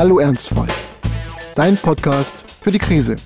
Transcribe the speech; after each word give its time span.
Hallo 0.00 0.18
Ernstfall, 0.18 0.66
dein 1.54 1.76
Podcast 1.76 2.34
für 2.62 2.72
die 2.72 2.78
Krise. 2.78 3.16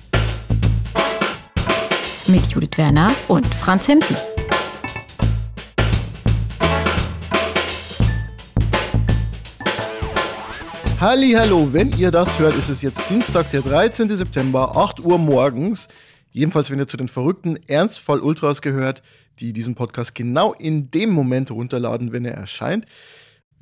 Mit 2.27 2.45
Judith 2.47 2.71
Werner 2.75 3.15
und 3.29 3.47
Franz 3.47 3.87
Hemsen. 3.87 4.17
Hallo, 10.99 11.69
wenn 11.71 11.97
ihr 11.97 12.11
das 12.11 12.37
hört, 12.39 12.57
ist 12.57 12.67
es 12.67 12.81
jetzt 12.81 13.09
Dienstag, 13.09 13.49
der 13.51 13.61
13. 13.61 14.09
September, 14.09 14.75
8 14.75 14.99
Uhr 14.99 15.17
morgens. 15.17 15.87
Jedenfalls, 16.33 16.69
wenn 16.71 16.79
ihr 16.79 16.87
zu 16.87 16.97
den 16.97 17.07
verrückten 17.07 17.57
Ernstfall 17.67 18.19
Ultras 18.19 18.61
gehört, 18.61 19.01
die 19.39 19.53
diesen 19.53 19.75
Podcast 19.75 20.13
genau 20.13 20.51
in 20.51 20.91
dem 20.91 21.11
Moment 21.11 21.51
runterladen, 21.51 22.11
wenn 22.11 22.25
er 22.25 22.33
erscheint. 22.33 22.85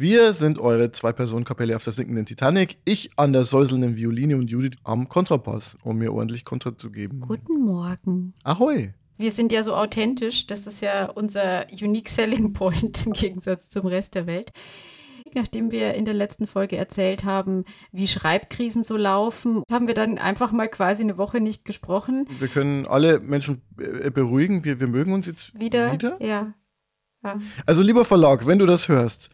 Wir 0.03 0.33
sind 0.33 0.59
eure 0.59 0.91
Zwei-Personen-Kapelle 0.91 1.77
auf 1.77 1.85
der 1.85 1.93
sinkenden 1.93 2.25
Titanic. 2.25 2.75
Ich 2.83 3.11
an 3.15 3.31
der 3.31 3.45
säuselnden 3.45 3.95
Violine 3.95 4.35
und 4.35 4.49
Judith 4.49 4.75
am 4.83 5.07
Kontrapass, 5.07 5.77
um 5.81 5.97
mir 5.97 6.11
ordentlich 6.11 6.43
Kontra 6.43 6.75
zu 6.75 6.91
geben. 6.91 7.21
Guten 7.21 7.61
Morgen. 7.61 8.33
Ahoi. 8.43 8.93
Wir 9.17 9.31
sind 9.31 9.53
ja 9.53 9.63
so 9.63 9.73
authentisch, 9.73 10.45
das 10.45 10.67
ist 10.67 10.81
ja 10.81 11.09
unser 11.09 11.67
Unique 11.71 12.09
Selling 12.09 12.51
Point 12.51 13.05
im 13.05 13.13
Gegensatz 13.13 13.69
zum 13.69 13.85
Rest 13.85 14.15
der 14.15 14.27
Welt. 14.27 14.51
Nachdem 15.35 15.71
wir 15.71 15.93
in 15.93 16.03
der 16.03 16.15
letzten 16.15 16.47
Folge 16.47 16.75
erzählt 16.75 17.23
haben, 17.23 17.63
wie 17.93 18.09
Schreibkrisen 18.09 18.83
so 18.83 18.97
laufen, 18.97 19.63
haben 19.71 19.87
wir 19.87 19.93
dann 19.93 20.17
einfach 20.17 20.51
mal 20.51 20.67
quasi 20.67 21.03
eine 21.03 21.17
Woche 21.17 21.39
nicht 21.39 21.63
gesprochen. 21.63 22.27
Wir 22.39 22.49
können 22.49 22.85
alle 22.87 23.21
Menschen 23.21 23.61
äh, 23.79 24.11
beruhigen. 24.11 24.65
Wir, 24.65 24.81
wir 24.81 24.87
mögen 24.87 25.13
uns 25.13 25.27
jetzt 25.27 25.57
wieder. 25.57 25.93
wieder? 25.93 26.21
Ja. 26.21 26.53
ja. 27.23 27.39
Also, 27.65 27.81
lieber 27.81 28.03
Verlag, 28.03 28.45
wenn 28.45 28.59
du 28.59 28.65
das 28.65 28.89
hörst, 28.89 29.29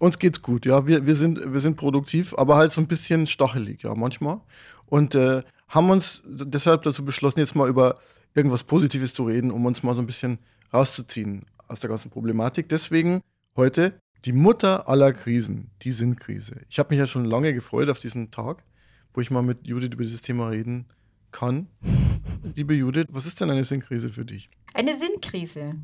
uns 0.00 0.18
geht's 0.18 0.42
gut, 0.42 0.66
ja. 0.66 0.86
Wir, 0.86 1.06
wir, 1.06 1.14
sind, 1.14 1.52
wir 1.52 1.60
sind 1.60 1.76
produktiv, 1.76 2.34
aber 2.36 2.56
halt 2.56 2.72
so 2.72 2.80
ein 2.80 2.88
bisschen 2.88 3.26
stachelig, 3.26 3.82
ja, 3.82 3.94
manchmal. 3.94 4.40
Und 4.86 5.14
äh, 5.14 5.42
haben 5.68 5.90
uns 5.90 6.22
deshalb 6.26 6.82
dazu 6.82 7.04
beschlossen, 7.04 7.38
jetzt 7.38 7.54
mal 7.54 7.68
über 7.68 7.98
irgendwas 8.34 8.64
Positives 8.64 9.14
zu 9.14 9.24
reden, 9.24 9.50
um 9.50 9.64
uns 9.66 9.82
mal 9.82 9.94
so 9.94 10.00
ein 10.00 10.06
bisschen 10.06 10.38
rauszuziehen 10.72 11.44
aus 11.68 11.80
der 11.80 11.90
ganzen 11.90 12.10
Problematik. 12.10 12.68
Deswegen 12.68 13.20
heute 13.56 14.00
die 14.24 14.32
Mutter 14.32 14.88
aller 14.88 15.12
Krisen, 15.12 15.70
die 15.82 15.92
Sinnkrise. 15.92 16.62
Ich 16.68 16.78
habe 16.78 16.90
mich 16.90 16.98
ja 16.98 17.06
schon 17.06 17.26
lange 17.26 17.52
gefreut 17.52 17.90
auf 17.90 17.98
diesen 17.98 18.30
Tag, 18.30 18.64
wo 19.12 19.20
ich 19.20 19.30
mal 19.30 19.42
mit 19.42 19.66
Judith 19.66 19.92
über 19.92 20.04
dieses 20.04 20.22
Thema 20.22 20.48
reden 20.48 20.86
kann. 21.30 21.68
Liebe 22.56 22.74
Judith, 22.74 23.06
was 23.10 23.26
ist 23.26 23.40
denn 23.40 23.50
eine 23.50 23.64
Sinnkrise 23.64 24.08
für 24.08 24.24
dich? 24.24 24.48
Eine 24.72 24.96
Sinnkrise. 24.98 25.74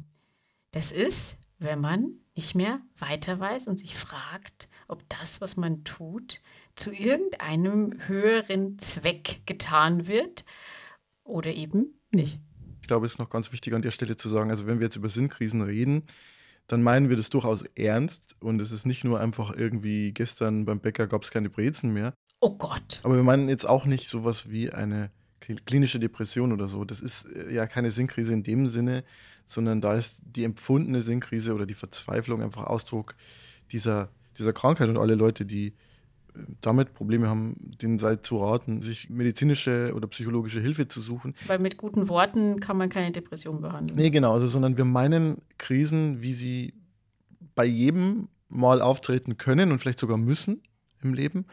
Das 0.70 0.90
ist, 0.90 1.36
wenn 1.58 1.80
man 1.80 2.14
nicht 2.36 2.54
mehr 2.54 2.80
weiter 2.98 3.40
weiß 3.40 3.66
und 3.66 3.78
sich 3.78 3.96
fragt, 3.96 4.68
ob 4.88 5.02
das, 5.08 5.40
was 5.40 5.56
man 5.56 5.84
tut, 5.84 6.42
zu 6.76 6.92
irgendeinem 6.92 7.94
höheren 8.06 8.78
Zweck 8.78 9.40
getan 9.46 10.06
wird 10.06 10.44
oder 11.24 11.52
eben 11.52 11.98
nicht. 12.10 12.38
Ich 12.82 12.86
glaube, 12.86 13.06
es 13.06 13.12
ist 13.12 13.18
noch 13.18 13.30
ganz 13.30 13.52
wichtig 13.52 13.74
an 13.74 13.82
der 13.82 13.90
Stelle 13.90 14.16
zu 14.16 14.28
sagen, 14.28 14.50
also 14.50 14.66
wenn 14.66 14.78
wir 14.78 14.86
jetzt 14.86 14.96
über 14.96 15.08
Sinnkrisen 15.08 15.62
reden, 15.62 16.04
dann 16.68 16.82
meinen 16.82 17.08
wir 17.08 17.16
das 17.16 17.30
durchaus 17.30 17.62
ernst 17.74 18.36
und 18.40 18.60
es 18.60 18.70
ist 18.70 18.86
nicht 18.86 19.04
nur 19.04 19.18
einfach 19.18 19.56
irgendwie 19.56 20.12
gestern 20.12 20.64
beim 20.64 20.80
Bäcker 20.80 21.06
gab 21.06 21.22
es 21.22 21.30
keine 21.30 21.48
Brezen 21.48 21.92
mehr. 21.92 22.14
Oh 22.40 22.56
Gott. 22.56 23.00
Aber 23.02 23.16
wir 23.16 23.22
meinen 23.22 23.48
jetzt 23.48 23.66
auch 23.66 23.86
nicht 23.86 24.08
sowas 24.08 24.50
wie 24.50 24.70
eine 24.70 25.10
klinische 25.40 26.00
Depression 26.00 26.52
oder 26.52 26.68
so. 26.68 26.84
Das 26.84 27.00
ist 27.00 27.24
äh, 27.24 27.52
ja 27.52 27.66
keine 27.66 27.90
Sinnkrise 27.90 28.32
in 28.32 28.42
dem 28.42 28.68
Sinne, 28.68 29.04
sondern 29.46 29.80
da 29.80 29.94
ist 29.94 30.22
die 30.24 30.44
empfundene 30.44 31.02
Sinnkrise 31.02 31.54
oder 31.54 31.66
die 31.66 31.74
Verzweiflung 31.74 32.42
einfach 32.42 32.64
Ausdruck 32.64 33.14
dieser, 33.72 34.10
dieser 34.38 34.52
Krankheit 34.52 34.88
und 34.88 34.98
alle 34.98 35.14
Leute, 35.14 35.46
die 35.46 35.74
damit 36.60 36.94
Probleme 36.94 37.28
haben, 37.28 37.56
denen 37.80 37.98
sei 37.98 38.16
zu 38.16 38.38
raten, 38.38 38.82
sich 38.82 39.08
medizinische 39.08 39.92
oder 39.94 40.06
psychologische 40.08 40.60
Hilfe 40.60 40.88
zu 40.88 41.00
suchen. 41.00 41.34
Weil 41.46 41.58
mit 41.58 41.76
guten 41.76 42.08
Worten 42.08 42.60
kann 42.60 42.76
man 42.76 42.88
keine 42.88 43.12
Depression 43.12 43.60
behandeln. 43.60 43.98
Nee, 43.98 44.10
genau, 44.10 44.34
also, 44.34 44.46
sondern 44.46 44.76
wir 44.76 44.84
meinen 44.84 45.38
Krisen, 45.58 46.22
wie 46.22 46.34
sie 46.34 46.74
bei 47.54 47.64
jedem 47.64 48.28
mal 48.48 48.80
auftreten 48.80 49.38
können 49.38 49.72
und 49.72 49.78
vielleicht 49.78 49.98
sogar 49.98 50.18
müssen 50.18 50.62
im 51.02 51.14
Leben. 51.14 51.46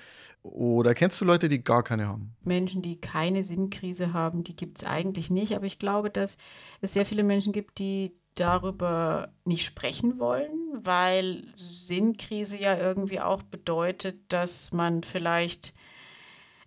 Oder 0.44 0.94
kennst 0.94 1.20
du 1.22 1.26
Leute, 1.26 1.48
die 1.48 1.64
gar 1.64 1.84
keine 1.84 2.08
haben? 2.08 2.36
Menschen, 2.44 2.81
die 2.81 3.00
keine 3.00 3.44
Sinnkrise 3.44 4.12
haben, 4.12 4.44
die 4.44 4.56
gibt 4.56 4.78
es 4.78 4.84
eigentlich 4.86 5.31
nicht. 5.31 5.56
Aber 5.56 5.66
ich 5.66 5.80
glaube, 5.80 6.09
dass 6.09 6.38
es 6.81 6.94
sehr 6.94 7.06
viele 7.06 7.24
Menschen 7.24 7.54
gibt, 7.54 7.80
die 7.80 8.12
darüber 8.36 9.30
nicht 9.46 9.66
sprechen 9.66 10.20
wollen, 10.20 10.52
weil 10.74 11.46
Sinnkrise 11.56 12.58
ja 12.58 12.78
irgendwie 12.78 13.22
auch 13.22 13.44
bedeutet, 13.44 14.18
dass 14.28 14.74
man 14.74 15.04
vielleicht 15.04 15.74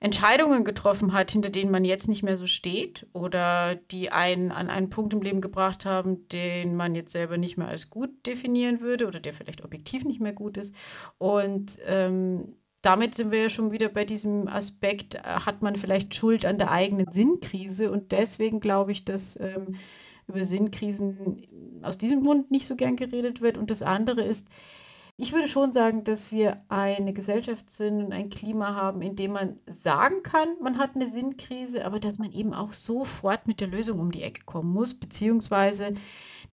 Entscheidungen 0.00 0.64
getroffen 0.64 1.12
hat, 1.12 1.30
hinter 1.32 1.50
denen 1.50 1.70
man 1.70 1.84
jetzt 1.84 2.08
nicht 2.08 2.22
mehr 2.22 2.36
so 2.36 2.46
steht 2.46 3.06
oder 3.12 3.74
die 3.74 4.10
einen 4.10 4.52
an 4.52 4.68
einen 4.68 4.90
Punkt 4.90 5.12
im 5.12 5.22
Leben 5.22 5.40
gebracht 5.40 5.84
haben, 5.84 6.28
den 6.28 6.76
man 6.76 6.94
jetzt 6.94 7.12
selber 7.12 7.38
nicht 7.38 7.56
mehr 7.56 7.68
als 7.68 7.90
gut 7.90 8.10
definieren 8.26 8.80
würde 8.80 9.06
oder 9.06 9.20
der 9.20 9.34
vielleicht 9.34 9.64
objektiv 9.64 10.04
nicht 10.04 10.20
mehr 10.20 10.34
gut 10.34 10.56
ist. 10.56 10.74
Und 11.18 11.78
ähm, 11.86 12.56
damit 12.86 13.16
sind 13.16 13.32
wir 13.32 13.42
ja 13.42 13.50
schon 13.50 13.72
wieder 13.72 13.88
bei 13.88 14.04
diesem 14.04 14.46
Aspekt, 14.46 15.16
äh, 15.16 15.20
hat 15.22 15.60
man 15.60 15.74
vielleicht 15.74 16.14
Schuld 16.14 16.46
an 16.46 16.56
der 16.56 16.70
eigenen 16.70 17.10
Sinnkrise 17.10 17.90
und 17.90 18.12
deswegen 18.12 18.60
glaube 18.60 18.92
ich, 18.92 19.04
dass 19.04 19.38
ähm, 19.40 19.74
über 20.28 20.44
Sinnkrisen 20.44 21.82
aus 21.82 21.98
diesem 21.98 22.22
Grund 22.22 22.50
nicht 22.52 22.66
so 22.66 22.76
gern 22.76 22.96
geredet 22.96 23.40
wird. 23.40 23.58
Und 23.58 23.70
das 23.70 23.82
andere 23.82 24.22
ist, 24.22 24.48
ich 25.16 25.32
würde 25.32 25.48
schon 25.48 25.72
sagen, 25.72 26.04
dass 26.04 26.30
wir 26.30 26.60
eine 26.68 27.12
Gesellschaft 27.12 27.70
sind 27.70 28.04
und 28.04 28.12
ein 28.12 28.28
Klima 28.30 28.74
haben, 28.74 29.02
in 29.02 29.16
dem 29.16 29.32
man 29.32 29.58
sagen 29.66 30.22
kann, 30.22 30.48
man 30.60 30.78
hat 30.78 30.94
eine 30.94 31.08
Sinnkrise, 31.08 31.84
aber 31.84 31.98
dass 31.98 32.18
man 32.18 32.32
eben 32.32 32.54
auch 32.54 32.72
sofort 32.72 33.48
mit 33.48 33.60
der 33.60 33.68
Lösung 33.68 33.98
um 33.98 34.12
die 34.12 34.22
Ecke 34.22 34.44
kommen 34.44 34.72
muss, 34.72 34.94
beziehungsweise 34.94 35.94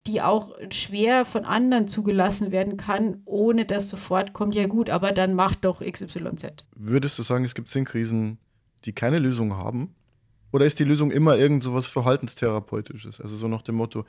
die 0.05 0.21
auch 0.21 0.51
schwer 0.71 1.25
von 1.25 1.45
anderen 1.45 1.87
zugelassen 1.87 2.51
werden 2.51 2.77
kann, 2.77 3.21
ohne 3.25 3.65
dass 3.65 3.89
sofort 3.89 4.33
kommt, 4.33 4.53
ja 4.53 4.67
gut, 4.67 4.89
aber 4.89 5.13
dann 5.13 5.33
macht 5.33 5.63
doch 5.63 5.81
XYZ. 5.81 6.65
Würdest 6.75 7.17
du 7.17 7.23
sagen, 7.23 7.45
es 7.45 7.55
gibt 7.55 7.69
Sinnkrisen, 7.69 8.37
die 8.85 8.93
keine 8.93 9.19
Lösung 9.19 9.55
haben? 9.55 9.95
Oder 10.51 10.65
ist 10.65 10.77
die 10.79 10.83
Lösung 10.83 11.09
immer 11.09 11.37
irgend 11.37 11.63
so 11.63 11.73
was 11.73 11.87
Verhaltenstherapeutisches? 11.87 13.21
Also 13.21 13.37
so 13.37 13.47
nach 13.47 13.61
dem 13.61 13.75
Motto, 13.75 14.05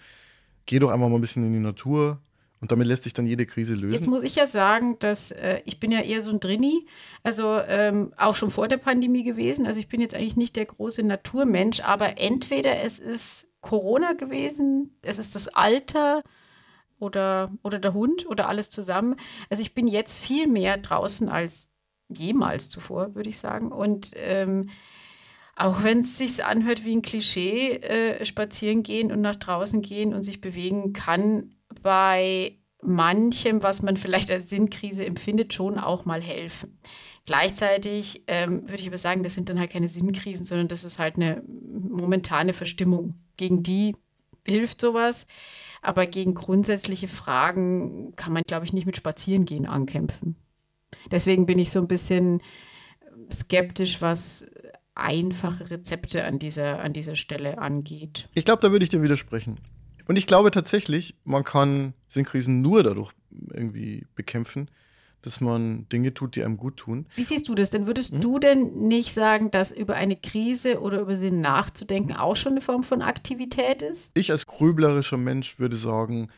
geh 0.66 0.78
doch 0.78 0.90
einfach 0.90 1.08
mal 1.08 1.14
ein 1.14 1.20
bisschen 1.20 1.46
in 1.46 1.52
die 1.52 1.58
Natur 1.60 2.20
und 2.60 2.72
damit 2.72 2.86
lässt 2.86 3.04
sich 3.04 3.12
dann 3.12 3.26
jede 3.26 3.46
Krise 3.46 3.74
lösen. 3.74 3.92
Jetzt 3.92 4.06
muss 4.06 4.24
ich 4.24 4.34
ja 4.36 4.46
sagen, 4.46 4.98
dass 4.98 5.30
äh, 5.30 5.60
ich 5.64 5.80
bin 5.80 5.90
ja 5.90 6.00
eher 6.00 6.22
so 6.22 6.30
ein 6.30 6.40
Drini, 6.40 6.86
also 7.22 7.60
ähm, 7.68 8.12
auch 8.16 8.34
schon 8.34 8.50
vor 8.50 8.68
der 8.68 8.78
Pandemie 8.78 9.22
gewesen. 9.22 9.66
Also 9.66 9.78
ich 9.78 9.88
bin 9.88 10.00
jetzt 10.00 10.14
eigentlich 10.14 10.36
nicht 10.36 10.56
der 10.56 10.66
große 10.66 11.02
Naturmensch, 11.02 11.80
aber 11.80 12.18
entweder 12.18 12.82
es 12.82 12.98
ist 12.98 13.46
Corona 13.64 14.12
gewesen, 14.12 14.94
es 15.00 15.18
ist 15.18 15.34
das 15.34 15.48
Alter 15.48 16.22
oder, 16.98 17.50
oder 17.62 17.78
der 17.78 17.94
Hund 17.94 18.26
oder 18.26 18.46
alles 18.46 18.68
zusammen. 18.68 19.16
Also 19.48 19.62
ich 19.62 19.74
bin 19.74 19.88
jetzt 19.88 20.18
viel 20.18 20.46
mehr 20.48 20.76
draußen 20.76 21.30
als 21.30 21.72
jemals 22.08 22.68
zuvor, 22.68 23.14
würde 23.14 23.30
ich 23.30 23.38
sagen. 23.38 23.72
Und 23.72 24.10
ähm, 24.16 24.68
auch 25.56 25.82
wenn 25.82 26.00
es 26.00 26.18
sich 26.18 26.44
anhört 26.44 26.84
wie 26.84 26.94
ein 26.94 27.00
Klischee, 27.00 27.76
äh, 27.76 28.24
spazieren 28.26 28.82
gehen 28.82 29.10
und 29.10 29.22
nach 29.22 29.36
draußen 29.36 29.80
gehen 29.80 30.12
und 30.12 30.24
sich 30.24 30.42
bewegen 30.42 30.92
kann 30.92 31.54
bei 31.82 32.58
manchem, 32.82 33.62
was 33.62 33.80
man 33.80 33.96
vielleicht 33.96 34.30
als 34.30 34.50
Sinnkrise 34.50 35.06
empfindet, 35.06 35.54
schon 35.54 35.78
auch 35.78 36.04
mal 36.04 36.20
helfen. 36.20 36.78
Gleichzeitig 37.26 38.22
ähm, 38.26 38.68
würde 38.68 38.82
ich 38.82 38.86
aber 38.86 38.98
sagen, 38.98 39.22
das 39.22 39.34
sind 39.34 39.48
dann 39.48 39.58
halt 39.58 39.70
keine 39.70 39.88
Sinnkrisen, 39.88 40.44
sondern 40.44 40.68
das 40.68 40.84
ist 40.84 40.98
halt 40.98 41.16
eine 41.16 41.42
momentane 41.46 42.52
Verstimmung. 42.52 43.14
Gegen 43.36 43.62
die 43.62 43.96
hilft 44.46 44.80
sowas, 44.80 45.26
aber 45.80 46.06
gegen 46.06 46.34
grundsätzliche 46.34 47.08
Fragen 47.08 48.14
kann 48.16 48.32
man, 48.32 48.42
glaube 48.46 48.66
ich, 48.66 48.72
nicht 48.72 48.86
mit 48.86 48.96
Spazierengehen 48.96 49.66
ankämpfen. 49.66 50.36
Deswegen 51.10 51.46
bin 51.46 51.58
ich 51.58 51.70
so 51.70 51.80
ein 51.80 51.88
bisschen 51.88 52.42
skeptisch, 53.32 54.02
was 54.02 54.50
einfache 54.94 55.70
Rezepte 55.70 56.24
an 56.24 56.38
dieser, 56.38 56.80
an 56.80 56.92
dieser 56.92 57.16
Stelle 57.16 57.58
angeht. 57.58 58.28
Ich 58.34 58.44
glaube, 58.44 58.60
da 58.60 58.70
würde 58.70 58.84
ich 58.84 58.90
dir 58.90 59.02
widersprechen. 59.02 59.58
Und 60.06 60.16
ich 60.16 60.26
glaube 60.26 60.50
tatsächlich, 60.50 61.16
man 61.24 61.44
kann 61.44 61.94
Sinnkrisen 62.06 62.60
nur 62.62 62.82
dadurch 62.82 63.12
irgendwie 63.52 64.06
bekämpfen, 64.14 64.70
dass 65.24 65.40
man 65.40 65.88
Dinge 65.88 66.12
tut, 66.12 66.36
die 66.36 66.44
einem 66.44 66.58
gut 66.58 66.76
tun. 66.76 67.06
Wie 67.16 67.24
siehst 67.24 67.48
du 67.48 67.54
das 67.54 67.70
denn? 67.70 67.86
Würdest 67.86 68.12
hm? 68.12 68.20
du 68.20 68.38
denn 68.38 68.88
nicht 68.88 69.14
sagen, 69.14 69.50
dass 69.50 69.72
über 69.72 69.94
eine 69.94 70.16
Krise 70.16 70.80
oder 70.80 71.00
über 71.00 71.16
sie 71.16 71.30
nachzudenken 71.30 72.14
auch 72.14 72.36
schon 72.36 72.52
eine 72.52 72.60
Form 72.60 72.84
von 72.84 73.00
Aktivität 73.00 73.80
ist? 73.80 74.10
Ich 74.12 74.30
als 74.30 74.46
grüblerischer 74.46 75.16
Mensch 75.16 75.58
würde 75.58 75.76
sagen, 75.76 76.28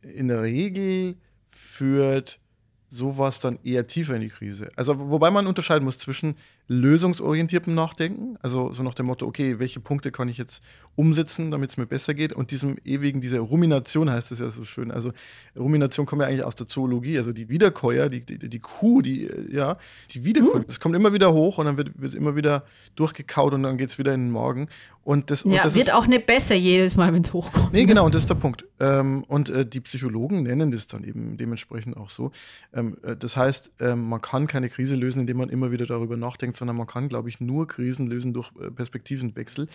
in 0.00 0.28
der 0.28 0.40
Regel 0.40 1.16
führt 1.46 2.40
sowas 2.88 3.38
dann 3.40 3.58
eher 3.64 3.86
tiefer 3.86 4.14
in 4.14 4.22
die 4.22 4.28
Krise. 4.30 4.70
Also, 4.76 4.98
wobei 5.10 5.30
man 5.30 5.46
unterscheiden 5.46 5.84
muss 5.84 5.98
zwischen 5.98 6.36
lösungsorientiertem 6.68 7.74
Nachdenken, 7.74 8.36
also 8.40 8.72
so 8.72 8.82
nach 8.82 8.94
dem 8.94 9.06
Motto, 9.06 9.26
okay, 9.26 9.58
welche 9.58 9.80
Punkte 9.80 10.10
kann 10.10 10.28
ich 10.28 10.38
jetzt 10.38 10.62
umsetzen, 10.94 11.50
damit 11.50 11.70
es 11.70 11.76
mir 11.76 11.86
besser 11.86 12.14
geht, 12.14 12.32
und 12.32 12.50
diesem 12.50 12.76
ewigen, 12.84 13.20
diese 13.20 13.40
Rumination 13.40 14.10
heißt 14.10 14.32
es 14.32 14.38
ja 14.38 14.50
so 14.50 14.64
schön. 14.64 14.90
Also, 14.90 15.12
Rumination 15.56 16.06
kommt 16.06 16.22
ja 16.22 16.28
eigentlich 16.28 16.44
aus 16.44 16.54
der 16.54 16.68
Zoologie, 16.68 17.18
also 17.18 17.32
die 17.32 17.48
Wiederkäuer, 17.48 18.08
die, 18.08 18.24
die, 18.24 18.38
die 18.38 18.58
Kuh, 18.60 19.02
die, 19.02 19.28
ja, 19.50 19.76
die 20.10 20.24
Wiederkäuer, 20.24 20.60
uh. 20.60 20.64
das 20.66 20.80
kommt 20.80 20.94
immer 20.94 21.12
wieder 21.12 21.32
hoch 21.32 21.58
und 21.58 21.66
dann 21.66 21.76
wird 21.76 21.90
es 22.02 22.14
immer 22.14 22.36
wieder 22.36 22.64
durchgekaut 22.94 23.54
und 23.54 23.62
dann 23.62 23.76
geht 23.76 23.88
es 23.88 23.98
wieder 23.98 24.14
in 24.14 24.26
den 24.26 24.30
Morgen. 24.30 24.68
Und 25.04 25.32
das, 25.32 25.42
ja, 25.42 25.50
und 25.50 25.64
das 25.64 25.74
wird 25.74 25.88
ist, 25.88 25.94
auch 25.94 26.06
nicht 26.06 26.26
besser 26.26 26.54
jedes 26.54 26.94
Mal, 26.96 27.12
wenn 27.12 27.22
es 27.22 27.32
hochkommt. 27.32 27.72
Nee, 27.72 27.86
genau, 27.86 28.04
und 28.06 28.14
das 28.14 28.22
ist 28.22 28.30
der 28.30 28.36
Punkt. 28.36 28.64
Ähm, 28.78 29.24
und 29.24 29.50
äh, 29.50 29.66
die 29.66 29.80
Psychologen 29.80 30.44
nennen 30.44 30.70
das 30.70 30.86
dann 30.86 31.02
eben 31.02 31.36
dementsprechend 31.36 31.96
auch 31.96 32.08
so. 32.08 32.30
Ähm, 32.72 32.96
äh, 33.02 33.16
das 33.16 33.36
heißt, 33.36 33.72
ähm, 33.80 34.08
man 34.08 34.20
kann 34.20 34.46
keine 34.46 34.68
Krise 34.68 34.94
lösen, 34.94 35.20
indem 35.20 35.38
man 35.38 35.48
immer 35.48 35.72
wieder 35.72 35.86
darüber 35.86 36.16
nachdenkt, 36.16 36.51
sondern 36.58 36.76
man 36.76 36.86
kann, 36.86 37.08
glaube 37.08 37.28
ich, 37.28 37.40
nur 37.40 37.66
Krisen 37.66 38.06
lösen 38.06 38.32
durch 38.32 38.50
äh, 38.60 38.70
Perspektivenwechsel. 38.70 39.68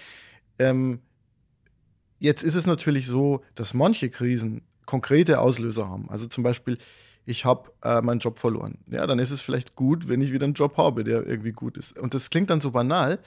Ähm, 0.60 1.00
jetzt 2.20 2.44
ist 2.44 2.56
es 2.56 2.66
natürlich 2.66 3.08
so, 3.08 3.44
dass 3.56 3.74
manche 3.74 4.10
Krisen 4.10 4.62
konkrete 4.86 5.40
Auslöser 5.40 5.88
haben. 5.88 6.10
Also 6.10 6.28
zum 6.28 6.44
Beispiel, 6.44 6.78
ich 7.26 7.46
habe 7.46 7.72
äh, 7.84 8.02
meinen 8.02 8.20
Job 8.20 8.40
verloren. 8.40 8.78
Ja, 8.88 9.06
dann 9.06 9.20
ist 9.20 9.32
es 9.32 9.42
vielleicht 9.42 9.76
gut, 9.76 10.08
wenn 10.08 10.22
ich 10.22 10.32
wieder 10.32 10.46
einen 10.46 10.54
Job 10.54 10.78
habe, 10.78 11.04
der 11.04 11.28
irgendwie 11.28 11.52
gut 11.52 11.78
ist. 11.78 11.98
Und 12.00 12.14
das 12.14 12.30
klingt 12.30 12.50
dann 12.50 12.62
so 12.62 12.72
banal. 12.72 13.20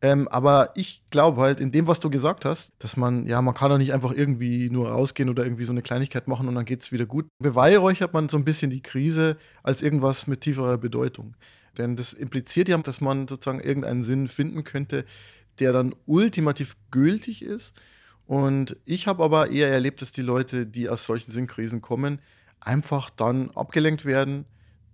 Ähm, 0.00 0.28
aber 0.28 0.70
ich 0.76 1.02
glaube 1.10 1.40
halt 1.40 1.58
in 1.58 1.72
dem, 1.72 1.88
was 1.88 1.98
du 1.98 2.08
gesagt 2.08 2.44
hast, 2.44 2.72
dass 2.78 2.96
man, 2.96 3.26
ja, 3.26 3.42
man 3.42 3.54
kann 3.54 3.70
doch 3.70 3.78
nicht 3.78 3.92
einfach 3.92 4.12
irgendwie 4.12 4.70
nur 4.70 4.90
rausgehen 4.90 5.28
oder 5.28 5.42
irgendwie 5.42 5.64
so 5.64 5.72
eine 5.72 5.82
Kleinigkeit 5.82 6.28
machen 6.28 6.46
und 6.46 6.54
dann 6.54 6.66
geht 6.66 6.82
es 6.82 6.92
wieder 6.92 7.06
gut. 7.06 7.26
Beweihräuchert 7.42 8.12
man 8.12 8.28
so 8.28 8.36
ein 8.36 8.44
bisschen 8.44 8.70
die 8.70 8.82
Krise 8.82 9.36
als 9.64 9.82
irgendwas 9.82 10.28
mit 10.28 10.42
tieferer 10.42 10.78
Bedeutung. 10.78 11.34
Denn 11.78 11.96
das 11.96 12.12
impliziert 12.12 12.68
ja, 12.68 12.76
dass 12.78 13.00
man 13.00 13.28
sozusagen 13.28 13.60
irgendeinen 13.60 14.04
Sinn 14.04 14.28
finden 14.28 14.64
könnte, 14.64 15.04
der 15.58 15.72
dann 15.72 15.94
ultimativ 16.06 16.76
gültig 16.90 17.42
ist. 17.42 17.74
Und 18.26 18.76
ich 18.84 19.06
habe 19.06 19.24
aber 19.24 19.50
eher 19.50 19.70
erlebt, 19.70 20.02
dass 20.02 20.12
die 20.12 20.22
Leute, 20.22 20.66
die 20.66 20.88
aus 20.88 21.04
solchen 21.04 21.32
Sinnkrisen 21.32 21.80
kommen, 21.80 22.20
einfach 22.60 23.08
dann 23.10 23.50
abgelenkt 23.52 24.04
werden 24.04 24.44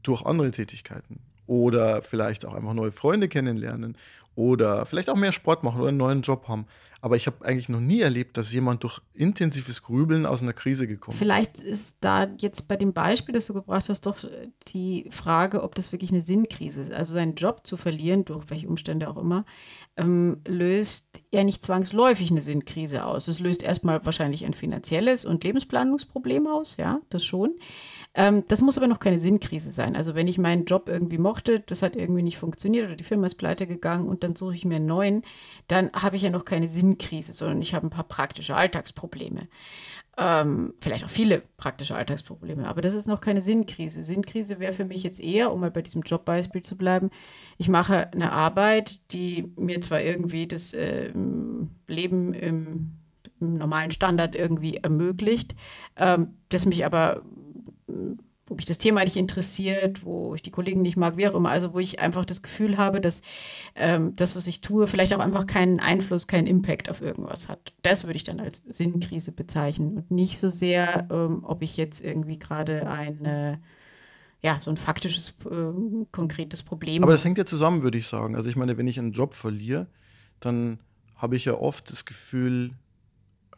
durch 0.03 0.23
andere 0.25 0.51
Tätigkeiten 0.51 1.21
oder 1.47 2.03
vielleicht 2.03 2.45
auch 2.47 2.55
einfach 2.55 2.75
neue 2.75 2.93
Freunde 2.93 3.29
kennenlernen 3.29 3.97
oder 4.37 4.85
vielleicht 4.87 5.09
auch 5.11 5.17
mehr 5.17 5.33
Sport 5.33 5.63
machen 5.63 5.81
oder 5.81 5.89
einen 5.89 5.99
neuen 5.99 6.23
Job 6.23 6.49
haben. 6.49 6.67
Aber 7.01 7.17
ich 7.17 7.27
habe 7.27 7.45
eigentlich 7.45 7.69
noch 7.69 7.81
nie 7.81 8.01
erlebt, 8.01 8.39
dass 8.39 8.51
jemand 8.51 8.83
durch 8.83 9.01
intensives 9.13 9.83
Grübeln 9.83 10.25
aus 10.25 10.41
einer 10.41 10.55
Krise 10.55 10.87
gekommen 10.87 11.15
ist. 11.15 11.19
Vielleicht 11.19 11.59
ist 11.59 11.99
da 12.01 12.27
jetzt 12.39 12.67
bei 12.67 12.77
dem 12.77 12.95
Beispiel, 12.95 13.35
das 13.35 13.47
du 13.47 13.53
gebracht 13.53 13.91
hast, 13.91 14.07
doch 14.07 14.17
die 14.69 15.09
Frage, 15.11 15.63
ob 15.63 15.75
das 15.75 15.93
wirklich 15.93 16.13
eine 16.13 16.23
Sinnkrise 16.23 16.81
ist. 16.81 16.93
Also 16.93 17.13
seinen 17.13 17.35
Job 17.35 17.67
zu 17.67 17.77
verlieren, 17.77 18.25
durch 18.25 18.49
welche 18.49 18.69
Umstände 18.69 19.09
auch 19.11 19.19
immer, 19.19 19.45
ähm, 19.99 20.41
löst 20.49 21.21
ja 21.31 21.45
nicht 21.45 21.63
zwangsläufig 21.65 22.31
eine 22.31 22.41
Sinnkrise 22.41 23.05
aus. 23.05 23.29
Es 23.29 23.39
löst 23.39 23.63
erstmal 23.63 24.05
wahrscheinlich 24.07 24.47
ein 24.47 24.55
finanzielles 24.55 25.27
und 25.27 25.45
Lebensplanungsproblem 25.45 26.47
aus, 26.47 26.79
ja, 26.79 27.01
das 27.11 27.25
schon. 27.25 27.51
Ähm, 28.15 28.45
das 28.47 28.63
muss 28.63 28.77
aber 28.79 28.87
noch 28.87 29.01
keine 29.01 29.19
Sinnkrise 29.19 29.73
sein. 29.73 29.97
Also 29.97 30.15
wenn 30.15 30.29
ich 30.29 30.39
meinen 30.39 30.67
Job 30.67 30.89
irgendwie 30.89 31.19
mochte, 31.19 31.61
das 31.61 31.83
hat 31.83 31.97
irgendwie 31.97 32.23
nicht 32.23 32.39
funktioniert 32.39 32.87
oder 32.87 32.97
die 32.97 33.05
Firma 33.05 33.27
ist 33.27 33.35
pleite 33.35 33.67
gegangen 33.67 34.09
und 34.09 34.23
dann 34.23 34.37
suche 34.37 34.55
ich 34.55 34.65
mir 34.65 34.77
einen 34.77 34.87
neuen, 34.87 35.23
dann 35.67 35.91
habe 35.93 36.17
ich 36.17 36.23
ja 36.23 36.31
noch 36.31 36.45
keine 36.45 36.69
Sinnkrise, 36.69 37.33
sondern 37.33 37.61
ich 37.61 37.75
habe 37.75 37.87
ein 37.87 37.91
paar 37.91 38.05
praktische 38.05 38.55
Alltagsprobleme. 38.55 39.49
Ähm, 40.17 40.75
vielleicht 40.81 41.05
auch 41.05 41.11
viele 41.11 41.43
praktische 41.57 41.97
Alltagsprobleme, 41.97 42.69
aber 42.69 42.83
das 42.83 42.95
ist 42.95 43.09
noch 43.09 43.21
keine 43.21 43.43
Sinnkrise. 43.43 44.05
Sinnkrise 44.05 44.61
wäre 44.61 44.73
für 44.73 44.85
mich 44.85 45.03
jetzt 45.03 45.19
eher, 45.19 45.53
um 45.53 45.59
mal 45.59 45.73
bei 45.73 45.83
diesem 45.83 46.03
Jobbeispiel 46.03 46.63
zu 46.63 46.77
bleiben, 46.77 47.11
ich 47.59 47.69
mache 47.69 48.13
eine 48.13 48.31
Arbeit, 48.31 49.13
die 49.13 49.53
mir 49.57 49.81
zwar 49.81 50.01
irgendwie 50.03 50.47
das 50.47 50.73
äh, 50.73 51.11
Leben 51.89 52.33
im, 52.33 52.93
im, 53.41 53.55
normalen 53.55 53.91
Standard 53.91 54.37
irgendwie 54.37 54.77
ermöglicht, 54.77 55.57
ähm, 55.97 56.35
das 56.49 56.65
mich 56.65 56.87
aber 56.87 57.23
wo 57.87 58.55
mich 58.55 58.67
das 58.67 58.79
Thema 58.79 59.03
nicht 59.05 59.17
interessiert, 59.17 60.05
wo 60.05 60.35
ich 60.35 60.43
die 60.43 60.51
Kollegen 60.51 60.83
nicht 60.83 60.97
mag, 60.97 61.17
wie 61.17 61.27
auch 61.27 61.35
immer. 61.35 61.51
Also 61.51 61.73
wo 61.73 61.79
ich 61.79 62.01
einfach 62.01 62.25
das 62.25 62.43
Gefühl 62.43 62.77
habe, 62.77 63.01
dass 63.01 63.23
ähm, 63.75 64.15
das, 64.17 64.37
was 64.37 64.47
ich 64.47 64.61
tue, 64.61 64.87
vielleicht 64.87 65.15
auch 65.15 65.21
einfach 65.21 65.47
keinen 65.47 65.81
Einfluss, 65.81 66.27
keinen 66.27 66.47
Impact 66.47 66.91
auf 66.91 67.01
irgendwas 67.01 67.49
hat. 67.49 67.73
Das 67.83 68.05
würde 68.05 68.17
ich 68.17 68.25
dann 68.25 68.41
als 68.41 68.59
Sinnkrise 68.59 69.33
bezeichnen 69.33 69.97
und 69.97 70.11
nicht 70.11 70.39
so 70.39 70.51
sehr, 70.51 71.09
ähm, 71.11 71.43
ob 71.43 71.63
ich 71.63 71.77
jetzt 71.77 72.05
irgendwie 72.05 72.39
gerade 72.39 72.87
eine 72.89 73.61
ja, 74.43 74.61
so 74.63 74.71
ein 74.71 74.77
faktisches, 74.77 75.31
äh, 75.51 76.05
konkretes 76.13 76.63
Problem. 76.63 77.03
Aber 77.03 77.13
das 77.13 77.25
hängt 77.25 77.39
ja 77.39 77.47
zusammen, 77.47 77.83
würde 77.83 77.97
ich 77.97 78.07
sagen. 78.07 78.37
Also 78.37 78.51
ich 78.51 78.57
meine, 78.57 78.77
wenn 78.77 78.87
ich 78.87 78.99
einen 78.99 79.13
Job 79.13 79.33
verliere, 79.33 79.87
dann 80.39 80.81
habe 81.17 81.35
ich 81.35 81.47
ja 81.47 81.55
oft 81.55 81.91
das 81.91 82.05
Gefühl, 82.05 82.73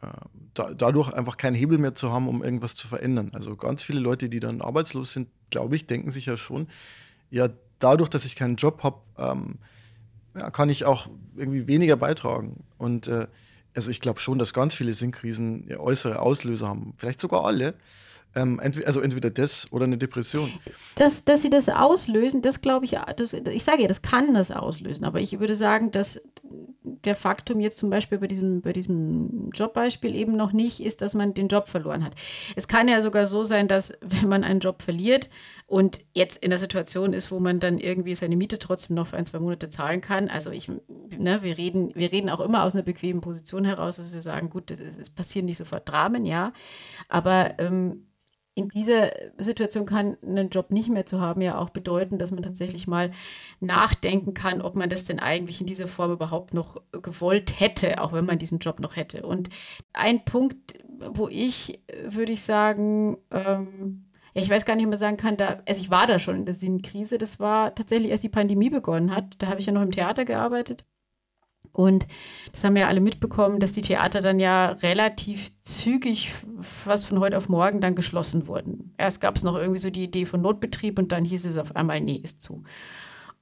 äh, 0.01 0.07
da, 0.57 0.73
dadurch 0.73 1.11
einfach 1.11 1.37
keinen 1.37 1.55
Hebel 1.55 1.77
mehr 1.77 1.95
zu 1.95 2.11
haben, 2.11 2.27
um 2.27 2.43
irgendwas 2.43 2.75
zu 2.75 2.87
verändern. 2.87 3.31
Also 3.33 3.55
ganz 3.55 3.83
viele 3.83 3.99
Leute, 3.99 4.29
die 4.29 4.39
dann 4.39 4.61
arbeitslos 4.61 5.13
sind, 5.13 5.29
glaube 5.49 5.75
ich, 5.75 5.87
denken 5.87 6.11
sich 6.11 6.25
ja 6.25 6.37
schon, 6.37 6.67
ja, 7.29 7.49
dadurch, 7.79 8.09
dass 8.09 8.25
ich 8.25 8.35
keinen 8.35 8.55
Job 8.55 8.83
habe, 8.83 8.97
ähm, 9.17 9.55
ja, 10.35 10.49
kann 10.49 10.69
ich 10.69 10.85
auch 10.85 11.09
irgendwie 11.35 11.67
weniger 11.67 11.95
beitragen. 11.95 12.63
Und 12.77 13.07
äh, 13.07 13.27
also 13.75 13.91
ich 13.91 14.01
glaube 14.01 14.19
schon, 14.19 14.39
dass 14.39 14.53
ganz 14.53 14.73
viele 14.73 14.93
Sinnkrisen 14.93 15.71
äußere 15.77 16.19
Auslöser 16.19 16.67
haben, 16.67 16.93
vielleicht 16.97 17.19
sogar 17.19 17.45
alle. 17.45 17.75
Ähm, 18.37 18.59
entweder, 18.59 18.85
also 18.85 19.01
entweder 19.01 19.31
das 19.31 19.71
oder 19.71 19.85
eine 19.85 19.97
Depression. 19.97 20.51
Dass, 20.95 21.25
dass 21.25 21.41
sie 21.41 21.49
das 21.49 21.69
auslösen, 21.69 22.43
das 22.43 22.61
glaube 22.61 22.85
ich, 22.85 22.95
das, 23.15 23.33
ich 23.33 23.63
sage 23.63 23.81
ja, 23.81 23.87
das 23.87 24.03
kann 24.03 24.35
das 24.35 24.51
auslösen, 24.51 25.05
aber 25.05 25.19
ich 25.19 25.39
würde 25.39 25.55
sagen, 25.55 25.89
dass 25.89 26.21
der 26.83 27.15
Faktum 27.15 27.59
jetzt 27.59 27.79
zum 27.79 27.89
Beispiel 27.89 28.19
bei 28.19 28.27
diesem, 28.27 28.61
bei 28.61 28.73
diesem 28.73 29.49
Jobbeispiel 29.53 30.15
eben 30.15 30.35
noch 30.35 30.53
nicht 30.53 30.79
ist, 30.79 31.01
dass 31.01 31.15
man 31.15 31.33
den 31.33 31.47
Job 31.47 31.67
verloren 31.67 32.03
hat. 32.03 32.13
Es 32.55 32.67
kann 32.67 32.87
ja 32.87 33.01
sogar 33.01 33.25
so 33.25 33.43
sein, 33.43 33.67
dass 33.67 33.97
wenn 34.01 34.29
man 34.29 34.43
einen 34.43 34.59
Job 34.59 34.83
verliert 34.83 35.29
und 35.65 36.05
jetzt 36.13 36.43
in 36.43 36.51
der 36.51 36.59
Situation 36.59 37.13
ist, 37.13 37.31
wo 37.31 37.39
man 37.39 37.59
dann 37.59 37.79
irgendwie 37.79 38.15
seine 38.15 38.37
Miete 38.37 38.59
trotzdem 38.59 38.95
noch 38.95 39.07
für 39.07 39.17
ein, 39.17 39.25
zwei 39.25 39.39
Monate 39.39 39.69
zahlen 39.69 40.01
kann. 40.01 40.29
Also 40.29 40.51
ich, 40.51 40.69
ne, 40.69 41.39
wir 41.41 41.57
reden, 41.57 41.93
wir 41.95 42.11
reden 42.11 42.29
auch 42.29 42.39
immer 42.39 42.63
aus 42.63 42.75
einer 42.75 42.83
bequemen 42.83 43.21
Position 43.21 43.65
heraus, 43.65 43.97
dass 43.97 44.13
wir 44.13 44.21
sagen, 44.21 44.49
gut, 44.49 44.69
es 44.71 45.09
passieren 45.09 45.45
nicht 45.45 45.57
sofort 45.57 45.89
Dramen, 45.89 46.23
ja. 46.23 46.53
Aber 47.09 47.55
ähm, 47.57 48.06
in 48.57 48.69
dieser 48.69 49.11
Situation 49.37 49.85
kann 49.85 50.17
einen 50.25 50.49
Job 50.49 50.71
nicht 50.71 50.89
mehr 50.89 51.05
zu 51.05 51.21
haben 51.21 51.41
ja 51.41 51.59
auch 51.59 51.69
bedeuten, 51.69 52.17
dass 52.17 52.31
man 52.31 52.41
tatsächlich 52.41 52.87
mal 52.87 53.11
nachdenken 53.59 54.33
kann, 54.33 54.63
ob 54.63 54.75
man 54.75 54.89
das 54.89 55.05
denn 55.05 55.19
eigentlich 55.19 55.61
in 55.61 55.67
dieser 55.67 55.87
Form 55.87 56.11
überhaupt 56.11 56.55
noch 56.55 56.81
gewollt 56.91 57.59
hätte, 57.59 58.01
auch 58.01 58.13
wenn 58.13 58.25
man 58.25 58.39
diesen 58.39 58.57
Job 58.57 58.79
noch 58.79 58.95
hätte. 58.95 59.27
Und 59.27 59.49
ein 59.93 60.25
Punkt, 60.25 60.79
wo 61.11 61.27
ich, 61.27 61.83
würde 62.03 62.31
ich 62.31 62.41
sagen, 62.41 63.17
ähm, 63.29 64.05
ja, 64.33 64.41
ich 64.41 64.49
weiß 64.49 64.65
gar 64.65 64.75
nicht, 64.75 64.85
ob 64.85 64.89
man 64.89 64.99
sagen 64.99 65.17
kann, 65.17 65.37
da, 65.37 65.61
also 65.67 65.79
ich 65.79 65.91
war 65.91 66.07
da 66.07 66.17
schon 66.17 66.37
in 66.37 66.45
der 66.45 66.55
Sinnkrise, 66.55 67.19
das 67.19 67.39
war 67.39 67.75
tatsächlich, 67.75 68.11
als 68.11 68.21
die 68.21 68.29
Pandemie 68.29 68.71
begonnen 68.71 69.15
hat, 69.15 69.35
da 69.37 69.47
habe 69.47 69.59
ich 69.59 69.67
ja 69.67 69.71
noch 69.71 69.83
im 69.83 69.91
Theater 69.91 70.25
gearbeitet 70.25 70.83
und 71.77 72.07
das 72.51 72.63
haben 72.63 72.73
wir 72.73 72.87
alle 72.87 73.01
mitbekommen, 73.01 73.59
dass 73.59 73.71
die 73.71 73.83
Theater 73.83 74.21
dann 74.21 74.39
ja 74.39 74.71
relativ 74.71 75.51
zügig, 75.61 76.33
fast 76.59 77.05
von 77.05 77.19
heute 77.19 77.37
auf 77.37 77.49
morgen, 77.49 77.81
dann 77.81 77.93
geschlossen 77.93 78.47
wurden. 78.47 78.95
Erst 78.97 79.21
gab 79.21 79.35
es 79.35 79.43
noch 79.43 79.55
irgendwie 79.55 79.79
so 79.79 79.91
die 79.91 80.05
Idee 80.05 80.25
von 80.25 80.41
Notbetrieb 80.41 80.97
und 80.97 81.11
dann 81.11 81.23
hieß 81.23 81.45
es 81.45 81.55
auf 81.55 81.75
einmal, 81.75 82.01
nee, 82.01 82.19
ist 82.23 82.41
zu. 82.41 82.63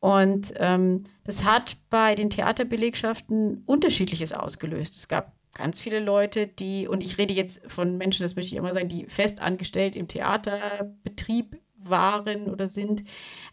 Und 0.01 0.53
ähm, 0.57 1.05
das 1.23 1.45
hat 1.45 1.77
bei 1.89 2.13
den 2.13 2.29
Theaterbelegschaften 2.29 3.63
unterschiedliches 3.65 4.33
ausgelöst. 4.33 4.95
Es 4.95 5.07
gab 5.07 5.31
ganz 5.53 5.79
viele 5.79 6.01
Leute, 6.01 6.47
die, 6.47 6.89
und 6.89 7.03
ich 7.03 7.17
rede 7.17 7.33
jetzt 7.33 7.61
von 7.71 7.97
Menschen, 7.97 8.23
das 8.23 8.35
möchte 8.35 8.51
ich 8.51 8.57
immer 8.57 8.73
sagen, 8.73 8.89
die 8.89 9.05
fest 9.05 9.41
angestellt 9.41 9.95
im 9.95 10.09
Theaterbetrieb 10.09 11.57
waren 11.89 12.47
oder 12.47 12.67
sind. 12.67 13.03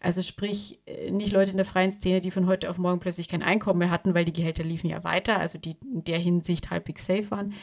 Also 0.01 0.23
sprich, 0.23 0.81
äh, 0.87 1.11
nicht 1.11 1.33
Leute 1.33 1.53
in 1.53 1.57
der 1.57 1.67
freien 1.67 1.93
Szene, 1.93 2.21
die 2.21 2.31
von 2.31 2.47
heute 2.47 2.71
auf 2.71 2.79
morgen 2.79 3.01
plötzlich 3.01 3.29
kein 3.29 3.43
Einkommen 3.43 3.81
mehr 3.81 3.91
hatten, 3.91 4.15
weil 4.15 4.25
die 4.25 4.33
Gehälter 4.33 4.65
liefen 4.65 4.89
ja 4.89 5.05
weiter, 5.05 5.39
also 5.39 5.59
die 5.59 5.77
in 5.83 6.05
der 6.05 6.19
Hinsicht 6.19 6.71
halbwegs 6.71 7.07
safe 7.07 7.31
waren. 7.31 7.55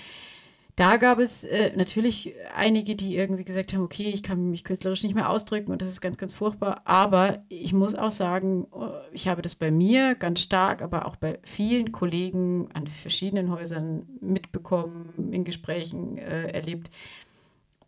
Da 0.80 0.96
gab 0.96 1.20
es 1.20 1.44
äh, 1.44 1.76
natürlich 1.76 2.36
einige, 2.56 2.96
die 2.96 3.18
irgendwie 3.18 3.44
gesagt 3.44 3.74
haben, 3.74 3.84
okay, 3.84 4.12
ich 4.14 4.24
kann 4.24 4.50
mich 4.50 4.64
künstlerisch 4.64 5.04
nicht 5.04 5.14
mehr 5.14 5.30
ausdrücken 5.30 5.74
und 5.74 5.82
das 5.82 5.90
ist 5.90 6.00
ganz, 6.00 6.18
ganz 6.18 6.34
furchtbar. 6.34 6.84
Aber 6.86 7.44
ich 7.50 7.74
muss 7.74 7.96
auch 7.96 8.12
sagen, 8.12 8.66
oh, 8.72 8.88
ich 9.12 9.28
habe 9.28 9.42
das 9.42 9.56
bei 9.56 9.72
mir 9.72 10.16
ganz 10.16 10.40
stark, 10.40 10.82
aber 10.82 11.06
auch 11.06 11.18
bei 11.18 11.40
vielen 11.44 11.92
Kollegen 11.92 12.70
an 12.72 12.88
verschiedenen 12.88 13.52
Häusern 13.52 14.08
mitbekommen, 14.22 15.32
in 15.34 15.44
Gesprächen 15.44 16.18
äh, 16.18 16.48
erlebt, 16.54 16.90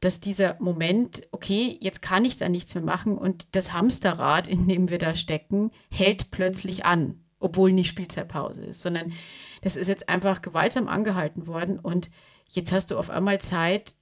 dass 0.01 0.20
dieser 0.20 0.58
Moment, 0.60 1.27
okay, 1.31 1.77
jetzt 1.79 2.01
kann 2.01 2.25
ich 2.25 2.38
da 2.38 2.50
nichts 2.50 2.75
mehr 2.75 2.84
machen 2.84 3.17
und 3.17 3.48
das 3.55 3.72
Hamsterrad, 3.72 4.48
in 4.48 4.67
dem 4.67 4.89
wir 4.89 4.98
da 4.98 5.15
stecken, 5.15 5.72
hält 5.89 6.31
plötzlich 6.31 6.86
an, 6.86 7.24
obwohl 7.39 7.72
nicht 7.72 7.88
Spielzeitpause 7.88 8.65
ist, 8.65 8.81
sondern 8.81 9.13
das 9.62 9.75
ist 9.75 9.88
jetzt 9.88 10.10
einfach 10.10 10.41
gewaltsam 10.41 10.88
angehalten 10.88 11.48
worden 11.48 11.79
und 11.79 12.10
jetzt 12.50 12.72
hast 12.72 12.91
du 12.91 12.98
auf 12.98 13.10
einmal 13.12 13.39
Zeit, 13.39 13.96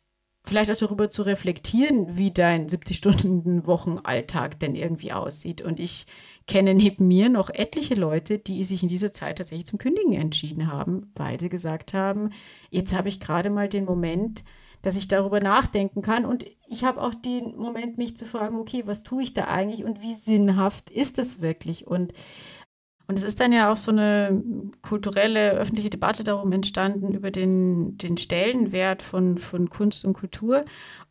vielleicht 0.46 0.72
auch 0.72 0.78
darüber 0.78 1.10
zu 1.10 1.22
reflektieren, 1.22 2.18
wie 2.18 2.32
dein 2.32 2.68
70-Stunden-Wochenalltag 2.68 4.60
denn 4.60 4.76
irgendwie 4.76 5.12
aussieht. 5.12 5.62
Und 5.62 5.80
ich 5.80 6.06
kenne 6.48 6.74
neben 6.74 7.08
mir 7.08 7.30
noch 7.30 7.50
etliche 7.50 7.96
Leute, 7.96 8.40
die 8.40 8.64
sich 8.66 8.82
in 8.82 8.90
dieser 8.90 9.14
Zeit 9.14 9.38
tatsächlich 9.38 9.68
zum 9.68 9.80
Kündigen 9.80 10.14
entschieden 10.14 10.72
haben, 10.72 11.12
weil 11.16 11.40
sie 11.40 11.50
gesagt 11.50 11.94
haben, 11.94 12.32
jetzt 12.70 12.94
habe 12.94 13.10
ich 13.10 13.20
gerade 13.20 13.50
mal 13.50 13.70
den 13.70 13.86
Moment, 13.86 14.44
dass 14.82 14.96
ich 14.96 15.08
darüber 15.08 15.40
nachdenken 15.40 16.02
kann. 16.02 16.26
Und 16.26 16.46
ich 16.68 16.84
habe 16.84 17.02
auch 17.02 17.14
den 17.14 17.56
Moment, 17.58 17.98
mich 17.98 18.16
zu 18.16 18.26
fragen, 18.26 18.58
okay, 18.58 18.84
was 18.86 19.04
tue 19.04 19.24
ich 19.24 19.34
da 19.34 19.46
eigentlich 19.46 19.84
und 19.84 20.02
wie 20.02 20.14
sinnhaft 20.14 20.90
ist 20.90 21.18
das 21.18 21.42
wirklich? 21.42 21.88
Und, 21.88 22.14
und 23.08 23.18
es 23.18 23.24
ist 23.24 23.40
dann 23.40 23.52
ja 23.52 23.72
auch 23.72 23.78
so 23.78 23.92
eine 23.92 24.44
kulturelle, 24.82 25.52
öffentliche 25.52 25.90
Debatte 25.90 26.24
darum 26.24 26.52
entstanden, 26.52 27.14
über 27.14 27.32
den, 27.32 27.98
den 27.98 28.18
Stellenwert 28.18 29.02
von, 29.02 29.38
von 29.38 29.70
Kunst 29.70 30.06
und 30.06 30.14
Kultur. 30.14 30.66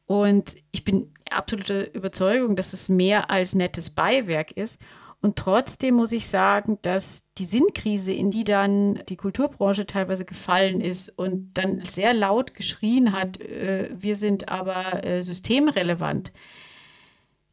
Und 0.07 0.57
ich 0.71 0.85
bin 0.85 1.13
absolute 1.31 1.83
Überzeugung, 1.93 2.57
dass 2.57 2.73
es 2.73 2.89
mehr 2.89 3.31
als 3.31 3.55
nettes 3.55 3.91
Beiwerk 3.91 4.53
ist. 4.53 4.81
Und 5.21 5.37
trotzdem 5.37 5.97
muss 5.97 6.13
ich 6.13 6.29
sagen, 6.29 6.79
dass 6.83 7.27
die 7.39 7.45
Sinnkrise, 7.45 8.13
in 8.13 8.31
die 8.31 8.45
dann 8.45 9.03
die 9.09 9.17
Kulturbranche 9.17 9.85
teilweise 9.85 10.25
gefallen 10.25 10.81
ist 10.81 11.09
und 11.09 11.55
dann 11.55 11.81
sehr 11.85 12.15
laut 12.15 12.55
geschrien 12.55 13.13
hat, 13.13 13.41
äh, 13.41 13.91
wir 13.93 14.15
sind 14.15 14.49
aber 14.49 15.05
äh, 15.05 15.25
systemrelevant, 15.25 16.33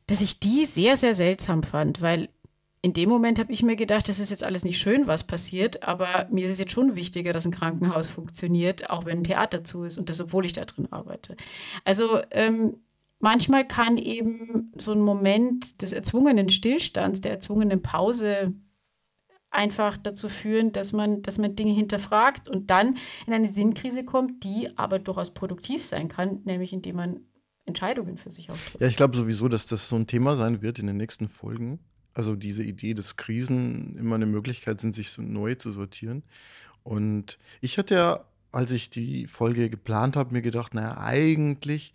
dass 0.06 0.22
ich 0.22 0.40
die 0.40 0.66
sehr, 0.66 0.96
sehr 0.96 1.16
seltsam 1.16 1.64
fand, 1.64 2.02
weil 2.02 2.30
in 2.84 2.94
dem 2.94 3.10
Moment 3.10 3.40
habe 3.40 3.52
ich 3.52 3.64
mir 3.64 3.76
gedacht, 3.76 4.08
das 4.10 4.20
ist 4.20 4.30
jetzt 4.30 4.44
alles 4.44 4.64
nicht 4.64 4.78
schön, 4.80 5.08
was 5.08 5.24
passiert, 5.24 5.82
aber 5.82 6.28
mir 6.30 6.46
ist 6.46 6.52
es 6.52 6.60
jetzt 6.60 6.72
schon 6.72 6.96
wichtiger, 6.96 7.34
dass 7.34 7.46
ein 7.46 7.52
Krankenhaus 7.52 8.08
funktioniert, 8.08 8.92
auch 8.92 9.06
wenn 9.06 9.20
ein 9.20 9.24
Theater 9.24 9.64
zu 9.64 9.86
ist 9.86 9.98
und 9.98 10.08
das, 10.08 10.22
obwohl 10.22 10.46
ich 10.46 10.54
da 10.54 10.66
drin 10.66 10.88
arbeite. 10.92 11.36
Also 11.84 12.22
ähm, 12.30 12.76
manchmal 13.26 13.68
kann 13.68 13.98
eben 13.98 14.72
so 14.78 14.92
ein 14.92 15.02
Moment 15.02 15.82
des 15.82 15.94
erzwungenen 15.94 16.48
Stillstands, 16.50 17.22
der 17.22 17.32
erzwungenen 17.32 17.82
Pause 17.82 18.54
einfach 19.50 19.98
dazu 19.98 20.30
führen, 20.30 20.72
dass 20.72 20.94
man, 20.94 21.24
dass 21.24 21.40
man 21.40 21.56
Dinge 21.56 21.74
hinterfragt 21.74 22.48
und 22.48 22.70
dann 22.70 22.98
in 23.26 23.34
eine 23.34 23.50
Sinnkrise 23.50 24.06
kommt, 24.06 24.44
die 24.44 24.70
aber 24.78 25.00
durchaus 25.00 25.34
produktiv 25.34 25.84
sein 25.84 26.08
kann, 26.08 26.42
nämlich 26.44 26.72
indem 26.72 26.98
man 26.98 27.22
Entscheidungen 27.66 28.20
für 28.20 28.30
sich 28.30 28.52
auftrifft. 28.52 28.80
Ja, 28.80 28.88
ich 28.88 28.96
glaube 28.96 29.18
sowieso, 29.18 29.48
dass 29.48 29.66
das 29.66 29.90
so 29.90 29.96
ein 29.96 30.06
Thema 30.06 30.36
sein 30.36 30.62
wird 30.62 30.78
in 30.78 30.86
den 30.86 30.98
nächsten 30.98 31.28
Folgen. 31.28 31.80
Also 32.14 32.36
diese 32.36 32.62
Idee, 32.64 32.94
dass 32.94 33.18
Krisen 33.18 33.98
immer 33.98 34.16
eine 34.16 34.28
Möglichkeit 34.28 34.80
sind, 34.80 34.94
sich 34.94 35.10
so 35.10 35.24
neu 35.24 35.56
zu 35.56 35.72
sortieren. 35.72 36.22
Und 36.84 37.40
ich 37.60 37.80
hatte 37.80 37.96
ja, 37.96 38.26
als 38.52 38.70
ich 38.70 38.92
die 38.92 39.26
Folge 39.26 39.72
geplant 39.72 40.16
habe, 40.16 40.32
mir 40.32 40.44
gedacht, 40.44 40.76
naja, 40.76 41.00
eigentlich 41.00 41.92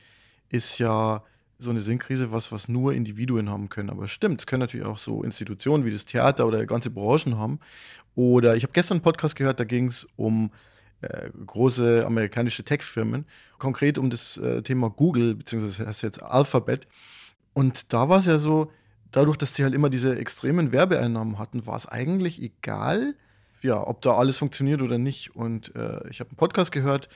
ist 0.51 0.79
ja 0.79 1.23
so 1.59 1.71
eine 1.71 1.83
Sinnkrise 1.83 2.33
was, 2.33 2.53
was 2.53 2.69
nur 2.69 2.95
Individuen 2.95 3.51
haben 3.51 3.69
können. 3.69 3.91
Aber 3.91 4.09
stimmt, 4.09 4.41
es 4.41 4.47
können 4.47 4.61
natürlich 4.61 4.87
auch 4.87 4.99
so 4.99 5.23
Institutionen 5.23 5.85
wie 5.85 5.91
das 5.91 6.05
Theater 6.05 6.47
oder 6.47 6.65
ganze 6.67 6.91
Branchen 6.91 7.39
haben. 7.39 7.61
Oder 8.15 8.57
ich 8.57 8.63
habe 8.63 8.73
gestern 8.73 8.97
einen 8.97 9.03
Podcast 9.03 9.37
gehört, 9.37 9.61
da 9.61 9.65
ging 9.65 9.87
es 9.87 10.07
um 10.17 10.51
äh, 11.03 11.31
große 11.47 12.05
amerikanische 12.07 12.65
Tech-Firmen, 12.65 13.25
konkret 13.59 13.99
um 13.99 14.11
das 14.11 14.37
äh, 14.39 14.63
Thema 14.63 14.91
Google, 14.91 15.35
beziehungsweise 15.35 15.79
das 15.79 15.87
heißt 15.87 16.03
jetzt 16.03 16.23
Alphabet. 16.23 16.87
Und 17.53 17.93
da 17.93 18.09
war 18.09 18.19
es 18.19 18.27
ja 18.27 18.39
so, 18.39 18.71
dadurch, 19.11 19.37
dass 19.37 19.55
sie 19.55 19.65
halt 19.65 19.75
immer 19.75 19.91
diese 19.91 20.19
extremen 20.19 20.73
Werbeeinnahmen 20.73 21.39
hatten, 21.39 21.67
war 21.67 21.77
es 21.77 21.87
eigentlich 21.87 22.43
egal, 22.43 23.15
ja, 23.63 23.87
ob 23.87 24.01
da 24.03 24.15
alles 24.15 24.39
funktioniert 24.39 24.83
oder 24.83 24.99
nicht. 24.99 25.37
Und 25.37 25.75
äh, 25.75 26.09
ich 26.09 26.21
habe 26.21 26.31
einen 26.31 26.37
Podcast 26.37 26.73
gehört, 26.73 27.09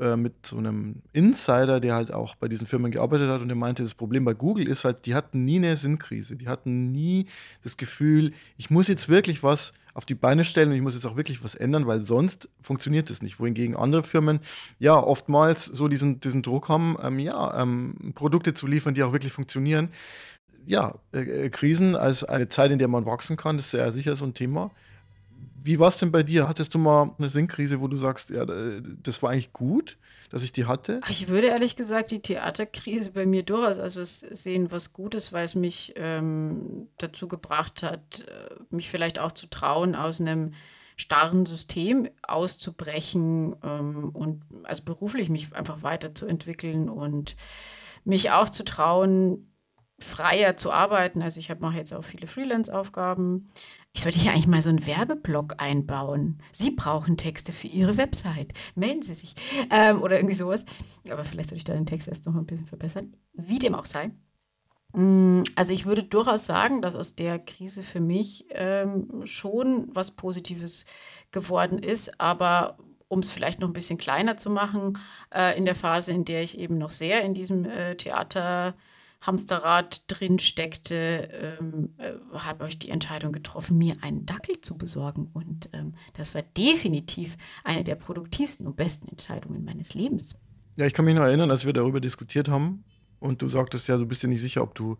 äh, 0.00 0.16
mit 0.16 0.46
so 0.46 0.58
einem 0.58 1.02
Insider, 1.12 1.80
der 1.80 1.94
halt 1.94 2.12
auch 2.12 2.34
bei 2.36 2.48
diesen 2.48 2.66
Firmen 2.66 2.90
gearbeitet 2.90 3.30
hat 3.30 3.40
und 3.40 3.48
der 3.48 3.56
meinte, 3.56 3.82
das 3.82 3.94
Problem 3.94 4.24
bei 4.24 4.34
Google 4.34 4.68
ist 4.68 4.84
halt, 4.84 5.06
die 5.06 5.14
hatten 5.14 5.44
nie 5.44 5.56
eine 5.56 5.76
Sinnkrise. 5.76 6.36
Die 6.36 6.48
hatten 6.48 6.92
nie 6.92 7.26
das 7.62 7.76
Gefühl, 7.76 8.32
ich 8.56 8.70
muss 8.70 8.88
jetzt 8.88 9.08
wirklich 9.08 9.42
was 9.42 9.72
auf 9.94 10.06
die 10.06 10.14
Beine 10.14 10.44
stellen 10.44 10.70
und 10.70 10.76
ich 10.76 10.82
muss 10.82 10.94
jetzt 10.94 11.06
auch 11.06 11.16
wirklich 11.16 11.42
was 11.42 11.54
ändern, 11.54 11.86
weil 11.86 12.02
sonst 12.02 12.48
funktioniert 12.60 13.10
es 13.10 13.22
nicht. 13.22 13.40
Wohingegen 13.40 13.74
andere 13.74 14.02
Firmen 14.02 14.40
ja 14.78 14.96
oftmals 14.96 15.64
so 15.64 15.88
diesen, 15.88 16.20
diesen 16.20 16.42
Druck 16.42 16.68
haben, 16.68 16.96
ähm, 17.02 17.18
ja, 17.18 17.60
ähm, 17.60 18.12
Produkte 18.14 18.54
zu 18.54 18.66
liefern, 18.66 18.94
die 18.94 19.02
auch 19.02 19.12
wirklich 19.12 19.32
funktionieren. 19.32 19.88
Ja, 20.66 20.94
äh, 21.12 21.46
äh 21.46 21.50
Krisen 21.50 21.96
als 21.96 22.22
eine 22.22 22.48
Zeit, 22.48 22.70
in 22.70 22.78
der 22.78 22.88
man 22.88 23.06
wachsen 23.06 23.36
kann, 23.36 23.58
ist 23.58 23.70
sehr 23.70 23.90
sicher 23.90 24.14
so 24.14 24.24
ein 24.24 24.34
Thema. 24.34 24.70
Wie 25.62 25.78
war 25.78 25.88
es 25.88 25.98
denn 25.98 26.12
bei 26.12 26.22
dir? 26.22 26.48
Hattest 26.48 26.74
du 26.74 26.78
mal 26.78 27.14
eine 27.18 27.28
Sinnkrise, 27.28 27.80
wo 27.80 27.88
du 27.88 27.96
sagst, 27.96 28.30
ja, 28.30 28.46
das 28.46 29.22
war 29.22 29.30
eigentlich 29.30 29.52
gut, 29.52 29.98
dass 30.30 30.42
ich 30.42 30.52
die 30.52 30.66
hatte? 30.66 31.00
Ich 31.08 31.28
würde 31.28 31.48
ehrlich 31.48 31.76
gesagt 31.76 32.10
die 32.10 32.22
Theaterkrise 32.22 33.12
bei 33.12 33.26
mir 33.26 33.42
durchaus 33.42 33.78
also 33.78 34.04
sehen 34.04 34.70
was 34.70 34.92
Gutes, 34.92 35.32
weil 35.32 35.44
es 35.44 35.54
mich 35.54 35.94
ähm, 35.96 36.88
dazu 36.98 37.28
gebracht 37.28 37.82
hat, 37.82 38.26
äh, 38.28 38.54
mich 38.70 38.88
vielleicht 38.88 39.18
auch 39.18 39.32
zu 39.32 39.46
trauen, 39.48 39.94
aus 39.94 40.20
einem 40.20 40.52
starren 40.96 41.46
System 41.46 42.08
auszubrechen 42.22 43.54
ähm, 43.62 44.10
und 44.10 44.42
also 44.64 44.82
beruflich 44.84 45.28
mich 45.28 45.54
einfach 45.54 45.82
weiterzuentwickeln 45.82 46.88
und 46.88 47.36
mich 48.04 48.30
auch 48.30 48.50
zu 48.50 48.64
trauen, 48.64 49.52
freier 50.00 50.56
zu 50.56 50.72
arbeiten. 50.72 51.22
Also 51.22 51.40
ich 51.40 51.56
mache 51.58 51.76
jetzt 51.76 51.94
auch 51.94 52.04
viele 52.04 52.26
Freelance-Aufgaben 52.26 53.46
ich 53.98 54.04
sollte 54.04 54.20
hier 54.20 54.30
eigentlich 54.30 54.46
mal 54.46 54.62
so 54.62 54.68
einen 54.68 54.86
Werbeblock 54.86 55.56
einbauen. 55.58 56.38
Sie 56.52 56.70
brauchen 56.70 57.16
Texte 57.16 57.52
für 57.52 57.66
Ihre 57.66 57.96
Website. 57.96 58.52
Melden 58.76 59.02
Sie 59.02 59.12
sich. 59.12 59.34
Ähm, 59.72 60.02
oder 60.02 60.18
irgendwie 60.18 60.36
sowas. 60.36 60.64
Aber 61.10 61.24
vielleicht 61.24 61.48
sollte 61.48 61.58
ich 61.58 61.64
da 61.64 61.72
den 61.72 61.84
Text 61.84 62.06
erst 62.06 62.24
noch 62.24 62.36
ein 62.36 62.46
bisschen 62.46 62.68
verbessern. 62.68 63.16
Wie 63.32 63.58
dem 63.58 63.74
auch 63.74 63.86
sei. 63.86 64.12
Mm, 64.92 65.42
also 65.56 65.72
ich 65.72 65.84
würde 65.84 66.04
durchaus 66.04 66.46
sagen, 66.46 66.80
dass 66.80 66.94
aus 66.94 67.16
der 67.16 67.40
Krise 67.40 67.82
für 67.82 67.98
mich 67.98 68.46
ähm, 68.50 69.22
schon 69.24 69.88
was 69.92 70.12
Positives 70.12 70.86
geworden 71.32 71.80
ist, 71.80 72.20
aber 72.20 72.78
um 73.08 73.18
es 73.18 73.30
vielleicht 73.30 73.58
noch 73.58 73.68
ein 73.68 73.72
bisschen 73.72 73.98
kleiner 73.98 74.36
zu 74.36 74.48
machen, 74.48 74.96
äh, 75.34 75.58
in 75.58 75.64
der 75.64 75.74
Phase, 75.74 76.12
in 76.12 76.24
der 76.24 76.44
ich 76.44 76.56
eben 76.60 76.78
noch 76.78 76.92
sehr 76.92 77.22
in 77.22 77.34
diesem 77.34 77.64
äh, 77.64 77.96
Theater 77.96 78.76
Hamsterrad 79.20 80.02
drin 80.06 80.38
steckte, 80.38 81.56
ähm, 81.60 81.94
äh, 81.98 82.12
habe 82.32 82.68
ich 82.68 82.78
die 82.78 82.90
Entscheidung 82.90 83.32
getroffen, 83.32 83.76
mir 83.76 83.96
einen 84.00 84.26
Dackel 84.26 84.60
zu 84.60 84.78
besorgen. 84.78 85.30
Und 85.32 85.68
ähm, 85.72 85.94
das 86.14 86.34
war 86.34 86.42
definitiv 86.56 87.36
eine 87.64 87.82
der 87.82 87.96
produktivsten 87.96 88.66
und 88.66 88.76
besten 88.76 89.08
Entscheidungen 89.08 89.64
meines 89.64 89.94
Lebens. 89.94 90.36
Ja, 90.76 90.86
ich 90.86 90.94
kann 90.94 91.04
mich 91.04 91.16
noch 91.16 91.22
erinnern, 91.22 91.50
als 91.50 91.66
wir 91.66 91.72
darüber 91.72 92.00
diskutiert 92.00 92.48
haben 92.48 92.84
und 93.18 93.42
du 93.42 93.48
sagtest 93.48 93.88
ja, 93.88 93.96
du 93.96 94.06
bist 94.06 94.22
dir 94.22 94.28
nicht 94.28 94.40
sicher, 94.40 94.62
ob 94.62 94.76
du 94.76 94.96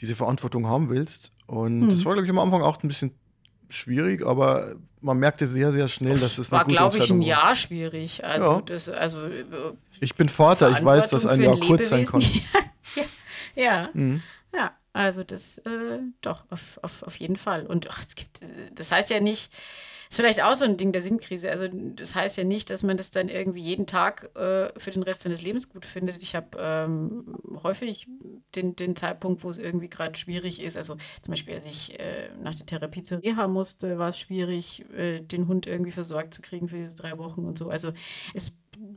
diese 0.00 0.16
Verantwortung 0.16 0.66
haben 0.66 0.88
willst. 0.88 1.32
Und 1.46 1.82
hm. 1.82 1.88
das 1.90 2.04
war, 2.06 2.14
glaube 2.14 2.24
ich, 2.24 2.30
am 2.30 2.38
Anfang 2.38 2.62
auch 2.62 2.82
ein 2.82 2.88
bisschen 2.88 3.12
schwierig, 3.68 4.24
aber 4.24 4.76
man 5.00 5.18
merkte 5.18 5.46
sehr, 5.46 5.72
sehr 5.72 5.88
schnell, 5.88 6.18
dass 6.18 6.38
es 6.38 6.50
war, 6.52 6.64
glaube 6.64 6.98
ich, 6.98 7.10
ein 7.10 7.22
Jahr 7.22 7.54
schwierig. 7.54 8.24
Also, 8.24 8.46
ja. 8.46 8.62
das, 8.62 8.88
also 8.88 9.26
äh, 9.26 9.44
ich 10.00 10.14
bin 10.14 10.28
Vater, 10.28 10.70
ich 10.70 10.84
weiß, 10.84 11.10
dass 11.10 11.26
ein 11.26 11.42
Jahr 11.42 11.58
kurz 11.58 11.90
sein 11.90 12.06
kann. 12.06 12.22
ja. 13.54 13.62
Ja. 13.64 13.90
Mhm. 13.92 14.22
Ja, 14.54 14.76
also 14.92 15.24
das 15.24 15.58
äh, 15.58 15.98
doch, 16.20 16.44
auf, 16.50 16.78
auf, 16.82 17.02
auf 17.02 17.16
jeden 17.16 17.36
Fall. 17.36 17.66
Und 17.66 17.90
ach, 17.90 18.00
es 18.00 18.14
gibt, 18.14 18.40
das 18.74 18.92
heißt 18.92 19.08
ja 19.10 19.20
nicht, 19.20 19.50
ist 20.10 20.16
vielleicht 20.16 20.42
auch 20.42 20.54
so 20.54 20.66
ein 20.66 20.76
Ding 20.76 20.92
der 20.92 21.00
Sinnkrise. 21.00 21.50
Also 21.50 21.68
das 21.72 22.14
heißt 22.14 22.36
ja 22.36 22.44
nicht, 22.44 22.68
dass 22.68 22.82
man 22.82 22.98
das 22.98 23.10
dann 23.10 23.30
irgendwie 23.30 23.62
jeden 23.62 23.86
Tag 23.86 24.30
äh, 24.36 24.68
für 24.78 24.90
den 24.90 25.02
Rest 25.02 25.22
seines 25.22 25.40
Lebens 25.40 25.70
gut 25.70 25.86
findet. 25.86 26.22
Ich 26.22 26.34
habe 26.34 26.48
ähm, 26.60 27.34
häufig 27.62 28.06
den, 28.54 28.76
den 28.76 28.94
Zeitpunkt, 28.94 29.42
wo 29.42 29.48
es 29.48 29.56
irgendwie 29.56 29.88
gerade 29.88 30.18
schwierig 30.18 30.60
ist. 30.60 30.76
Also 30.76 30.98
zum 31.22 31.32
Beispiel, 31.32 31.54
als 31.54 31.64
ich 31.64 31.98
äh, 31.98 32.28
nach 32.42 32.54
der 32.54 32.66
Therapie 32.66 33.02
zur 33.02 33.22
Reha 33.22 33.48
musste, 33.48 33.98
war 33.98 34.10
es 34.10 34.18
schwierig, 34.18 34.84
äh, 34.94 35.20
den 35.20 35.48
Hund 35.48 35.66
irgendwie 35.66 35.92
versorgt 35.92 36.34
zu 36.34 36.42
kriegen 36.42 36.68
für 36.68 36.76
diese 36.76 36.94
drei 36.94 37.16
Wochen 37.16 37.46
und 37.46 37.56
so. 37.56 37.70
Also 37.70 37.92
es 38.34 38.52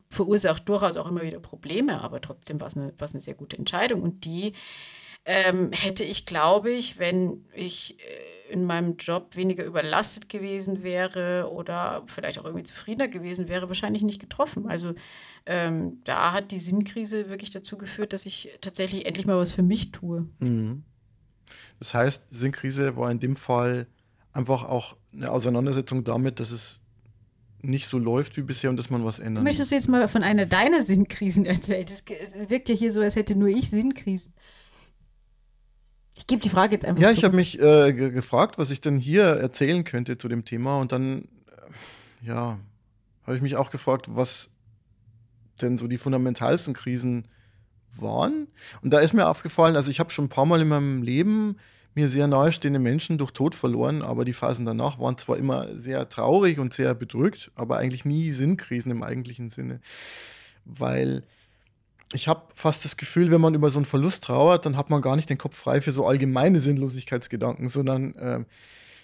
verursacht 0.10 0.68
durchaus 0.70 0.98
auch 0.98 1.10
immer 1.10 1.24
wieder 1.24 1.40
Probleme, 1.40 2.02
aber 2.02 2.22
trotzdem 2.22 2.60
war 2.60 2.68
es 2.68 2.78
eine, 2.78 2.94
eine 2.98 3.22
sehr 3.22 3.36
gute 3.36 3.58
Entscheidung. 3.58 4.02
Und 4.02 4.26
die 4.26 4.54
ähm, 5.26 5.72
hätte 5.72 6.04
ich, 6.04 6.26
glaube 6.26 6.72
ich, 6.72 7.00
wenn 7.00 7.46
ich 7.54 8.00
äh, 8.00 8.52
in 8.52 8.66
meinem 8.66 8.98
Job 8.98 9.36
weniger 9.36 9.66
überlastet 9.66 10.30
gewesen 10.30 10.84
wäre 10.84 11.50
oder 11.52 12.04
vielleicht 12.08 12.38
auch 12.40 12.46
irgendwie 12.46 12.64
zufriedener 12.64 13.08
gewesen 13.08 13.48
wäre, 13.48 13.68
wahrscheinlich 13.68 14.04
nicht 14.04 14.22
getroffen. 14.22 14.68
Also 14.68 14.94
ähm, 15.48 16.02
da 16.04 16.32
hat 16.32 16.52
die 16.52 16.60
Sinnkrise 16.60 17.30
wirklich 17.30 17.50
dazu 17.50 17.78
geführt, 17.78 18.14
dass 18.14 18.26
ich 18.26 18.50
tatsächlich 18.62 19.08
endlich 19.08 19.26
mal 19.26 19.38
was 19.38 19.52
für 19.52 19.64
mich 19.64 19.92
tue. 19.92 20.28
Mhm. 20.40 20.84
Das 21.80 21.94
heißt, 21.94 22.28
Sinnkrise 22.30 22.96
war 22.96 23.12
in 23.12 23.20
dem 23.20 23.36
Fall 23.36 23.88
einfach 24.32 24.64
auch 24.64 24.96
eine 25.12 25.32
Auseinandersetzung 25.32 26.04
damit, 26.04 26.40
dass 26.40 26.52
es 26.52 26.82
nicht 27.66 27.88
so 27.88 27.98
läuft 27.98 28.38
wie 28.38 28.42
bisher 28.42 28.70
und 28.70 28.78
dass 28.78 28.90
man 28.90 29.04
was 29.04 29.20
ändern 29.20 29.44
Möchtest 29.44 29.72
du 29.72 29.76
jetzt 29.76 29.90
mal 29.90 30.08
von 30.08 30.24
einer 30.24 30.46
deiner 30.46 30.84
Sinnkrisen 30.84 31.46
erzählen? 31.46 31.86
Es 31.86 32.50
wirkt 32.50 32.70
ja 32.70 32.76
hier 32.76 32.92
so, 32.92 33.02
als 33.02 33.16
hätte 33.16 33.36
nur 33.36 33.50
ich 33.50 33.70
Sinnkrisen. 33.70 34.34
Ich 36.18 36.28
gebe 36.28 36.42
die 36.42 36.50
Frage 36.50 36.76
jetzt 36.76 36.86
einfach. 36.86 37.02
Ja, 37.02 37.10
zurück. 37.10 37.18
ich 37.18 37.24
habe 37.26 37.36
mich 37.36 37.60
äh, 37.60 37.94
gefragt, 37.94 38.58
was 38.58 38.72
ich 38.72 38.82
denn 38.82 38.98
hier 39.00 39.24
erzählen 39.24 39.84
könnte 39.84 40.18
zu 40.18 40.28
dem 40.28 40.46
Thema 40.46 40.80
und 40.80 40.92
dann, 40.92 41.24
äh, 41.24 42.28
ja, 42.28 42.58
habe 43.24 43.36
ich 43.36 43.42
mich 43.42 43.58
auch 43.58 43.70
gefragt, 43.70 44.08
was 44.10 44.50
denn 45.62 45.78
so 45.78 45.88
die 45.88 45.98
fundamentalsten 45.98 46.74
Krisen 46.74 47.28
waren. 47.98 48.48
Und 48.82 48.92
da 48.92 49.00
ist 49.00 49.14
mir 49.14 49.28
aufgefallen, 49.28 49.76
also 49.76 49.92
ich 49.92 50.00
habe 50.00 50.12
schon 50.12 50.26
ein 50.26 50.30
paar 50.30 50.46
Mal 50.46 50.62
in 50.62 50.68
meinem 50.68 51.02
Leben 51.02 51.58
mir 51.96 52.10
sehr 52.10 52.28
nahestehende 52.28 52.80
Menschen 52.80 53.18
durch 53.18 53.32
Tod 53.32 53.56
verloren, 53.56 54.02
aber 54.02 54.26
die 54.26 54.34
Phasen 54.34 54.66
danach 54.66 55.00
waren 55.00 55.18
zwar 55.18 55.38
immer 55.38 55.74
sehr 55.76 56.08
traurig 56.10 56.60
und 56.60 56.74
sehr 56.74 56.94
bedrückt, 56.94 57.52
aber 57.56 57.78
eigentlich 57.78 58.06
nie 58.06 58.32
Sinnkrisen 58.32 58.92
im 58.92 59.02
eigentlichen 59.02 59.50
Sinne. 59.50 59.80
Weil 60.66 61.24
ich 62.14 62.28
habe 62.28 62.44
fast 62.54 62.86
das 62.86 62.98
Gefühl, 62.98 63.32
wenn 63.32 63.42
man 63.42 63.56
über 63.56 63.70
so 63.70 63.80
einen 63.80 63.86
Verlust 63.86 64.26
trauert, 64.26 64.66
dann 64.66 64.78
hat 64.78 64.90
man 64.90 65.02
gar 65.02 65.16
nicht 65.16 65.30
den 65.30 65.38
Kopf 65.38 65.56
frei 65.56 65.82
für 65.82 65.92
so 65.92 66.06
allgemeine 66.06 66.60
Sinnlosigkeitsgedanken, 66.60 67.70
sondern 67.70 68.14
äh, 68.16 68.44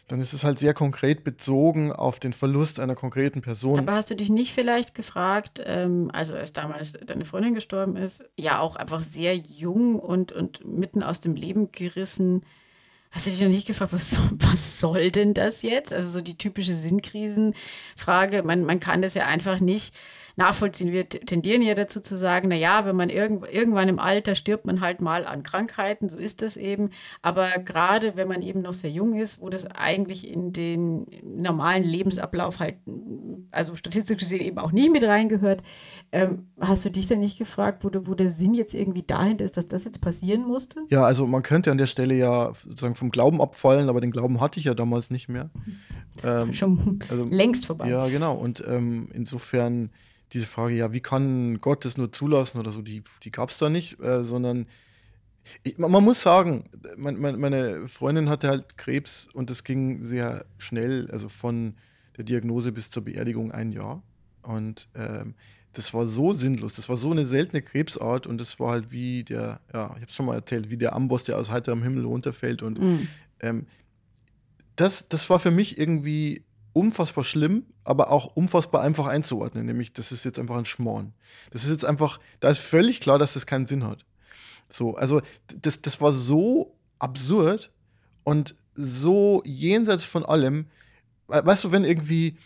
dann 0.07 0.19
ist 0.19 0.33
es 0.33 0.43
halt 0.43 0.59
sehr 0.59 0.73
konkret 0.73 1.23
bezogen 1.23 1.93
auf 1.93 2.19
den 2.19 2.33
Verlust 2.33 2.81
einer 2.81 2.95
konkreten 2.95 3.41
Person. 3.41 3.79
Aber 3.79 3.93
hast 3.93 4.09
du 4.09 4.15
dich 4.15 4.29
nicht 4.29 4.53
vielleicht 4.53 4.93
gefragt, 4.93 5.61
ähm, 5.65 6.09
also 6.11 6.33
als 6.33 6.51
damals 6.51 6.93
deine 7.05 7.23
Freundin 7.23 7.55
gestorben 7.55 7.95
ist, 7.95 8.29
ja 8.35 8.59
auch 8.59 8.75
einfach 8.75 9.03
sehr 9.03 9.37
jung 9.37 9.97
und, 9.97 10.33
und 10.33 10.65
mitten 10.65 11.01
aus 11.01 11.21
dem 11.21 11.35
Leben 11.35 11.71
gerissen, 11.71 12.43
Hast 13.11 13.25
du 13.25 13.29
dich 13.29 13.41
noch 13.41 13.49
nicht 13.49 13.67
gefragt, 13.67 13.93
was, 13.93 14.15
was 14.31 14.79
soll 14.79 15.11
denn 15.11 15.33
das 15.33 15.61
jetzt? 15.61 15.93
Also 15.93 16.09
so 16.09 16.21
die 16.21 16.37
typische 16.37 16.75
Sinnkrisenfrage. 16.75 18.43
Man, 18.43 18.65
man 18.65 18.79
kann 18.79 19.01
das 19.01 19.13
ja 19.13 19.27
einfach 19.27 19.59
nicht 19.59 19.93
nachvollziehen. 20.35 20.91
Wir 20.91 21.07
tendieren 21.07 21.61
ja 21.61 21.73
dazu 21.73 22.01
zu 22.01 22.17
sagen, 22.17 22.49
na 22.49 22.55
ja, 22.55 22.85
wenn 22.85 22.95
man 22.95 23.09
irgend, 23.09 23.45
irgendwann 23.51 23.89
im 23.89 23.99
Alter 23.99 24.35
stirbt 24.35 24.65
man 24.65 24.81
halt 24.81 25.01
mal 25.01 25.25
an 25.25 25.43
Krankheiten, 25.43 26.09
so 26.09 26.17
ist 26.17 26.41
das 26.41 26.57
eben. 26.57 26.89
Aber 27.21 27.49
gerade 27.63 28.15
wenn 28.15 28.27
man 28.27 28.41
eben 28.41 28.61
noch 28.61 28.73
sehr 28.73 28.91
jung 28.91 29.19
ist, 29.19 29.41
wo 29.41 29.49
das 29.49 29.65
eigentlich 29.65 30.27
in 30.31 30.53
den 30.53 31.07
normalen 31.23 31.83
Lebensablauf 31.83 32.59
halt, 32.59 32.75
also 33.51 33.75
statistisch 33.75 34.17
gesehen 34.17 34.41
eben 34.41 34.57
auch 34.57 34.71
nicht 34.71 34.91
mit 34.91 35.03
reingehört, 35.03 35.61
ähm, 36.11 36.47
hast 36.59 36.85
du 36.85 36.89
dich 36.89 37.07
denn 37.07 37.19
nicht 37.19 37.37
gefragt, 37.37 37.83
wo, 37.83 37.89
du, 37.89 38.07
wo 38.07 38.15
der 38.15 38.31
Sinn 38.31 38.53
jetzt 38.53 38.73
irgendwie 38.73 39.03
dahinter 39.03 39.45
ist, 39.45 39.57
dass 39.57 39.67
das 39.67 39.85
jetzt 39.85 40.01
passieren 40.01 40.41
musste? 40.41 40.81
Ja, 40.89 41.03
also 41.03 41.27
man 41.27 41.43
könnte 41.43 41.71
an 41.71 41.77
der 41.77 41.87
Stelle 41.87 42.15
ja 42.15 42.53
sozusagen 42.53 42.95
vom 42.95 43.11
Glauben 43.11 43.41
abfallen, 43.41 43.89
aber 43.89 44.01
den 44.01 44.11
Glauben 44.11 44.41
hatte 44.41 44.59
ich 44.59 44.65
ja 44.65 44.73
damals 44.73 45.09
nicht 45.09 45.29
mehr. 45.29 45.49
Ähm, 46.25 46.53
Schon 46.53 46.99
also, 47.09 47.23
längst 47.23 47.65
vorbei. 47.65 47.89
Ja, 47.89 48.05
genau. 48.07 48.35
Und 48.35 48.61
ähm, 48.67 49.07
insofern 49.13 49.91
diese 50.33 50.45
Frage, 50.45 50.75
ja, 50.75 50.93
wie 50.93 51.01
kann 51.01 51.59
Gott 51.61 51.85
das 51.85 51.97
nur 51.97 52.11
zulassen 52.11 52.59
oder 52.59 52.71
so, 52.71 52.81
die, 52.81 53.03
die 53.23 53.31
gab 53.31 53.49
es 53.49 53.57
da 53.57 53.69
nicht, 53.69 53.99
äh, 53.99 54.23
sondern 54.23 54.67
ich, 55.63 55.77
man 55.77 56.03
muss 56.03 56.21
sagen, 56.21 56.65
mein, 56.97 57.19
mein, 57.19 57.39
meine 57.39 57.87
Freundin 57.87 58.29
hatte 58.29 58.47
halt 58.47 58.77
Krebs 58.77 59.27
und 59.33 59.49
es 59.49 59.63
ging 59.63 60.03
sehr 60.03 60.45
schnell, 60.57 61.09
also 61.11 61.29
von 61.29 61.75
der 62.17 62.23
Diagnose 62.23 62.71
bis 62.71 62.91
zur 62.91 63.03
Beerdigung 63.03 63.51
ein 63.51 63.71
Jahr. 63.71 64.03
Und 64.43 64.87
ähm, 64.95 65.35
das 65.73 65.93
war 65.93 66.05
so 66.07 66.33
sinnlos, 66.33 66.75
das 66.75 66.89
war 66.89 66.97
so 66.97 67.11
eine 67.11 67.25
seltene 67.25 67.61
Krebsart 67.61 68.27
und 68.27 68.39
das 68.39 68.59
war 68.59 68.71
halt 68.71 68.91
wie 68.91 69.23
der, 69.23 69.61
ja, 69.73 69.85
ich 69.87 69.95
habe 69.95 70.05
es 70.05 70.13
schon 70.13 70.25
mal 70.25 70.35
erzählt, 70.35 70.69
wie 70.69 70.77
der 70.77 70.93
Amboss, 70.93 71.23
der 71.23 71.37
aus 71.37 71.49
heiterem 71.49 71.83
Himmel 71.83 72.05
runterfällt. 72.05 72.61
Und 72.61 72.79
mhm. 72.79 73.07
ähm, 73.39 73.65
das, 74.75 75.07
das 75.07 75.29
war 75.29 75.39
für 75.39 75.51
mich 75.51 75.77
irgendwie 75.77 76.43
unfassbar 76.73 77.23
schlimm, 77.23 77.65
aber 77.83 78.11
auch 78.11 78.35
unfassbar 78.35 78.81
einfach 78.81 79.07
einzuordnen, 79.07 79.65
nämlich 79.65 79.93
das 79.93 80.11
ist 80.11 80.23
jetzt 80.23 80.39
einfach 80.39 80.57
ein 80.57 80.65
Schmorn. 80.65 81.13
Das 81.51 81.63
ist 81.63 81.71
jetzt 81.71 81.85
einfach, 81.85 82.19
da 82.39 82.49
ist 82.49 82.59
völlig 82.59 83.01
klar, 83.01 83.17
dass 83.17 83.33
das 83.33 83.45
keinen 83.45 83.65
Sinn 83.65 83.83
hat. 83.83 84.05
So, 84.69 84.95
also 84.95 85.21
das, 85.61 85.81
das 85.81 85.99
war 85.99 86.13
so 86.13 86.75
absurd 86.99 87.71
und 88.23 88.55
so 88.75 89.41
jenseits 89.45 90.03
von 90.03 90.25
allem. 90.25 90.67
Weißt 91.27 91.63
du, 91.63 91.71
wenn 91.71 91.83
irgendwie 91.83 92.37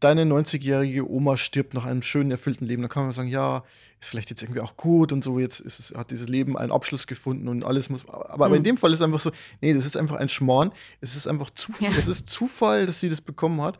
deine 0.00 0.22
90-jährige 0.22 1.10
Oma 1.10 1.36
stirbt 1.36 1.74
nach 1.74 1.84
einem 1.84 2.02
schönen, 2.02 2.30
erfüllten 2.30 2.66
Leben, 2.66 2.82
dann 2.82 2.90
kann 2.90 3.04
man 3.04 3.12
sagen, 3.12 3.28
ja, 3.28 3.64
ist 4.00 4.08
vielleicht 4.08 4.30
jetzt 4.30 4.42
irgendwie 4.42 4.60
auch 4.60 4.76
gut 4.76 5.12
und 5.12 5.24
so, 5.24 5.38
jetzt 5.40 5.60
es, 5.60 5.92
hat 5.96 6.12
dieses 6.12 6.28
Leben 6.28 6.56
einen 6.56 6.70
Abschluss 6.70 7.06
gefunden 7.06 7.48
und 7.48 7.64
alles 7.64 7.90
muss. 7.90 8.08
Aber, 8.08 8.36
mhm. 8.36 8.42
aber 8.42 8.56
in 8.56 8.62
mhm. 8.62 8.66
dem 8.66 8.76
Fall 8.76 8.92
ist 8.92 9.00
es 9.00 9.04
einfach 9.04 9.20
so, 9.20 9.32
nee, 9.60 9.74
das 9.74 9.84
ist 9.84 9.96
einfach 9.96 10.16
ein 10.16 10.28
Schmarrn. 10.28 10.72
Es 11.00 11.16
ist 11.16 11.26
einfach 11.26 11.50
Zufall, 11.50 11.90
ja. 11.90 11.98
es 11.98 12.06
ist 12.06 12.30
Zufall, 12.30 12.86
dass 12.86 13.00
sie 13.00 13.08
das 13.08 13.20
bekommen 13.20 13.60
hat. 13.60 13.78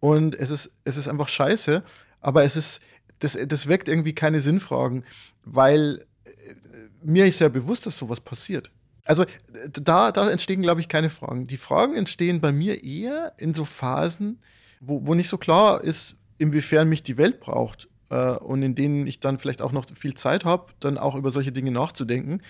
Und 0.00 0.34
es 0.34 0.50
ist, 0.50 0.70
es 0.84 0.96
ist 0.96 1.08
einfach 1.08 1.28
scheiße, 1.28 1.82
aber 2.20 2.44
es 2.44 2.56
ist, 2.56 2.80
das, 3.18 3.38
das 3.46 3.68
weckt 3.68 3.88
irgendwie 3.88 4.14
keine 4.14 4.40
Sinnfragen, 4.40 5.04
weil 5.44 6.04
äh, 6.24 6.30
mir 7.02 7.26
ist 7.26 7.38
ja 7.38 7.48
bewusst, 7.48 7.86
dass 7.86 7.96
sowas 7.96 8.20
passiert. 8.20 8.70
Also 9.04 9.24
da, 9.72 10.12
da 10.12 10.30
entstehen, 10.30 10.62
glaube 10.62 10.80
ich, 10.80 10.88
keine 10.88 11.10
Fragen. 11.10 11.46
Die 11.46 11.56
Fragen 11.56 11.96
entstehen 11.96 12.40
bei 12.40 12.52
mir 12.52 12.84
eher 12.84 13.32
in 13.38 13.54
so 13.54 13.64
Phasen, 13.64 14.40
wo, 14.80 15.06
wo 15.06 15.14
nicht 15.14 15.28
so 15.28 15.36
klar 15.36 15.82
ist, 15.82 16.16
inwiefern 16.38 16.88
mich 16.88 17.02
die 17.02 17.18
Welt 17.18 17.40
braucht 17.40 17.88
äh, 18.08 18.32
und 18.32 18.62
in 18.62 18.74
denen 18.74 19.06
ich 19.06 19.20
dann 19.20 19.38
vielleicht 19.38 19.62
auch 19.62 19.72
noch 19.72 19.84
viel 19.94 20.14
Zeit 20.14 20.44
habe, 20.44 20.72
dann 20.80 20.96
auch 20.96 21.14
über 21.14 21.30
solche 21.30 21.52
Dinge 21.52 21.70
nachzudenken. 21.70 22.42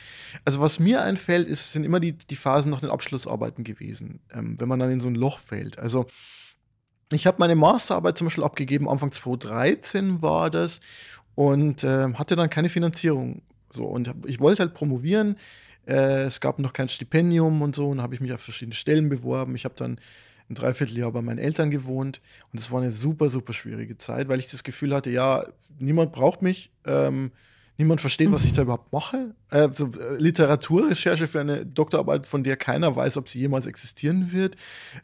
Also 0.45 0.61
was 0.61 0.79
mir 0.79 1.03
einfällt, 1.03 1.49
ist, 1.49 1.73
sind 1.73 1.85
immer 1.85 1.99
die, 1.99 2.13
die 2.13 2.37
Phasen 2.37 2.71
nach 2.71 2.81
den 2.81 2.91
Abschlussarbeiten 2.91 3.65
gewesen, 3.65 4.21
ähm, 4.33 4.59
wenn 4.61 4.69
man 4.69 4.79
dann 4.79 4.91
in 4.91 5.01
so 5.01 5.09
ein 5.09 5.15
Loch 5.15 5.39
fällt. 5.39 5.79
Also 5.79 6.07
ich 7.11 7.27
habe 7.27 7.39
meine 7.39 7.57
Masterarbeit 7.57 8.17
zum 8.19 8.27
Beispiel 8.27 8.45
abgegeben, 8.45 8.89
Anfang 8.89 9.13
2013 9.13 10.23
war 10.23 10.51
das 10.51 10.81
und 11.35 11.85
äh, 11.85 12.13
hatte 12.15 12.37
dann 12.37 12.51
keine 12.51 12.69
Finanzierung. 12.69 13.43
So, 13.71 13.85
und 13.87 14.13
ich 14.27 14.41
wollte 14.41 14.63
halt 14.63 14.75
promovieren. 14.75 15.37
Äh, 15.87 16.23
es 16.23 16.41
gab 16.41 16.59
noch 16.59 16.73
kein 16.73 16.89
Stipendium 16.89 17.63
und 17.63 17.75
so, 17.75 17.89
und 17.89 18.03
habe 18.03 18.15
ich 18.15 18.21
mich 18.21 18.33
auf 18.33 18.41
verschiedene 18.41 18.75
Stellen 18.75 19.09
beworben. 19.09 19.55
Ich 19.55 19.65
habe 19.65 19.75
dann 19.77 19.99
ein 20.51 20.55
Dreivierteljahr 20.55 21.13
bei 21.13 21.23
meinen 21.23 21.39
Eltern 21.39 21.71
gewohnt 21.71 22.21
und 22.53 22.61
es 22.61 22.71
war 22.71 22.81
eine 22.81 22.91
super, 22.91 23.31
super 23.31 23.53
schwierige 23.53 23.97
Zeit, 23.97 24.29
weil 24.29 24.41
ich 24.41 24.49
das 24.49 24.65
Gefühl 24.65 24.95
hatte, 24.95 25.11
ja, 25.11 25.47
niemand 25.79 26.13
braucht 26.13 26.43
mich, 26.43 26.71
ähm, 26.85 27.31
niemand 27.79 28.01
versteht, 28.01 28.31
was 28.33 28.45
ich 28.45 28.53
da 28.53 28.63
überhaupt 28.63 28.93
mache. 28.93 29.35
Äh, 29.51 29.69
so, 29.73 29.87
äh, 29.87 30.17
Literaturrecherche 30.17 31.27
für 31.29 31.41
eine 31.41 31.65
Doktorarbeit, 31.65 32.27
von 32.27 32.43
der 32.43 32.57
keiner 32.57 32.95
weiß, 32.95 33.17
ob 33.17 33.29
sie 33.29 33.39
jemals 33.39 33.67
existieren 33.67 34.33
wird. 34.33 34.57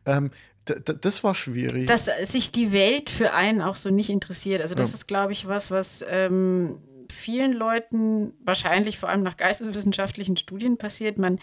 Ähm, 0.05 0.31
das 0.66 1.24
war 1.24 1.35
schwierig. 1.35 1.87
Dass 1.87 2.09
sich 2.24 2.52
die 2.52 2.72
Welt 2.72 3.11
für 3.11 3.33
einen 3.33 3.61
auch 3.61 3.76
so 3.76 3.90
nicht 3.90 4.11
interessiert. 4.11 4.62
Also 4.62 4.74
das 4.74 4.90
ja. 4.90 4.96
ist, 4.96 5.07
glaube 5.07 5.33
ich, 5.33 5.46
was, 5.46 5.70
was 5.70 6.05
ähm, 6.09 6.79
vielen 7.12 7.52
Leuten 7.52 8.33
wahrscheinlich 8.44 8.98
vor 8.98 9.09
allem 9.09 9.22
nach 9.22 9.37
geisteswissenschaftlichen 9.37 10.37
Studien 10.37 10.76
passiert. 10.76 11.18
Man, 11.18 11.38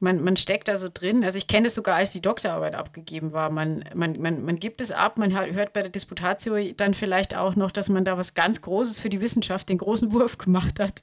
man, 0.00 0.22
man 0.22 0.36
steckt 0.36 0.68
da 0.68 0.76
so 0.76 0.88
drin. 0.92 1.24
Also 1.24 1.38
ich 1.38 1.46
kenne 1.46 1.68
es 1.68 1.74
sogar, 1.74 1.96
als 1.96 2.12
die 2.12 2.22
Doktorarbeit 2.22 2.74
abgegeben 2.74 3.32
war. 3.32 3.50
Man, 3.50 3.84
man, 3.94 4.20
man, 4.20 4.44
man 4.44 4.58
gibt 4.58 4.80
es 4.80 4.90
ab, 4.90 5.18
man 5.18 5.32
hört 5.32 5.72
bei 5.72 5.82
der 5.82 5.90
Disputatio 5.90 6.56
dann 6.76 6.94
vielleicht 6.94 7.36
auch 7.36 7.56
noch, 7.56 7.70
dass 7.70 7.88
man 7.88 8.04
da 8.04 8.18
was 8.18 8.34
ganz 8.34 8.62
Großes 8.62 9.00
für 9.00 9.10
die 9.10 9.20
Wissenschaft, 9.20 9.68
den 9.68 9.78
großen 9.78 10.12
Wurf 10.12 10.38
gemacht 10.38 10.80
hat. 10.80 11.02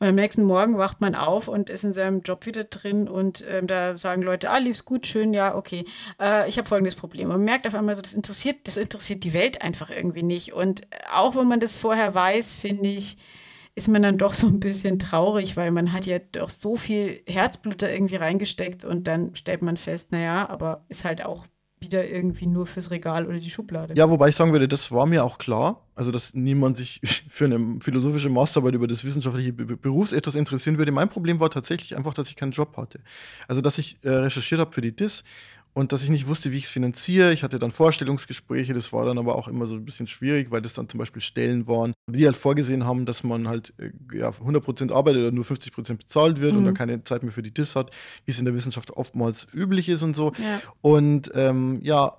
Und 0.00 0.08
am 0.08 0.14
nächsten 0.14 0.44
Morgen 0.44 0.78
wacht 0.78 1.02
man 1.02 1.14
auf 1.14 1.46
und 1.46 1.68
ist 1.68 1.84
in 1.84 1.92
seinem 1.92 2.22
Job 2.22 2.46
wieder 2.46 2.64
drin 2.64 3.06
und 3.06 3.44
ähm, 3.46 3.66
da 3.66 3.98
sagen 3.98 4.22
Leute, 4.22 4.48
ah, 4.48 4.56
lief's 4.56 4.86
gut, 4.86 5.06
schön, 5.06 5.34
ja, 5.34 5.54
okay. 5.54 5.84
Äh, 6.18 6.48
ich 6.48 6.56
habe 6.56 6.66
folgendes 6.66 6.94
Problem. 6.94 7.28
Man 7.28 7.44
merkt 7.44 7.66
auf 7.66 7.74
einmal 7.74 7.94
so, 7.94 8.00
das 8.00 8.14
interessiert, 8.14 8.66
das 8.66 8.78
interessiert 8.78 9.24
die 9.24 9.34
Welt 9.34 9.60
einfach 9.60 9.90
irgendwie 9.90 10.22
nicht. 10.22 10.54
Und 10.54 10.88
auch 11.12 11.36
wenn 11.36 11.46
man 11.46 11.60
das 11.60 11.76
vorher 11.76 12.14
weiß, 12.14 12.54
finde 12.54 12.88
ich, 12.88 13.18
ist 13.74 13.88
man 13.88 14.02
dann 14.02 14.16
doch 14.16 14.32
so 14.32 14.46
ein 14.46 14.58
bisschen 14.58 14.98
traurig, 14.98 15.58
weil 15.58 15.70
man 15.70 15.92
hat 15.92 16.06
ja 16.06 16.18
doch 16.18 16.48
so 16.48 16.78
viel 16.78 17.22
Herzblut 17.26 17.82
da 17.82 17.88
irgendwie 17.88 18.16
reingesteckt 18.16 18.86
und 18.86 19.06
dann 19.06 19.36
stellt 19.36 19.60
man 19.60 19.76
fest, 19.76 20.12
naja, 20.12 20.48
aber 20.48 20.84
ist 20.88 21.04
halt 21.04 21.22
auch 21.26 21.46
wieder 21.80 22.08
irgendwie 22.08 22.46
nur 22.46 22.66
fürs 22.66 22.90
Regal 22.90 23.26
oder 23.26 23.38
die 23.38 23.50
Schublade. 23.50 23.94
Ja, 23.94 24.10
wobei 24.10 24.28
ich 24.28 24.36
sagen 24.36 24.52
würde, 24.52 24.68
das 24.68 24.92
war 24.92 25.06
mir 25.06 25.24
auch 25.24 25.38
klar. 25.38 25.82
Also, 25.94 26.12
dass 26.12 26.34
niemand 26.34 26.76
sich 26.76 27.00
für 27.28 27.46
eine 27.46 27.78
philosophische 27.80 28.28
Masterarbeit 28.28 28.74
über 28.74 28.86
das 28.86 29.04
wissenschaftliche 29.04 29.52
Berufsethos 29.52 30.34
interessieren 30.34 30.78
würde. 30.78 30.92
Mein 30.92 31.08
Problem 31.08 31.40
war 31.40 31.50
tatsächlich 31.50 31.96
einfach, 31.96 32.14
dass 32.14 32.28
ich 32.28 32.36
keinen 32.36 32.52
Job 32.52 32.76
hatte. 32.76 33.00
Also, 33.48 33.60
dass 33.60 33.78
ich 33.78 33.98
äh, 34.04 34.10
recherchiert 34.10 34.60
habe 34.60 34.72
für 34.72 34.82
die 34.82 34.94
DIS 34.94 35.24
und 35.72 35.92
dass 35.92 36.02
ich 36.02 36.10
nicht 36.10 36.26
wusste, 36.26 36.50
wie 36.52 36.56
ich 36.56 36.64
es 36.64 36.70
finanziere. 36.70 37.32
Ich 37.32 37.42
hatte 37.42 37.58
dann 37.58 37.70
Vorstellungsgespräche, 37.70 38.74
das 38.74 38.92
war 38.92 39.04
dann 39.04 39.18
aber 39.18 39.36
auch 39.36 39.48
immer 39.48 39.66
so 39.66 39.74
ein 39.74 39.84
bisschen 39.84 40.06
schwierig, 40.06 40.50
weil 40.50 40.62
das 40.62 40.74
dann 40.74 40.88
zum 40.88 40.98
Beispiel 40.98 41.22
Stellen 41.22 41.66
waren, 41.66 41.92
die 42.08 42.26
halt 42.26 42.36
vorgesehen 42.36 42.84
haben, 42.84 43.06
dass 43.06 43.22
man 43.22 43.48
halt 43.48 43.72
äh, 43.78 43.90
ja, 44.16 44.30
100% 44.30 44.92
arbeitet 44.92 45.22
oder 45.22 45.32
nur 45.32 45.44
50% 45.44 45.96
bezahlt 45.96 46.40
wird 46.40 46.52
mhm. 46.52 46.58
und 46.58 46.64
dann 46.66 46.74
keine 46.74 47.04
Zeit 47.04 47.22
mehr 47.22 47.32
für 47.32 47.42
die 47.42 47.54
DIS 47.54 47.76
hat, 47.76 47.90
wie 48.24 48.32
es 48.32 48.38
in 48.38 48.44
der 48.44 48.54
Wissenschaft 48.54 48.90
oftmals 48.96 49.46
üblich 49.54 49.88
ist 49.88 50.02
und 50.02 50.16
so. 50.16 50.32
Ja. 50.38 50.60
Und 50.80 51.30
ähm, 51.34 51.80
ja, 51.82 52.14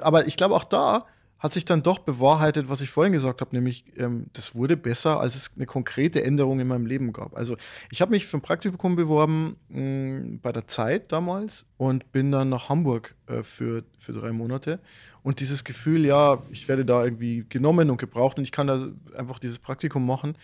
aber 0.00 0.26
ich 0.26 0.36
glaube 0.36 0.54
auch 0.54 0.64
da 0.64 1.06
hat 1.38 1.52
sich 1.52 1.64
dann 1.64 1.82
doch 1.82 2.00
bewahrheitet, 2.00 2.68
was 2.68 2.80
ich 2.80 2.90
vorhin 2.90 3.12
gesagt 3.12 3.40
habe, 3.40 3.54
nämlich 3.54 3.84
ähm, 3.96 4.26
das 4.32 4.54
wurde 4.54 4.76
besser, 4.76 5.20
als 5.20 5.36
es 5.36 5.52
eine 5.54 5.66
konkrete 5.66 6.22
Änderung 6.24 6.58
in 6.58 6.66
meinem 6.66 6.86
Leben 6.86 7.12
gab. 7.12 7.36
Also 7.36 7.56
ich 7.90 8.00
habe 8.00 8.10
mich 8.10 8.26
für 8.26 8.38
ein 8.38 8.42
Praktikum 8.42 8.96
beworben 8.96 9.56
mh, 9.68 9.80
mm, 9.80 10.40
bei 10.42 10.50
der 10.50 10.66
Zeit 10.66 11.12
damals 11.12 11.66
und 11.76 12.10
bin 12.10 12.32
dann 12.32 12.48
nach 12.48 12.68
Hamburg 12.68 13.14
äh, 13.26 13.42
für, 13.42 13.84
für 13.98 14.12
drei 14.12 14.32
Monate. 14.32 14.80
Und 15.22 15.40
dieses 15.40 15.62
Gefühl, 15.62 16.04
ja, 16.04 16.42
ich 16.50 16.66
werde 16.66 16.84
da 16.84 17.04
irgendwie 17.04 17.44
genommen 17.48 17.90
und 17.90 17.98
gebraucht 17.98 18.38
und 18.38 18.44
ich 18.44 18.52
kann 18.52 18.66
da 18.66 18.88
einfach 19.16 19.38
dieses 19.38 19.60
Praktikum 19.60 20.04
machen, 20.04 20.36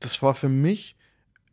das 0.00 0.20
war 0.20 0.34
für 0.34 0.48
mich 0.48 0.96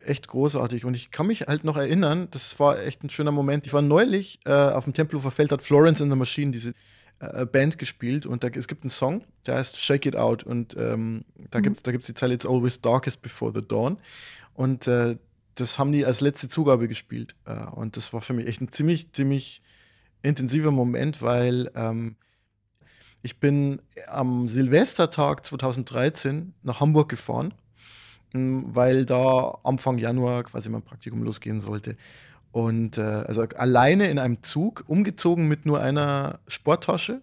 echt 0.02 0.28
großartig. 0.28 0.86
Und 0.86 0.96
ich 0.96 1.12
kann 1.12 1.28
mich 1.28 1.42
halt 1.42 1.64
noch 1.64 1.78
erinnern, 1.78 2.28
das 2.32 2.60
war 2.60 2.80
echt 2.80 3.04
ein 3.04 3.10
schöner 3.10 3.32
Moment. 3.32 3.66
Ich 3.66 3.74
war 3.74 3.82
neulich 3.82 4.40
äh, 4.46 4.52
auf 4.52 4.86
dem 4.86 4.94
Tempelhofer 4.94 5.32
Feld, 5.32 5.52
hat 5.52 5.62
Florence 5.62 6.02
in 6.02 6.10
the 6.10 6.16
Machine, 6.16 6.52
diese 6.52 6.74
Band 7.20 7.78
gespielt 7.78 8.26
und 8.26 8.44
da, 8.44 8.48
es 8.48 8.68
gibt 8.68 8.84
einen 8.84 8.90
Song, 8.90 9.26
der 9.46 9.56
heißt 9.56 9.78
Shake 9.78 10.06
It 10.06 10.16
Out 10.16 10.44
und 10.44 10.76
ähm, 10.78 11.26
da 11.52 11.60
mhm. 11.60 11.64
gibt 11.64 11.78
es 11.78 11.84
da 11.84 11.92
gibt's 11.92 12.08
die 12.08 12.14
Zeile 12.14 12.34
It's 12.34 12.46
always 12.46 12.80
darkest 12.80 13.22
before 13.22 13.52
the 13.54 13.62
dawn 13.62 13.98
Und 14.54 14.88
äh, 14.88 15.18
das 15.56 15.78
haben 15.78 15.92
die 15.92 16.06
als 16.06 16.22
letzte 16.22 16.48
Zugabe 16.48 16.88
gespielt. 16.88 17.36
Äh, 17.46 17.66
und 17.72 17.98
das 17.98 18.14
war 18.14 18.22
für 18.22 18.34
mich 18.34 18.48
echt 18.48 18.62
ein 18.62 18.72
ziemlich, 18.72 19.12
ziemlich 19.12 19.62
intensiver 20.22 20.72
Moment, 20.72 21.22
weil 21.22 21.72
ähm, 21.76 22.16
ich 23.22 23.40
bin 23.40 23.82
am 24.08 24.48
Silvestertag 24.48 25.46
2013 25.46 26.54
nach 26.64 26.80
Hamburg 26.80 27.10
gefahren, 27.10 27.54
weil 28.32 29.06
da 29.06 29.58
Anfang 29.64 29.98
Januar 29.98 30.44
quasi 30.44 30.70
mein 30.70 30.84
Praktikum 30.84 31.24
losgehen 31.24 31.60
sollte. 31.60 31.98
Und 32.52 32.98
äh, 32.98 33.02
also 33.02 33.42
alleine 33.42 34.10
in 34.10 34.20
einem 34.20 34.42
Zug, 34.42 34.84
umgezogen 34.88 35.48
mit 35.48 35.66
nur 35.66 35.82
einer 35.82 36.40
Sporttasche. 36.48 37.22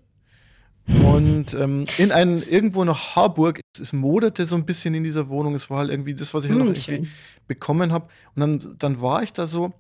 Und 0.86 1.52
ähm, 1.54 1.84
in 1.98 2.12
einen, 2.12 2.42
irgendwo 2.48 2.84
nach 2.84 3.16
Harburg, 3.16 3.60
es 3.80 3.92
moderte 3.92 4.46
so 4.46 4.54
ein 4.54 4.66
bisschen 4.66 4.94
in 4.94 5.02
dieser 5.02 5.28
Wohnung. 5.28 5.54
Es 5.56 5.68
war 5.68 5.78
halt 5.78 5.90
irgendwie 5.90 6.14
das, 6.14 6.32
was 6.32 6.44
ich 6.44 6.50
halt 6.50 6.60
noch 6.60 6.66
irgendwie 6.66 7.08
bekommen 7.48 7.92
habe. 7.92 8.06
Und 8.36 8.40
dann, 8.40 8.76
dann 8.78 9.00
war 9.00 9.22
ich 9.24 9.32
da 9.32 9.48
so 9.48 9.72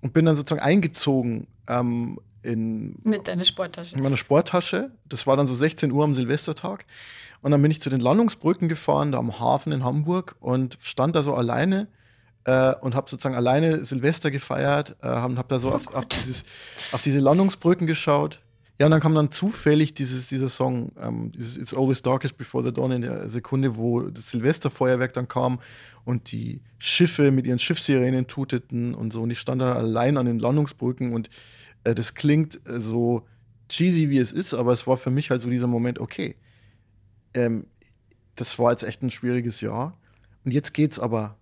und 0.00 0.12
bin 0.12 0.24
dann 0.24 0.34
sozusagen 0.34 0.60
eingezogen 0.60 1.46
ähm, 1.68 2.18
in. 2.42 2.96
Mit 3.04 3.28
deiner 3.28 3.44
Sporttasche. 3.44 3.94
In 3.94 4.02
meiner 4.02 4.16
Sporttasche. 4.16 4.90
Das 5.08 5.28
war 5.28 5.36
dann 5.36 5.46
so 5.46 5.54
16 5.54 5.92
Uhr 5.92 6.02
am 6.02 6.16
Silvestertag. 6.16 6.86
Und 7.40 7.52
dann 7.52 7.62
bin 7.62 7.70
ich 7.70 7.80
zu 7.80 7.88
den 7.88 8.00
Landungsbrücken 8.00 8.68
gefahren, 8.68 9.12
da 9.12 9.18
am 9.18 9.38
Hafen 9.38 9.72
in 9.72 9.84
Hamburg 9.84 10.34
und 10.40 10.76
stand 10.80 11.14
da 11.14 11.22
so 11.22 11.34
alleine 11.34 11.86
äh, 12.48 12.74
und 12.80 12.94
habe 12.94 13.10
sozusagen 13.10 13.34
alleine 13.34 13.84
Silvester 13.84 14.30
gefeiert 14.30 14.96
äh, 15.02 15.08
und 15.08 15.36
habe 15.36 15.48
da 15.48 15.58
so 15.58 15.70
oh 15.70 15.74
auf, 15.74 15.94
auf, 15.94 16.06
dieses, 16.06 16.44
auf 16.92 17.02
diese 17.02 17.20
Landungsbrücken 17.20 17.86
geschaut. 17.86 18.40
Ja, 18.78 18.86
und 18.86 18.92
dann 18.92 19.00
kam 19.00 19.14
dann 19.14 19.30
zufällig 19.30 19.92
dieses, 19.92 20.28
dieser 20.28 20.48
Song, 20.48 20.92
ähm, 20.98 21.30
dieses 21.32 21.58
It's 21.58 21.74
Always 21.74 22.00
Darkest 22.00 22.38
Before 22.38 22.64
the 22.64 22.72
Dawn 22.72 22.92
in 22.92 23.02
der 23.02 23.28
Sekunde, 23.28 23.76
wo 23.76 24.00
das 24.02 24.30
Silvesterfeuerwerk 24.30 25.12
dann 25.12 25.28
kam 25.28 25.60
und 26.06 26.32
die 26.32 26.62
Schiffe 26.78 27.32
mit 27.32 27.46
ihren 27.46 27.58
Schiffssirenen 27.58 28.28
tuteten 28.28 28.94
und 28.94 29.12
so. 29.12 29.20
Und 29.20 29.30
ich 29.30 29.40
stand 29.40 29.60
da 29.60 29.74
allein 29.74 30.16
an 30.16 30.24
den 30.24 30.38
Landungsbrücken 30.38 31.12
und 31.12 31.28
äh, 31.84 31.94
das 31.94 32.14
klingt 32.14 32.66
äh, 32.66 32.80
so 32.80 33.26
cheesy, 33.68 34.08
wie 34.08 34.18
es 34.18 34.32
ist, 34.32 34.54
aber 34.54 34.72
es 34.72 34.86
war 34.86 34.96
für 34.96 35.10
mich 35.10 35.28
halt 35.28 35.42
so 35.42 35.50
dieser 35.50 35.66
Moment, 35.66 35.98
okay, 35.98 36.36
ähm, 37.34 37.66
das 38.36 38.58
war 38.58 38.70
jetzt 38.70 38.84
echt 38.84 39.02
ein 39.02 39.10
schwieriges 39.10 39.60
Jahr. 39.60 39.98
Und 40.46 40.52
jetzt 40.52 40.72
geht's 40.72 40.98
aber 40.98 41.37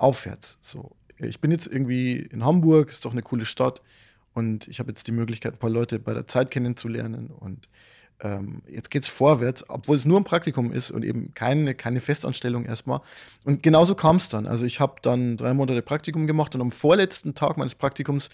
aufwärts. 0.00 0.58
So, 0.60 0.92
ich 1.18 1.40
bin 1.40 1.50
jetzt 1.50 1.66
irgendwie 1.66 2.16
in 2.16 2.44
Hamburg, 2.44 2.90
ist 2.90 3.04
doch 3.04 3.12
eine 3.12 3.22
coole 3.22 3.44
Stadt 3.44 3.82
und 4.32 4.68
ich 4.68 4.78
habe 4.78 4.90
jetzt 4.90 5.06
die 5.06 5.12
Möglichkeit, 5.12 5.54
ein 5.54 5.58
paar 5.58 5.70
Leute 5.70 5.98
bei 5.98 6.14
der 6.14 6.26
Zeit 6.26 6.50
kennenzulernen 6.50 7.28
und 7.28 7.68
ähm, 8.22 8.62
jetzt 8.66 8.94
es 8.94 9.08
vorwärts, 9.08 9.64
obwohl 9.68 9.96
es 9.96 10.04
nur 10.04 10.20
ein 10.20 10.24
Praktikum 10.24 10.72
ist 10.72 10.90
und 10.90 11.04
eben 11.04 11.32
keine, 11.34 11.74
keine 11.74 12.00
Festanstellung 12.00 12.64
erstmal. 12.66 13.00
Und 13.44 13.62
genauso 13.62 13.94
kam 13.94 14.16
es 14.16 14.28
dann. 14.28 14.46
Also 14.46 14.64
ich 14.66 14.80
habe 14.80 14.96
dann 15.02 15.36
drei 15.36 15.54
Monate 15.54 15.82
Praktikum 15.82 16.26
gemacht 16.26 16.54
und 16.54 16.60
am 16.60 16.70
vorletzten 16.70 17.34
Tag 17.34 17.56
meines 17.56 17.74
Praktikums 17.74 18.28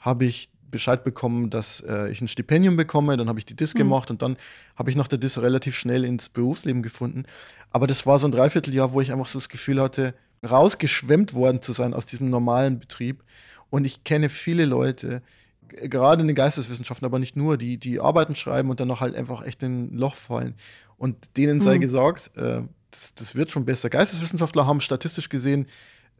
habe 0.00 0.24
ich 0.24 0.50
Bescheid 0.70 1.04
bekommen, 1.04 1.50
dass 1.50 1.80
äh, 1.80 2.10
ich 2.10 2.20
ein 2.20 2.28
Stipendium 2.28 2.76
bekomme. 2.76 3.16
Dann 3.16 3.28
habe 3.28 3.38
ich 3.38 3.46
die 3.46 3.54
DIS 3.54 3.74
mhm. 3.74 3.78
gemacht 3.78 4.10
und 4.10 4.22
dann 4.22 4.36
habe 4.76 4.90
ich 4.90 4.96
nach 4.96 5.08
der 5.08 5.18
DIS 5.18 5.40
relativ 5.40 5.76
schnell 5.76 6.04
ins 6.04 6.28
Berufsleben 6.28 6.82
gefunden. 6.82 7.24
Aber 7.70 7.86
das 7.86 8.06
war 8.06 8.18
so 8.18 8.26
ein 8.26 8.32
Dreivierteljahr, 8.32 8.92
wo 8.92 9.00
ich 9.00 9.12
einfach 9.12 9.28
so 9.28 9.38
das 9.38 9.48
Gefühl 9.48 9.80
hatte, 9.80 10.14
rausgeschwemmt 10.48 11.34
worden 11.34 11.62
zu 11.62 11.72
sein 11.72 11.94
aus 11.94 12.06
diesem 12.06 12.30
normalen 12.30 12.78
Betrieb. 12.78 13.22
Und 13.68 13.84
ich 13.84 14.04
kenne 14.04 14.28
viele 14.28 14.64
Leute, 14.64 15.22
gerade 15.68 16.22
in 16.22 16.26
den 16.26 16.36
Geisteswissenschaften, 16.36 17.06
aber 17.06 17.18
nicht 17.18 17.36
nur, 17.36 17.56
die, 17.56 17.78
die 17.78 18.00
Arbeiten 18.00 18.34
schreiben 18.34 18.70
und 18.70 18.80
dann 18.80 18.88
noch 18.88 19.00
halt 19.00 19.14
einfach 19.14 19.44
echt 19.44 19.62
in 19.62 19.94
ein 19.94 19.96
Loch 19.96 20.14
fallen. 20.14 20.54
Und 20.96 21.36
denen 21.36 21.60
sei 21.60 21.76
mhm. 21.76 21.80
gesagt, 21.80 22.30
äh, 22.36 22.62
das, 22.90 23.14
das 23.14 23.34
wird 23.34 23.50
schon 23.50 23.64
besser. 23.64 23.88
Geisteswissenschaftler 23.90 24.66
haben 24.66 24.80
statistisch 24.80 25.28
gesehen 25.28 25.66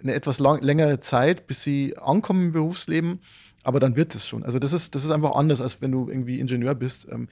eine 0.02 0.14
etwas 0.14 0.38
lang, 0.38 0.62
längere 0.62 1.00
Zeit, 1.00 1.46
bis 1.46 1.62
sie 1.62 1.96
ankommen 1.98 2.46
im 2.46 2.52
Berufsleben, 2.52 3.20
aber 3.62 3.80
dann 3.80 3.96
wird 3.96 4.14
es 4.14 4.26
schon. 4.26 4.44
Also 4.44 4.58
das 4.58 4.72
ist, 4.72 4.94
das 4.94 5.04
ist 5.04 5.10
einfach 5.10 5.34
anders, 5.34 5.60
als 5.60 5.82
wenn 5.82 5.92
du 5.92 6.08
irgendwie 6.08 6.40
Ingenieur 6.40 6.74
bist. 6.74 7.06
Ähm, 7.10 7.28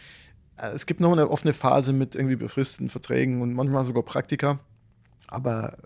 äh, 0.57 0.71
es 0.71 0.87
gibt 0.87 1.01
noch 1.01 1.13
eine 1.13 1.31
offene 1.31 1.55
Phase 1.55 1.93
mit 1.93 2.15
irgendwie 2.15 2.37
befristeten 2.37 2.91
Verträgen 2.91 3.41
und 3.41 3.55
manchmal 3.55 3.85
sogar 3.85 4.03
Praktika, 4.03 4.59
aber 5.27 5.77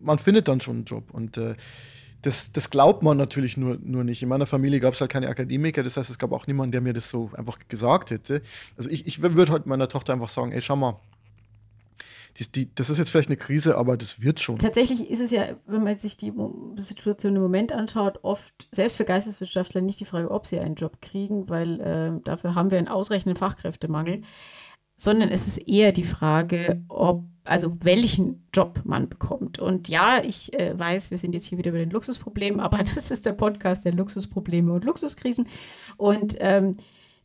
man 0.00 0.18
findet 0.18 0.48
dann 0.48 0.60
schon 0.60 0.76
einen 0.76 0.84
Job. 0.84 1.10
Und 1.12 1.36
äh, 1.36 1.54
das, 2.22 2.52
das 2.52 2.70
glaubt 2.70 3.02
man 3.02 3.16
natürlich 3.16 3.56
nur, 3.56 3.78
nur 3.80 4.04
nicht. 4.04 4.22
In 4.22 4.28
meiner 4.28 4.46
Familie 4.46 4.80
gab 4.80 4.94
es 4.94 5.00
halt 5.00 5.10
keine 5.10 5.28
Akademiker, 5.28 5.82
das 5.82 5.96
heißt, 5.96 6.10
es 6.10 6.18
gab 6.18 6.32
auch 6.32 6.46
niemanden, 6.46 6.72
der 6.72 6.80
mir 6.80 6.92
das 6.92 7.10
so 7.10 7.30
einfach 7.34 7.58
gesagt 7.68 8.10
hätte. 8.10 8.42
Also 8.76 8.90
ich, 8.90 9.06
ich 9.06 9.22
würde 9.22 9.52
halt 9.52 9.66
meiner 9.66 9.88
Tochter 9.88 10.12
einfach 10.12 10.28
sagen, 10.28 10.52
ey, 10.52 10.60
schau 10.60 10.76
mal, 10.76 10.96
die, 12.38 12.52
die, 12.52 12.74
das 12.74 12.90
ist 12.90 12.98
jetzt 12.98 13.10
vielleicht 13.10 13.28
eine 13.28 13.36
Krise, 13.36 13.76
aber 13.76 13.96
das 13.96 14.22
wird 14.22 14.40
schon. 14.40 14.58
Tatsächlich 14.58 15.10
ist 15.10 15.20
es 15.20 15.30
ja, 15.30 15.56
wenn 15.66 15.82
man 15.82 15.96
sich 15.96 16.16
die 16.16 16.32
Situation 16.82 17.34
im 17.34 17.42
Moment 17.42 17.72
anschaut, 17.72 18.20
oft, 18.22 18.68
selbst 18.70 18.96
für 18.96 19.04
Geisteswissenschaftler, 19.04 19.80
nicht 19.80 19.98
die 19.98 20.04
Frage, 20.04 20.30
ob 20.30 20.46
sie 20.46 20.60
einen 20.60 20.76
Job 20.76 21.00
kriegen, 21.00 21.48
weil 21.48 21.80
äh, 21.80 22.20
dafür 22.24 22.54
haben 22.54 22.70
wir 22.70 22.78
einen 22.78 22.88
ausreichenden 22.88 23.36
Fachkräftemangel, 23.36 24.22
sondern 24.98 25.30
es 25.30 25.46
ist 25.46 25.58
eher 25.58 25.92
die 25.92 26.04
Frage, 26.04 26.82
ob 26.88 27.24
also 27.44 27.78
welchen 27.80 28.46
Job 28.52 28.82
man 28.84 29.08
bekommt. 29.08 29.58
Und 29.58 29.88
ja, 29.88 30.22
ich 30.22 30.52
äh, 30.52 30.78
weiß, 30.78 31.10
wir 31.10 31.16
sind 31.16 31.32
jetzt 31.32 31.46
hier 31.46 31.56
wieder 31.56 31.70
bei 31.70 31.78
den 31.78 31.90
Luxusproblemen, 31.90 32.60
aber 32.60 32.82
das 32.82 33.10
ist 33.10 33.24
der 33.24 33.32
Podcast 33.32 33.86
der 33.86 33.94
Luxusprobleme 33.94 34.72
und 34.72 34.84
Luxuskrisen. 34.84 35.48
Und 35.96 36.36
ähm, 36.40 36.72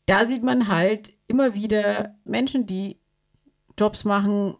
da 0.06 0.26
sieht 0.26 0.44
man 0.44 0.68
halt 0.68 1.14
immer 1.28 1.56
wieder 1.56 2.16
Menschen, 2.24 2.66
die 2.66 3.00
Jobs 3.78 4.06
machen, 4.06 4.56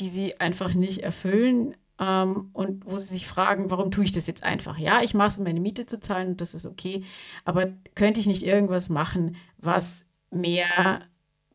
die 0.00 0.08
sie 0.08 0.38
einfach 0.40 0.74
nicht 0.74 0.98
erfüllen. 0.98 1.76
Ähm, 1.98 2.50
und 2.52 2.84
wo 2.84 2.98
sie 2.98 3.06
sich 3.06 3.26
fragen, 3.26 3.70
warum 3.70 3.90
tue 3.90 4.04
ich 4.04 4.12
das 4.12 4.26
jetzt 4.26 4.42
einfach? 4.42 4.76
Ja, 4.76 5.02
ich 5.02 5.14
mache 5.14 5.28
es, 5.28 5.38
um 5.38 5.44
meine 5.44 5.60
Miete 5.60 5.86
zu 5.86 6.00
zahlen 6.00 6.30
und 6.30 6.40
das 6.40 6.54
ist 6.54 6.66
okay. 6.66 7.04
Aber 7.44 7.68
könnte 7.94 8.20
ich 8.20 8.26
nicht 8.26 8.44
irgendwas 8.44 8.88
machen, 8.88 9.36
was 9.58 10.04
mehr 10.30 11.02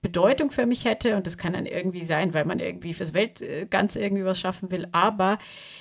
Bedeutung 0.05 0.51
für 0.51 0.67
mich 0.67 0.85
hätte. 0.85 1.17
Und 1.17 1.25
das 1.25 1.39
kann 1.39 1.53
dann 1.53 1.65
irgendwie 1.65 2.05
sein, 2.05 2.35
weil 2.35 2.45
man 2.45 2.59
irgendwie 2.59 2.93
fürs 2.93 3.15
Weltganze 3.15 3.99
irgendwie 3.99 4.23
was 4.23 4.39
schaffen 4.39 4.69
will. 4.69 4.87
Aber 4.91 5.39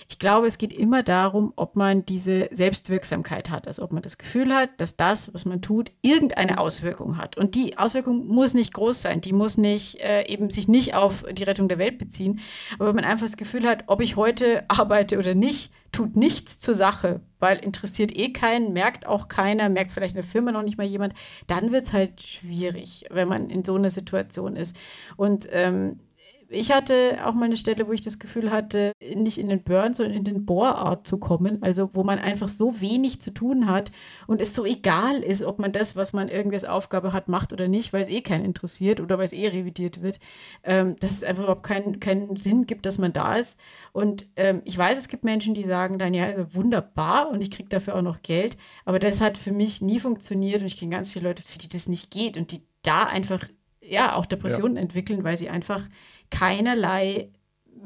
ich 0.08 0.18
glaube, 0.18 0.46
es 0.46 0.56
geht 0.56 0.72
immer 0.72 1.02
darum, 1.02 1.52
ob 1.56 1.76
man 1.76 2.06
diese 2.06 2.48
Selbstwirksamkeit 2.50 3.50
hat. 3.50 3.66
Also 3.66 3.82
ob 3.82 3.92
man 3.92 4.00
das 4.02 4.16
Gefühl 4.16 4.54
hat, 4.54 4.70
dass 4.78 4.96
das, 4.96 5.34
was 5.34 5.44
man 5.44 5.60
tut, 5.60 5.92
irgendeine 6.00 6.56
Auswirkung 6.56 7.18
hat. 7.18 7.36
Und 7.36 7.54
die 7.54 7.76
Auswirkung 7.76 8.26
muss 8.26 8.54
nicht 8.54 8.72
groß 8.72 9.02
sein. 9.02 9.20
Die 9.20 9.34
muss 9.34 9.58
nicht 9.58 10.00
äh, 10.00 10.26
eben 10.26 10.48
sich 10.48 10.68
nicht 10.68 10.94
auf 10.94 11.24
die 11.30 11.44
Rettung 11.44 11.68
der 11.68 11.78
Welt 11.78 11.98
beziehen. 11.98 12.40
Aber 12.78 12.88
wenn 12.88 12.96
man 12.96 13.04
einfach 13.04 13.26
das 13.26 13.36
Gefühl 13.36 13.68
hat, 13.68 13.84
ob 13.88 14.00
ich 14.00 14.16
heute 14.16 14.64
arbeite 14.68 15.18
oder 15.18 15.34
nicht, 15.34 15.70
tut 15.94 16.16
nichts 16.16 16.58
zur 16.58 16.74
Sache, 16.74 17.20
weil 17.38 17.58
interessiert 17.58 18.14
eh 18.16 18.32
keinen, 18.32 18.72
merkt 18.72 19.06
auch 19.06 19.28
keiner, 19.28 19.68
merkt 19.68 19.92
vielleicht 19.92 20.16
eine 20.16 20.24
Firma 20.24 20.52
noch 20.52 20.62
nicht 20.62 20.76
mal 20.76 20.86
jemand, 20.86 21.14
dann 21.46 21.72
wird 21.72 21.86
es 21.86 21.92
halt 21.92 22.20
schwierig, 22.20 23.06
wenn 23.10 23.28
man 23.28 23.48
in 23.48 23.64
so 23.64 23.76
einer 23.76 23.90
Situation 23.90 24.56
ist. 24.56 24.76
Und 25.16 25.48
ähm, 25.52 26.00
ich 26.48 26.72
hatte 26.72 27.18
auch 27.24 27.34
mal 27.34 27.46
eine 27.46 27.56
Stelle, 27.56 27.86
wo 27.88 27.92
ich 27.92 28.02
das 28.02 28.18
Gefühl 28.18 28.50
hatte, 28.50 28.92
nicht 29.14 29.38
in 29.38 29.48
den 29.48 29.62
Burn, 29.62 29.94
sondern 29.94 30.16
in 30.16 30.24
den 30.24 30.44
Bohrart 30.44 31.06
zu 31.06 31.18
kommen. 31.18 31.62
Also 31.62 31.90
wo 31.92 32.04
man 32.04 32.18
einfach 32.18 32.48
so 32.48 32.80
wenig 32.80 33.20
zu 33.20 33.32
tun 33.32 33.66
hat 33.66 33.92
und 34.26 34.40
es 34.40 34.54
so 34.54 34.64
egal 34.64 35.22
ist, 35.22 35.42
ob 35.42 35.58
man 35.58 35.72
das, 35.72 35.96
was 35.96 36.12
man 36.12 36.28
irgendwie 36.28 36.56
als 36.56 36.64
Aufgabe 36.64 37.12
hat, 37.12 37.28
macht 37.28 37.52
oder 37.52 37.68
nicht, 37.68 37.92
weil 37.92 38.02
es 38.02 38.08
eh 38.08 38.20
keinen 38.22 38.44
interessiert 38.44 39.00
oder 39.00 39.18
weil 39.18 39.24
es 39.24 39.32
eh 39.32 39.48
revidiert 39.48 40.02
wird. 40.02 40.18
Ähm, 40.62 40.96
dass 41.00 41.12
es 41.12 41.24
einfach 41.24 41.44
überhaupt 41.44 41.64
keinen, 41.64 42.00
keinen 42.00 42.36
Sinn 42.36 42.66
gibt, 42.66 42.86
dass 42.86 42.98
man 42.98 43.12
da 43.12 43.36
ist. 43.36 43.58
Und 43.92 44.26
ähm, 44.36 44.62
ich 44.64 44.76
weiß, 44.76 44.98
es 44.98 45.08
gibt 45.08 45.24
Menschen, 45.24 45.54
die 45.54 45.64
sagen 45.64 45.98
dann, 45.98 46.14
ja, 46.14 46.26
also 46.26 46.54
wunderbar 46.54 47.30
und 47.30 47.40
ich 47.40 47.50
kriege 47.50 47.68
dafür 47.68 47.96
auch 47.96 48.02
noch 48.02 48.22
Geld. 48.22 48.56
Aber 48.84 48.98
das 48.98 49.20
hat 49.20 49.38
für 49.38 49.52
mich 49.52 49.82
nie 49.82 50.00
funktioniert 50.00 50.60
und 50.60 50.66
ich 50.66 50.76
kenne 50.76 50.92
ganz 50.92 51.10
viele 51.10 51.28
Leute, 51.28 51.42
für 51.42 51.58
die 51.58 51.68
das 51.68 51.88
nicht 51.88 52.10
geht 52.10 52.36
und 52.36 52.52
die 52.52 52.62
da 52.82 53.04
einfach 53.04 53.44
ja 53.88 54.14
auch 54.14 54.26
Depressionen 54.26 54.76
ja. 54.76 54.82
entwickeln, 54.82 55.24
weil 55.24 55.36
sie 55.36 55.48
einfach 55.48 55.82
keinerlei 56.30 57.30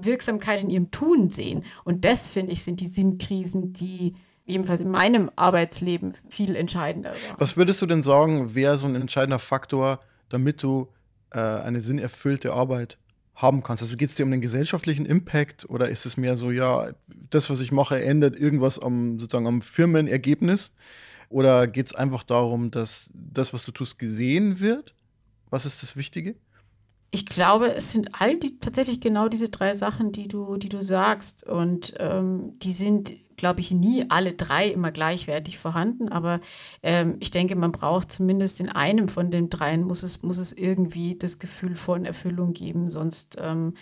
Wirksamkeit 0.00 0.62
in 0.62 0.70
ihrem 0.70 0.90
Tun 0.90 1.30
sehen. 1.30 1.64
Und 1.84 2.04
das, 2.04 2.28
finde 2.28 2.52
ich, 2.52 2.62
sind 2.62 2.80
die 2.80 2.86
Sinnkrisen, 2.86 3.72
die 3.72 4.14
jedenfalls 4.44 4.80
in 4.80 4.90
meinem 4.90 5.30
Arbeitsleben 5.36 6.14
viel 6.28 6.56
entscheidender 6.56 7.10
waren. 7.10 7.36
Was 7.38 7.56
würdest 7.56 7.82
du 7.82 7.86
denn 7.86 8.02
sagen, 8.02 8.54
wäre 8.54 8.78
so 8.78 8.86
ein 8.86 8.94
entscheidender 8.94 9.38
Faktor, 9.38 10.00
damit 10.30 10.62
du 10.62 10.88
äh, 11.30 11.38
eine 11.38 11.80
sinnerfüllte 11.80 12.52
Arbeit 12.52 12.96
haben 13.34 13.62
kannst? 13.62 13.82
Also 13.82 13.96
geht 13.96 14.08
es 14.08 14.14
dir 14.14 14.24
um 14.24 14.30
den 14.30 14.40
gesellschaftlichen 14.40 15.04
Impact 15.04 15.68
oder 15.68 15.90
ist 15.90 16.06
es 16.06 16.16
mehr 16.16 16.36
so, 16.36 16.50
ja, 16.50 16.92
das, 17.30 17.50
was 17.50 17.60
ich 17.60 17.72
mache, 17.72 18.02
ändert 18.02 18.38
irgendwas 18.38 18.78
am, 18.78 19.18
sozusagen 19.18 19.46
am 19.46 19.60
Firmenergebnis? 19.60 20.72
Oder 21.28 21.66
geht 21.66 21.86
es 21.88 21.94
einfach 21.94 22.22
darum, 22.22 22.70
dass 22.70 23.10
das, 23.12 23.52
was 23.52 23.66
du 23.66 23.72
tust, 23.72 23.98
gesehen 23.98 24.60
wird? 24.60 24.94
Was 25.50 25.66
ist 25.66 25.82
das 25.82 25.96
Wichtige? 25.96 26.36
Ich 27.10 27.24
glaube, 27.24 27.74
es 27.74 27.92
sind 27.92 28.20
all 28.20 28.36
die 28.36 28.58
tatsächlich 28.58 29.00
genau 29.00 29.28
diese 29.28 29.48
drei 29.48 29.72
Sachen, 29.74 30.12
die 30.12 30.28
du, 30.28 30.58
die 30.58 30.68
du 30.68 30.82
sagst. 30.82 31.42
Und 31.42 31.94
ähm, 31.98 32.58
die 32.58 32.72
sind, 32.72 33.14
glaube 33.38 33.60
ich, 33.60 33.70
nie 33.70 34.04
alle 34.10 34.34
drei 34.34 34.68
immer 34.68 34.92
gleichwertig 34.92 35.58
vorhanden. 35.58 36.10
Aber 36.10 36.40
ähm, 36.82 37.16
ich 37.20 37.30
denke, 37.30 37.56
man 37.56 37.72
braucht 37.72 38.12
zumindest 38.12 38.60
in 38.60 38.68
einem 38.68 39.08
von 39.08 39.30
den 39.30 39.48
dreien, 39.48 39.84
muss 39.84 40.02
es, 40.02 40.22
muss 40.22 40.36
es 40.36 40.52
irgendwie 40.52 41.16
das 41.16 41.38
Gefühl 41.38 41.76
von 41.76 42.04
Erfüllung 42.04 42.52
geben. 42.52 42.90
Sonst 42.90 43.38
ähm, 43.40 43.72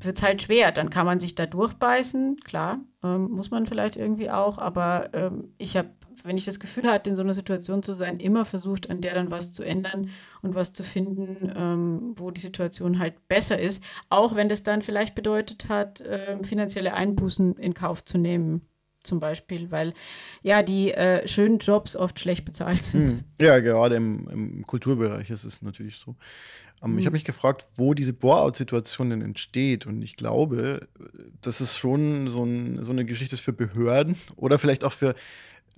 wird 0.00 0.16
es 0.16 0.22
halt 0.22 0.42
schwer. 0.42 0.72
Dann 0.72 0.90
kann 0.90 1.06
man 1.06 1.20
sich 1.20 1.34
da 1.34 1.46
durchbeißen, 1.46 2.36
klar, 2.44 2.80
ähm, 3.02 3.30
muss 3.30 3.50
man 3.50 3.66
vielleicht 3.66 3.96
irgendwie 3.96 4.30
auch, 4.30 4.58
aber 4.58 5.10
ähm, 5.14 5.54
ich 5.58 5.76
habe, 5.76 5.90
wenn 6.24 6.36
ich 6.36 6.44
das 6.44 6.60
Gefühl 6.60 6.84
hatte, 6.84 7.10
in 7.10 7.16
so 7.16 7.22
einer 7.22 7.34
Situation 7.34 7.82
zu 7.82 7.94
sein, 7.94 8.20
immer 8.20 8.44
versucht, 8.44 8.90
an 8.90 9.00
der 9.00 9.14
dann 9.14 9.30
was 9.30 9.52
zu 9.52 9.62
ändern 9.62 10.10
und 10.42 10.54
was 10.54 10.72
zu 10.72 10.82
finden, 10.82 11.52
ähm, 11.56 12.14
wo 12.16 12.30
die 12.30 12.40
Situation 12.40 12.98
halt 12.98 13.28
besser 13.28 13.58
ist, 13.58 13.82
auch 14.08 14.34
wenn 14.34 14.48
das 14.48 14.62
dann 14.62 14.82
vielleicht 14.82 15.14
bedeutet 15.14 15.68
hat, 15.68 16.00
äh, 16.00 16.42
finanzielle 16.42 16.94
Einbußen 16.94 17.56
in 17.56 17.74
Kauf 17.74 18.04
zu 18.04 18.18
nehmen 18.18 18.62
zum 19.02 19.20
Beispiel, 19.20 19.70
weil 19.70 19.94
ja 20.42 20.62
die 20.62 20.92
äh, 20.92 21.26
schönen 21.26 21.58
Jobs 21.58 21.96
oft 21.96 22.20
schlecht 22.20 22.44
bezahlt 22.44 22.80
sind. 22.80 23.10
Hm. 23.10 23.24
Ja, 23.40 23.58
gerade 23.60 23.96
im, 23.96 24.28
im, 24.28 24.66
Kulturbereich 24.66 25.30
ist 25.30 25.44
es 25.44 25.62
natürlich 25.62 25.96
so. 25.96 26.16
Ähm, 26.82 26.92
hm. 26.92 26.98
Ich 26.98 27.06
habe 27.06 27.14
mich 27.14 27.24
gefragt, 27.24 27.66
wo 27.76 27.94
diese 27.94 28.12
Bore-out-Situation 28.12 29.10
denn 29.10 29.22
entsteht. 29.22 29.86
Und 29.86 30.02
ich 30.02 30.16
glaube, 30.16 30.88
dass 31.40 31.60
es 31.60 31.76
schon 31.76 32.28
so, 32.28 32.44
ein, 32.44 32.84
so 32.84 32.92
eine 32.92 33.04
Geschichte 33.04 33.34
ist 33.34 33.40
für 33.40 33.52
Behörden 33.52 34.16
oder 34.36 34.58
vielleicht 34.58 34.84
auch 34.84 34.92
für 34.92 35.14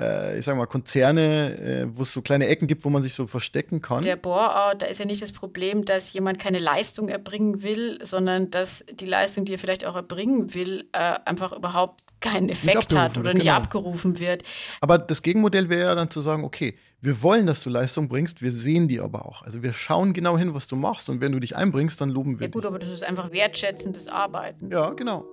äh, 0.01 0.39
ich 0.39 0.45
sag 0.45 0.57
mal, 0.57 0.67
Konzerne, 0.67 1.59
äh, 1.59 1.87
wo 1.97 2.03
es 2.03 2.13
so 2.13 2.23
kleine 2.23 2.47
Ecken 2.47 2.67
gibt, 2.67 2.85
wo 2.85 2.91
man 2.91 3.03
sich 3.03 3.15
so 3.15 3.27
verstecken 3.27 3.83
kann. 3.83 4.03
Der 4.03 4.17
Bore-out, 4.17 4.83
da 4.83 4.87
ist 4.87 4.99
ja 4.99 5.05
nicht 5.05 5.23
das 5.23 5.33
Problem, 5.33 5.85
dass 5.85 6.13
jemand 6.13 6.39
keine 6.39 6.59
Leistung 6.59 7.09
erbringen 7.09 7.63
will, 7.63 7.99
sondern 8.03 8.51
dass 8.51 8.85
die 8.93 9.07
Leistung, 9.07 9.45
die 9.45 9.55
er 9.55 9.59
vielleicht 9.59 9.85
auch 9.85 9.97
erbringen 9.97 10.55
will, 10.55 10.89
äh, 10.93 11.19
einfach 11.25 11.53
überhaupt 11.53 12.03
keinen 12.21 12.49
Effekt 12.49 12.95
hat 12.95 13.17
oder 13.17 13.33
nicht 13.35 13.45
genau. 13.45 13.57
abgerufen 13.57 14.19
wird. 14.19 14.43
Aber 14.81 14.99
das 14.99 15.23
Gegenmodell 15.23 15.71
wäre 15.71 15.89
ja 15.89 15.95
dann 15.95 16.11
zu 16.11 16.21
sagen, 16.21 16.45
okay, 16.45 16.77
wir 17.01 17.23
wollen, 17.23 17.47
dass 17.47 17.63
du 17.63 17.71
Leistung 17.71 18.09
bringst, 18.09 18.43
wir 18.43 18.53
sehen 18.53 18.89
die 18.89 19.01
aber 19.01 19.27
auch. 19.27 19.43
Also 19.43 19.63
wir 19.63 19.73
schauen 19.73 20.13
genau 20.13 20.37
hin, 20.37 20.53
was 20.53 20.67
du 20.67 20.77
machst 20.77 21.09
und 21.09 21.23
wenn 21.23 21.33
du 21.33 21.41
dich 21.41 21.57
einbringst, 21.57 22.01
dann 22.01 22.11
loben 22.11 22.39
wir 22.39 22.49
dich. 22.49 22.55
Ja 22.55 22.61
gut, 22.61 22.65
dich. 22.65 22.69
aber 22.69 22.79
das 22.79 22.91
ist 22.91 23.05
einfach 23.05 23.33
wertschätzendes 23.33 24.09
Arbeiten. 24.09 24.71
Ja, 24.71 24.91
genau. 24.91 25.25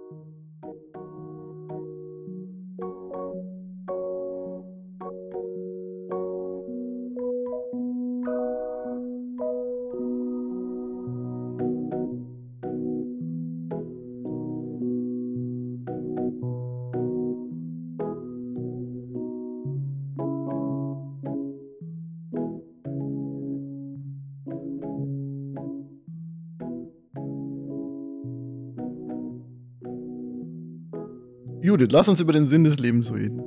Judith, 31.77 31.91
lass 31.91 32.09
uns 32.09 32.19
über 32.19 32.33
den 32.33 32.47
Sinn 32.47 32.63
des 32.63 32.79
Lebens 32.79 33.13
reden. 33.13 33.43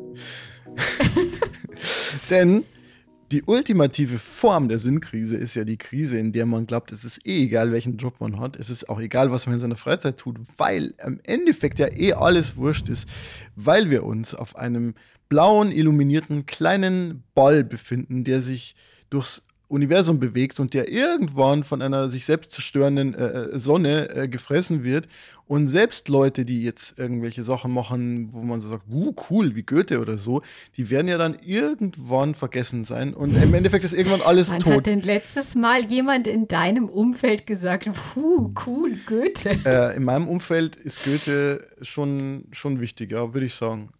Denn 2.31 2.65
die 3.33 3.43
ultimative 3.43 4.19
Form 4.19 4.69
der 4.69 4.79
Sinnkrise 4.79 5.37
ist 5.37 5.57
ja 5.57 5.65
die 5.65 5.79
Krise, 5.79 6.17
in 6.17 6.31
der 6.31 6.47
man 6.47 6.69
glaubt, 6.69 6.93
es 6.93 7.05
ist 7.05 7.27
eh 7.27 7.43
egal, 7.43 7.73
welchen 7.73 7.97
Job 7.97 8.21
man 8.21 8.39
hat. 8.39 8.57
Es 8.57 8.71
ist 8.71 8.89
auch 8.89 9.01
egal, 9.01 9.33
was 9.33 9.47
man 9.47 9.57
in 9.57 9.61
seiner 9.61 9.75
Freizeit 9.75 10.17
tut, 10.17 10.39
weil 10.59 10.95
im 11.05 11.19
Endeffekt 11.25 11.81
ja 11.81 11.89
eh 11.93 12.13
alles 12.13 12.57
wurscht 12.57 12.89
ist, 12.89 13.09
weil 13.57 13.91
wir 13.91 14.05
uns 14.05 14.33
auf 14.33 14.55
einem 14.55 14.95
blauen, 15.29 15.73
illuminierten 15.73 16.47
kleinen 16.47 17.25
Ball 17.35 17.65
befinden, 17.65 18.23
der 18.23 18.43
sich 18.43 18.77
durchs 19.11 19.43
Universum 19.71 20.19
bewegt 20.19 20.59
und 20.59 20.75
der 20.75 20.91
irgendwann 20.91 21.63
von 21.63 21.81
einer 21.81 22.09
sich 22.09 22.27
selbst 22.27 22.51
zerstörenden 22.51 23.15
äh, 23.15 23.25
äh, 23.25 23.59
Sonne 23.59 24.11
äh, 24.11 24.29
gefressen 24.29 24.83
wird. 24.83 25.07
Und 25.47 25.69
selbst 25.69 26.09
Leute, 26.09 26.45
die 26.45 26.63
jetzt 26.63 26.99
irgendwelche 26.99 27.45
Sachen 27.45 27.73
machen, 27.73 28.33
wo 28.33 28.43
man 28.43 28.61
so 28.61 28.69
sagt, 28.69 28.85
uh, 28.91 29.15
cool, 29.31 29.57
wie 29.57 29.63
Goethe 29.63 30.01
oder 30.01 30.19
so, 30.19 30.43
die 30.77 30.91
werden 30.91 31.09
ja 31.09 31.19
dann 31.19 31.37
irgendwann 31.45 32.35
vergessen 32.35 32.85
sein. 32.85 33.15
Und 33.15 33.41
im 33.41 33.55
Endeffekt 33.55 33.85
ist 33.85 33.93
irgendwann 33.93 34.23
alles 34.23 34.53
Wann 34.53 34.59
tot. 34.59 34.73
Hat 34.75 34.87
denn 34.87 35.03
letztes 35.03 35.55
Mal 35.55 35.85
jemand 35.85 36.27
in 36.27 36.47
deinem 36.49 36.89
Umfeld 36.89 37.47
gesagt, 37.47 37.89
uh, 38.17 38.51
cool, 38.67 38.97
Goethe? 39.07 39.59
Äh, 39.65 39.97
in 39.97 40.05
meinem 40.05 40.29
Umfeld 40.29 40.77
ist 40.77 41.05
Goethe 41.05 41.65
schon, 41.83 42.47
schon 42.53 42.81
wichtiger, 42.81 43.35
würde 43.35 43.47
ich 43.47 43.55
sagen. 43.55 43.91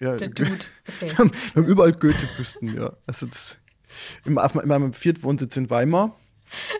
Ja, 0.00 0.16
Der 0.16 0.28
Dude. 0.28 0.50
Okay. 0.50 0.66
Wir, 1.00 1.18
haben, 1.18 1.30
wir 1.52 1.62
haben 1.62 1.68
überall 1.68 1.92
Goethe-Büsten, 1.92 2.74
ja. 2.74 2.92
Also 3.06 3.26
das 3.26 3.59
im, 4.24 4.38
auf, 4.38 4.54
in 4.54 4.68
meinem 4.68 4.92
Viertwohnsitz 4.92 5.56
in 5.56 5.70
Weimar. 5.70 6.16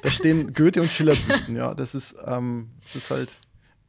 Da 0.03 0.11
stehen 0.11 0.53
Goethe 0.55 0.81
und 0.81 0.91
Schiller-Büsten, 0.91 1.57
ja. 1.57 1.75
Das 1.75 1.95
ist, 1.95 2.17
ähm, 2.27 2.71
das 2.83 2.97
ist 2.97 3.11
halt 3.11 3.31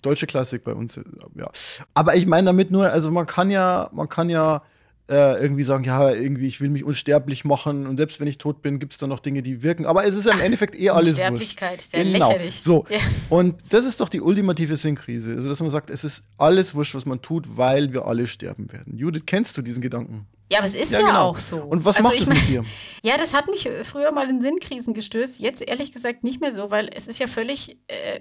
deutsche 0.01 0.27
Klassik 0.27 0.63
bei 0.63 0.73
uns, 0.73 0.99
ja. 1.35 1.51
Aber 1.93 2.15
ich 2.15 2.25
meine 2.25 2.47
damit 2.47 2.71
nur, 2.71 2.89
also 2.89 3.11
man 3.11 3.27
kann 3.27 3.51
ja, 3.51 3.89
man 3.93 4.09
kann 4.09 4.29
ja 4.29 4.63
äh, 5.11 5.41
irgendwie 5.41 5.63
sagen, 5.63 5.83
ja, 5.83 6.09
irgendwie, 6.09 6.47
ich 6.47 6.61
will 6.61 6.69
mich 6.69 6.85
unsterblich 6.85 7.43
machen 7.43 7.85
und 7.85 7.97
selbst 7.97 8.21
wenn 8.21 8.27
ich 8.27 8.37
tot 8.37 8.61
bin, 8.61 8.79
gibt 8.79 8.93
es 8.93 8.97
da 8.97 9.07
noch 9.07 9.19
Dinge, 9.19 9.43
die 9.43 9.61
wirken. 9.61 9.85
Aber 9.85 10.05
es 10.05 10.15
ist 10.15 10.25
im 10.25 10.37
Ach, 10.37 10.41
Endeffekt 10.41 10.79
eh 10.79 10.89
alles 10.89 11.09
Unsterblichkeit 11.09 11.79
wurscht. 11.79 11.85
ist 11.85 11.93
ja 11.93 12.03
genau. 12.03 12.29
lächerlich. 12.29 12.61
So. 12.61 12.85
Ja. 12.89 12.99
Und 13.29 13.55
das 13.69 13.83
ist 13.83 13.99
doch 13.99 14.07
die 14.07 14.21
ultimative 14.21 14.77
Sinnkrise. 14.77 15.31
Also, 15.31 15.49
dass 15.49 15.59
man 15.59 15.69
sagt, 15.69 15.89
es 15.89 16.05
ist 16.05 16.23
alles 16.37 16.75
wurscht, 16.75 16.95
was 16.95 17.05
man 17.05 17.21
tut, 17.21 17.57
weil 17.57 17.91
wir 17.91 18.05
alle 18.05 18.25
sterben 18.25 18.71
werden. 18.71 18.97
Judith, 18.97 19.23
kennst 19.25 19.57
du 19.57 19.61
diesen 19.61 19.81
Gedanken? 19.81 20.27
Ja, 20.51 20.57
aber 20.57 20.67
es 20.67 20.73
ist 20.73 20.91
ja, 20.91 20.99
ja 20.99 21.07
genau. 21.07 21.29
auch 21.29 21.39
so. 21.39 21.57
Und 21.57 21.85
was 21.85 21.95
also 21.95 22.09
macht 22.09 22.19
es 22.19 22.27
mit 22.27 22.47
dir? 22.47 22.65
Ja, 23.03 23.17
das 23.17 23.33
hat 23.33 23.47
mich 23.47 23.67
früher 23.83 24.11
mal 24.11 24.29
in 24.29 24.41
Sinnkrisen 24.41 24.93
gestößt. 24.93 25.39
Jetzt 25.39 25.61
ehrlich 25.61 25.91
gesagt 25.91 26.23
nicht 26.23 26.39
mehr 26.39 26.53
so, 26.53 26.69
weil 26.69 26.87
es 26.93 27.07
ist 27.07 27.19
ja 27.19 27.25
völlig, 27.25 27.79
äh, 27.87 28.19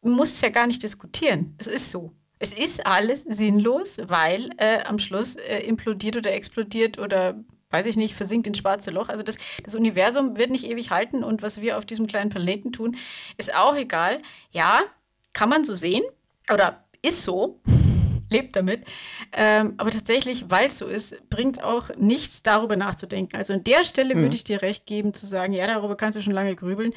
muss 0.00 0.32
es 0.32 0.40
ja 0.40 0.48
gar 0.48 0.66
nicht 0.66 0.82
diskutieren. 0.82 1.56
Es 1.58 1.66
ist 1.66 1.90
so. 1.90 2.12
Es 2.38 2.52
ist 2.52 2.86
alles 2.86 3.24
sinnlos, 3.24 3.98
weil 4.06 4.50
äh, 4.56 4.82
am 4.84 4.98
Schluss 4.98 5.34
äh, 5.34 5.58
implodiert 5.66 6.16
oder 6.16 6.32
explodiert 6.32 6.98
oder 6.98 7.34
weiß 7.70 7.86
ich 7.86 7.96
nicht, 7.96 8.14
versinkt 8.14 8.46
ins 8.46 8.58
schwarze 8.58 8.92
Loch. 8.92 9.08
Also 9.08 9.22
das, 9.24 9.36
das 9.64 9.74
Universum 9.74 10.36
wird 10.36 10.50
nicht 10.50 10.64
ewig 10.64 10.90
halten 10.90 11.24
und 11.24 11.42
was 11.42 11.60
wir 11.60 11.76
auf 11.76 11.84
diesem 11.84 12.06
kleinen 12.06 12.30
Planeten 12.30 12.72
tun, 12.72 12.96
ist 13.36 13.52
auch 13.52 13.74
egal. 13.74 14.22
Ja, 14.52 14.82
kann 15.32 15.48
man 15.48 15.64
so 15.64 15.74
sehen 15.74 16.04
oder 16.50 16.84
ist 17.02 17.24
so 17.24 17.60
lebt 18.30 18.56
damit. 18.56 18.84
Ähm, 19.32 19.74
aber 19.76 19.90
tatsächlich, 19.90 20.46
weil 20.48 20.68
es 20.68 20.78
so 20.78 20.86
ist, 20.86 21.28
bringt 21.30 21.62
auch 21.62 21.90
nichts 21.96 22.42
darüber 22.42 22.76
nachzudenken. 22.76 23.36
Also 23.36 23.54
an 23.54 23.64
der 23.64 23.84
Stelle 23.84 24.14
mhm. 24.14 24.22
würde 24.22 24.34
ich 24.34 24.44
dir 24.44 24.62
recht 24.62 24.86
geben, 24.86 25.14
zu 25.14 25.26
sagen, 25.26 25.52
ja, 25.52 25.66
darüber 25.66 25.96
kannst 25.96 26.18
du 26.18 26.22
schon 26.22 26.32
lange 26.32 26.56
grübeln. 26.56 26.92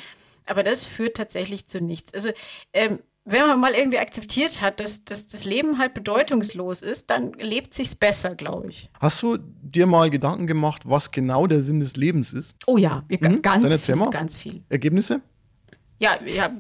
Aber 0.46 0.64
das 0.64 0.86
führt 0.86 1.18
tatsächlich 1.18 1.68
zu 1.68 1.82
nichts. 1.82 2.14
Also 2.14 2.30
ähm, 2.74 3.00
wenn 3.24 3.42
man 3.42 3.60
mal 3.60 3.74
irgendwie 3.74 4.00
akzeptiert 4.00 4.62
hat, 4.62 4.80
dass, 4.80 5.06
dass, 5.06 5.28
das 5.28 5.46
Leben 5.46 5.78
halt 5.78 5.94
bedeutungslos 5.94 6.82
ist, 6.82 7.10
dann 7.10 7.34
lebt 7.34 7.74
sich's 7.74 7.94
besser, 7.94 8.36
glaube 8.36 8.70
ich. 8.70 8.90
Hast 9.00 9.22
du 9.22 9.38
dir 9.38 9.86
mal 9.86 10.10
Gedanken 10.10 10.48
gemacht, 10.48 10.84
was 10.86 11.12
genau 11.12 11.46
der 11.46 11.62
Sinn 11.62 11.80
des 11.80 11.96
Lebens 11.96 12.34
ist? 12.34 12.56
Oh 12.66 12.78
ja, 12.78 13.04
hm? 13.10 13.42
ganz, 13.42 13.86
viel, 13.86 14.10
ganz 14.10 14.36
viel. 14.36 14.64
Ergebnisse? 14.70 15.22
Ja, 16.02 16.20
ja, 16.26 16.52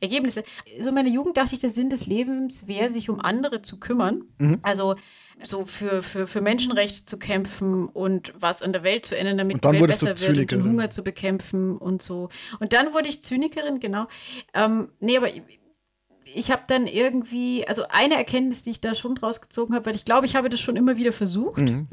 Ergebnisse. 0.00 0.44
So 0.78 0.90
in 0.90 0.94
meiner 0.94 1.08
Jugend 1.08 1.38
dachte 1.38 1.54
ich, 1.54 1.60
der 1.60 1.70
Sinn 1.70 1.88
des 1.88 2.06
Lebens 2.06 2.66
wäre, 2.68 2.90
sich 2.90 3.08
um 3.08 3.18
andere 3.18 3.62
zu 3.62 3.80
kümmern. 3.80 4.24
Mhm. 4.36 4.58
Also 4.60 4.96
so 5.42 5.64
für, 5.64 6.02
für, 6.02 6.26
für 6.26 6.42
Menschenrechte 6.42 7.06
zu 7.06 7.18
kämpfen 7.18 7.88
und 7.88 8.34
was 8.38 8.60
an 8.60 8.74
der 8.74 8.82
Welt 8.82 9.06
zu 9.06 9.16
ändern, 9.16 9.38
damit 9.38 9.64
die 9.64 9.68
Welt 9.68 9.86
besser 9.86 10.08
wird 10.08 10.38
und 10.38 10.50
den 10.50 10.64
Hunger 10.64 10.90
zu 10.90 11.02
bekämpfen 11.02 11.78
und 11.78 12.02
so. 12.02 12.28
Und 12.60 12.74
dann 12.74 12.92
wurde 12.92 13.08
ich 13.08 13.22
Zynikerin, 13.22 13.80
genau. 13.80 14.06
Ähm, 14.52 14.90
nee, 15.00 15.16
aber 15.16 15.28
ich 16.34 16.50
habe 16.50 16.64
dann 16.66 16.86
irgendwie, 16.86 17.66
also 17.66 17.84
eine 17.88 18.16
Erkenntnis, 18.16 18.64
die 18.64 18.70
ich 18.70 18.80
da 18.82 18.94
schon 18.94 19.14
draus 19.14 19.40
gezogen 19.40 19.74
habe, 19.74 19.86
weil 19.86 19.96
ich 19.96 20.04
glaube, 20.04 20.26
ich 20.26 20.36
habe 20.36 20.50
das 20.50 20.60
schon 20.60 20.76
immer 20.76 20.96
wieder 20.96 21.12
versucht, 21.12 21.58
mhm. 21.58 21.88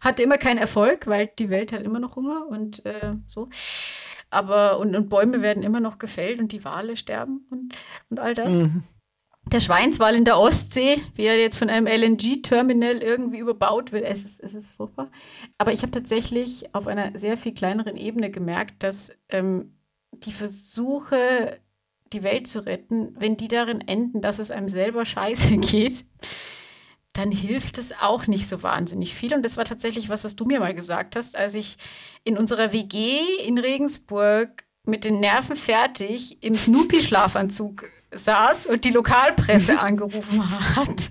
hatte 0.00 0.22
immer 0.22 0.38
keinen 0.38 0.58
Erfolg, 0.58 1.08
weil 1.08 1.28
die 1.38 1.50
Welt 1.50 1.72
hat 1.72 1.82
immer 1.82 1.98
noch 1.98 2.14
Hunger 2.14 2.46
und 2.48 2.86
äh, 2.86 3.14
so. 3.26 3.48
Aber, 4.30 4.78
und, 4.78 4.94
und 4.94 5.08
Bäume 5.08 5.42
werden 5.42 5.62
immer 5.62 5.80
noch 5.80 5.98
gefällt 5.98 6.38
und 6.38 6.52
die 6.52 6.64
Wale 6.64 6.96
sterben 6.96 7.46
und, 7.50 7.74
und 8.08 8.20
all 8.20 8.34
das. 8.34 8.54
Mhm. 8.54 8.84
Der 9.52 9.60
Schweinswal 9.60 10.14
in 10.14 10.24
der 10.24 10.38
Ostsee, 10.38 11.02
wie 11.16 11.24
er 11.24 11.40
jetzt 11.40 11.56
von 11.56 11.70
einem 11.70 11.86
LNG-Terminal 11.86 12.98
irgendwie 12.98 13.38
überbaut 13.38 13.90
wird, 13.90 14.04
es 14.04 14.24
ist, 14.24 14.38
es 14.38 14.54
ist 14.54 14.70
furchtbar. 14.70 15.10
Aber 15.58 15.72
ich 15.72 15.82
habe 15.82 15.90
tatsächlich 15.90 16.72
auf 16.74 16.86
einer 16.86 17.18
sehr 17.18 17.36
viel 17.36 17.54
kleineren 17.54 17.96
Ebene 17.96 18.30
gemerkt, 18.30 18.82
dass 18.82 19.10
ähm, 19.28 19.74
die 20.12 20.32
Versuche, 20.32 21.58
die 22.12 22.22
Welt 22.22 22.46
zu 22.46 22.64
retten, 22.64 23.16
wenn 23.18 23.36
die 23.36 23.48
darin 23.48 23.80
enden, 23.80 24.20
dass 24.20 24.38
es 24.38 24.50
einem 24.50 24.68
selber 24.68 25.04
scheiße 25.04 25.56
geht, 25.58 26.04
dann 27.12 27.32
hilft 27.32 27.78
es 27.78 27.92
auch 28.00 28.26
nicht 28.26 28.48
so 28.48 28.62
wahnsinnig 28.62 29.14
viel. 29.14 29.34
Und 29.34 29.44
das 29.44 29.56
war 29.56 29.64
tatsächlich 29.64 30.08
was, 30.08 30.22
was 30.22 30.36
du 30.36 30.44
mir 30.44 30.60
mal 30.60 30.74
gesagt 30.74 31.16
hast, 31.16 31.34
als 31.34 31.54
ich 31.54 31.76
in 32.24 32.36
unserer 32.36 32.72
WG 32.72 33.20
in 33.44 33.58
Regensburg 33.58 34.64
mit 34.84 35.04
den 35.04 35.20
Nerven 35.20 35.56
fertig 35.56 36.42
im 36.42 36.54
Snoopy-Schlafanzug 36.54 37.90
saß 38.12 38.66
und 38.66 38.84
die 38.84 38.90
Lokalpresse 38.90 39.78
angerufen 39.80 40.76
hat, 40.76 41.10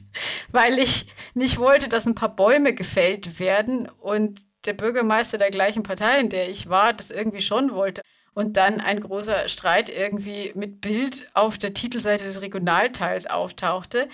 weil 0.51 0.79
ich 0.79 1.07
nicht 1.33 1.57
wollte, 1.57 1.89
dass 1.89 2.05
ein 2.05 2.15
paar 2.15 2.35
Bäume 2.35 2.73
gefällt 2.73 3.39
werden 3.39 3.87
und 3.87 4.41
der 4.65 4.73
Bürgermeister 4.73 5.37
der 5.37 5.51
gleichen 5.51 5.83
Partei, 5.83 6.19
in 6.19 6.29
der 6.29 6.49
ich 6.49 6.69
war, 6.69 6.93
das 6.93 7.11
irgendwie 7.11 7.41
schon 7.41 7.73
wollte. 7.73 8.01
und 8.33 8.57
dann 8.57 8.79
ein 8.79 8.99
großer 8.99 9.49
Streit 9.49 9.89
irgendwie 9.89 10.51
mit 10.55 10.81
Bild 10.81 11.29
auf 11.33 11.57
der 11.57 11.73
Titelseite 11.73 12.23
des 12.23 12.41
Regionalteils 12.41 13.25
auftauchte. 13.25 14.07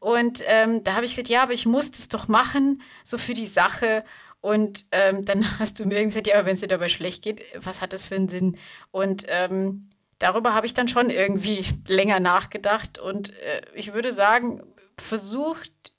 Und 0.00 0.42
ähm, 0.46 0.82
da 0.84 0.94
habe 0.94 1.04
ich 1.04 1.12
gesagt, 1.12 1.28
ja, 1.28 1.42
aber 1.42 1.52
ich 1.52 1.66
muss 1.66 1.90
das 1.90 2.08
doch 2.08 2.28
machen, 2.28 2.82
so 3.04 3.16
für 3.16 3.34
die 3.34 3.46
Sache. 3.46 4.04
Und 4.40 4.86
ähm, 4.92 5.24
dann 5.24 5.44
hast 5.58 5.78
du 5.78 5.84
mir 5.84 5.94
irgendwie 5.94 6.08
gesagt, 6.08 6.26
ja, 6.26 6.34
aber 6.34 6.46
wenn 6.46 6.54
es 6.54 6.60
dir 6.60 6.68
dabei 6.68 6.88
schlecht 6.88 7.22
geht, 7.22 7.42
was 7.56 7.80
hat 7.80 7.92
das 7.92 8.06
für 8.06 8.16
einen 8.16 8.28
Sinn? 8.28 8.56
Und 8.90 9.24
ähm, 9.28 9.88
darüber 10.18 10.54
habe 10.54 10.66
ich 10.66 10.74
dann 10.74 10.88
schon 10.88 11.10
irgendwie 11.10 11.64
länger 11.86 12.20
nachgedacht. 12.20 12.98
Und 12.98 13.30
äh, 13.38 13.62
ich 13.74 13.92
würde 13.92 14.12
sagen, 14.12 14.62
versucht 14.98 15.92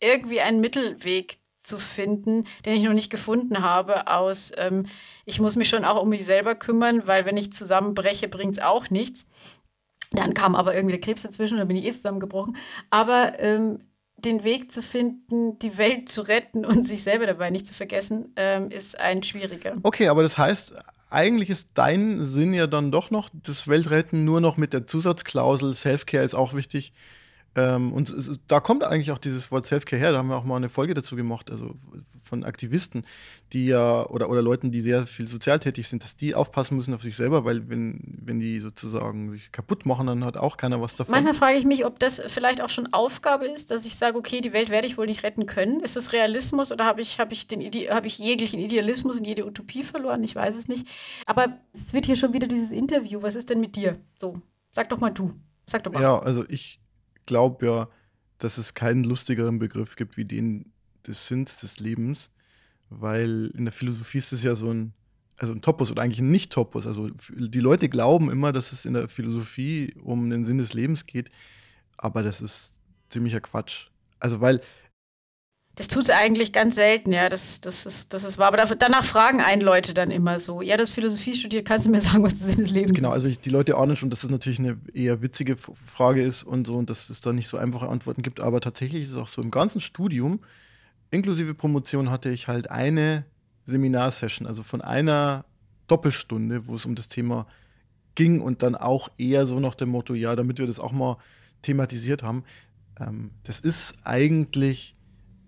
irgendwie 0.00 0.40
einen 0.40 0.60
Mittelweg 0.60 1.38
zu 1.56 1.78
finden, 1.78 2.46
den 2.64 2.76
ich 2.76 2.84
noch 2.84 2.92
nicht 2.92 3.10
gefunden 3.10 3.62
habe, 3.62 4.06
aus 4.06 4.52
ähm, 4.56 4.86
ich 5.26 5.40
muss 5.40 5.56
mich 5.56 5.68
schon 5.68 5.84
auch 5.84 6.00
um 6.00 6.08
mich 6.08 6.24
selber 6.24 6.54
kümmern, 6.54 7.06
weil 7.06 7.26
wenn 7.26 7.36
ich 7.36 7.52
zusammenbreche, 7.52 8.28
bringt 8.28 8.52
es 8.52 8.62
auch 8.62 8.90
nichts. 8.90 9.26
Dann 10.12 10.32
kam 10.32 10.54
aber 10.54 10.74
irgendwie 10.74 10.94
der 10.94 11.02
Krebs 11.02 11.22
dazwischen 11.22 11.54
und 11.54 11.58
dann 11.58 11.68
bin 11.68 11.76
ich 11.76 11.84
eh 11.84 11.92
zusammengebrochen. 11.92 12.56
Aber 12.88 13.38
ähm, 13.40 13.80
den 14.18 14.42
Weg 14.44 14.72
zu 14.72 14.82
finden, 14.82 15.58
die 15.60 15.78
Welt 15.78 16.08
zu 16.08 16.22
retten 16.22 16.64
und 16.64 16.86
sich 16.86 17.02
selber 17.02 17.26
dabei 17.26 17.50
nicht 17.50 17.66
zu 17.66 17.74
vergessen, 17.74 18.32
ähm, 18.36 18.70
ist 18.70 18.98
ein 18.98 19.22
schwieriger. 19.22 19.72
Okay, 19.82 20.08
aber 20.08 20.22
das 20.22 20.38
heißt, 20.38 20.74
eigentlich 21.10 21.50
ist 21.50 21.70
dein 21.74 22.22
Sinn 22.22 22.52
ja 22.52 22.66
dann 22.66 22.90
doch 22.90 23.10
noch 23.10 23.30
das 23.32 23.68
Weltretten 23.68 24.24
nur 24.24 24.40
noch 24.40 24.56
mit 24.56 24.72
der 24.72 24.86
Zusatzklausel 24.86 25.72
Selfcare 25.72 26.24
ist 26.24 26.34
auch 26.34 26.54
wichtig. 26.54 26.92
Ähm, 27.54 27.92
und 27.92 28.10
es, 28.10 28.38
da 28.46 28.60
kommt 28.60 28.84
eigentlich 28.84 29.10
auch 29.10 29.18
dieses 29.18 29.50
Wort 29.50 29.66
Selfcare 29.66 30.00
her. 30.00 30.12
Da 30.12 30.18
haben 30.18 30.28
wir 30.28 30.36
auch 30.36 30.44
mal 30.44 30.56
eine 30.56 30.68
Folge 30.68 30.94
dazu 30.94 31.16
gemacht, 31.16 31.50
also 31.50 31.74
von 32.28 32.44
Aktivisten, 32.44 33.04
die 33.52 33.66
ja 33.66 34.06
oder, 34.06 34.28
oder 34.28 34.42
Leuten, 34.42 34.70
die 34.70 34.80
sehr 34.80 35.06
viel 35.06 35.26
sozial 35.26 35.58
tätig 35.58 35.88
sind, 35.88 36.02
dass 36.02 36.16
die 36.16 36.34
aufpassen 36.34 36.76
müssen 36.76 36.94
auf 36.94 37.02
sich 37.02 37.16
selber, 37.16 37.44
weil 37.44 37.68
wenn, 37.68 38.00
wenn 38.24 38.38
die 38.38 38.60
sozusagen 38.60 39.30
sich 39.30 39.50
kaputt 39.50 39.86
machen, 39.86 40.06
dann 40.06 40.24
hat 40.24 40.36
auch 40.36 40.56
keiner 40.56 40.80
was 40.80 40.94
davon. 40.94 41.12
Manchmal 41.12 41.34
frage 41.34 41.58
ich 41.58 41.64
mich, 41.64 41.84
ob 41.84 41.98
das 41.98 42.22
vielleicht 42.26 42.60
auch 42.60 42.68
schon 42.68 42.92
Aufgabe 42.92 43.46
ist, 43.46 43.70
dass 43.70 43.86
ich 43.86 43.96
sage, 43.96 44.16
okay, 44.18 44.40
die 44.40 44.52
Welt 44.52 44.70
werde 44.70 44.86
ich 44.86 44.98
wohl 44.98 45.06
nicht 45.06 45.22
retten 45.22 45.46
können. 45.46 45.80
Ist 45.80 45.96
das 45.96 46.12
Realismus 46.12 46.70
oder 46.70 46.84
habe 46.84 47.00
ich, 47.00 47.18
hab 47.18 47.32
ich, 47.32 47.48
hab 47.90 48.04
ich 48.04 48.18
jeglichen 48.18 48.60
Idealismus 48.60 49.18
und 49.18 49.24
jede 49.24 49.46
Utopie 49.46 49.84
verloren? 49.84 50.22
Ich 50.22 50.36
weiß 50.36 50.56
es 50.56 50.68
nicht. 50.68 50.86
Aber 51.26 51.58
es 51.72 51.92
wird 51.92 52.06
hier 52.06 52.16
schon 52.16 52.32
wieder 52.32 52.46
dieses 52.46 52.70
Interview. 52.70 53.22
Was 53.22 53.34
ist 53.34 53.50
denn 53.50 53.60
mit 53.60 53.76
dir? 53.76 53.98
So, 54.18 54.40
sag 54.70 54.88
doch 54.90 55.00
mal 55.00 55.10
du. 55.10 55.32
Sag 55.66 55.84
doch 55.84 55.92
mal. 55.92 56.02
Ja, 56.02 56.18
also 56.18 56.44
ich 56.48 56.80
glaube 57.26 57.66
ja, 57.66 57.88
dass 58.38 58.58
es 58.58 58.74
keinen 58.74 59.04
lustigeren 59.04 59.58
Begriff 59.58 59.96
gibt 59.96 60.16
wie 60.16 60.24
den 60.24 60.72
des 61.08 61.26
Sinns 61.26 61.60
des 61.60 61.80
Lebens, 61.80 62.30
weil 62.90 63.52
in 63.56 63.64
der 63.64 63.72
Philosophie 63.72 64.18
ist 64.18 64.32
es 64.32 64.42
ja 64.42 64.54
so 64.54 64.72
ein, 64.72 64.92
also 65.38 65.52
ein 65.52 65.62
Topos 65.62 65.90
oder 65.90 66.02
eigentlich 66.02 66.20
ein 66.20 66.30
Nicht-Topos. 66.30 66.86
Also 66.86 67.10
die 67.10 67.60
Leute 67.60 67.88
glauben 67.88 68.30
immer, 68.30 68.52
dass 68.52 68.72
es 68.72 68.84
in 68.84 68.94
der 68.94 69.08
Philosophie 69.08 69.94
um 70.02 70.30
den 70.30 70.44
Sinn 70.44 70.58
des 70.58 70.74
Lebens 70.74 71.06
geht, 71.06 71.30
aber 71.96 72.22
das 72.22 72.40
ist 72.40 72.80
ziemlicher 73.08 73.40
Quatsch. 73.40 73.88
Also 74.20 74.40
weil 74.40 74.60
das 75.78 75.86
tut 75.86 76.02
es 76.02 76.10
eigentlich 76.10 76.52
ganz 76.52 76.74
selten, 76.74 77.12
ja. 77.12 77.28
Das, 77.28 77.60
das, 77.60 77.86
ist, 77.86 78.12
das 78.12 78.24
ist 78.24 78.36
wahr. 78.36 78.48
Aber 78.48 78.74
danach 78.74 79.04
fragen 79.04 79.40
einen 79.40 79.62
Leute 79.62 79.94
dann 79.94 80.10
immer 80.10 80.40
so: 80.40 80.60
Ja, 80.60 80.76
das 80.76 80.90
Philosophie 80.90 81.34
studiert, 81.34 81.66
kannst 81.66 81.86
du 81.86 81.90
mir 81.90 82.00
sagen, 82.00 82.24
was 82.24 82.34
das 82.34 82.48
Sinn 82.48 82.56
des 82.56 82.70
Lebens 82.72 82.92
genau, 82.92 83.10
ist? 83.10 83.12
Genau, 83.12 83.12
also 83.12 83.28
ich, 83.28 83.38
die 83.38 83.50
Leute 83.50 83.76
ahnen 83.76 83.96
schon, 83.96 84.10
dass 84.10 84.22
das 84.22 84.30
natürlich 84.30 84.58
eine 84.58 84.76
eher 84.92 85.22
witzige 85.22 85.56
Frage 85.56 86.20
ist 86.20 86.42
und 86.42 86.66
so 86.66 86.74
und 86.74 86.90
dass 86.90 87.10
es 87.10 87.20
da 87.20 87.32
nicht 87.32 87.46
so 87.46 87.58
einfache 87.58 87.88
Antworten 87.88 88.22
gibt. 88.22 88.40
Aber 88.40 88.60
tatsächlich 88.60 89.04
ist 89.04 89.12
es 89.12 89.16
auch 89.16 89.28
so: 89.28 89.40
Im 89.40 89.52
ganzen 89.52 89.80
Studium, 89.80 90.40
inklusive 91.10 91.54
Promotion, 91.54 92.10
hatte 92.10 92.30
ich 92.30 92.48
halt 92.48 92.70
eine 92.70 93.24
Seminarsession, 93.64 94.46
also 94.46 94.62
von 94.62 94.80
einer 94.80 95.44
Doppelstunde, 95.86 96.66
wo 96.66 96.74
es 96.74 96.86
um 96.86 96.94
das 96.94 97.08
Thema 97.08 97.46
ging 98.14 98.40
und 98.40 98.62
dann 98.62 98.74
auch 98.74 99.10
eher 99.18 99.46
so 99.46 99.60
nach 99.60 99.74
dem 99.74 99.90
Motto: 99.90 100.14
Ja, 100.14 100.36
damit 100.36 100.58
wir 100.58 100.66
das 100.66 100.80
auch 100.80 100.92
mal 100.92 101.18
thematisiert 101.62 102.22
haben. 102.22 102.44
Ähm, 103.00 103.30
das 103.44 103.60
ist 103.60 103.94
eigentlich 104.04 104.94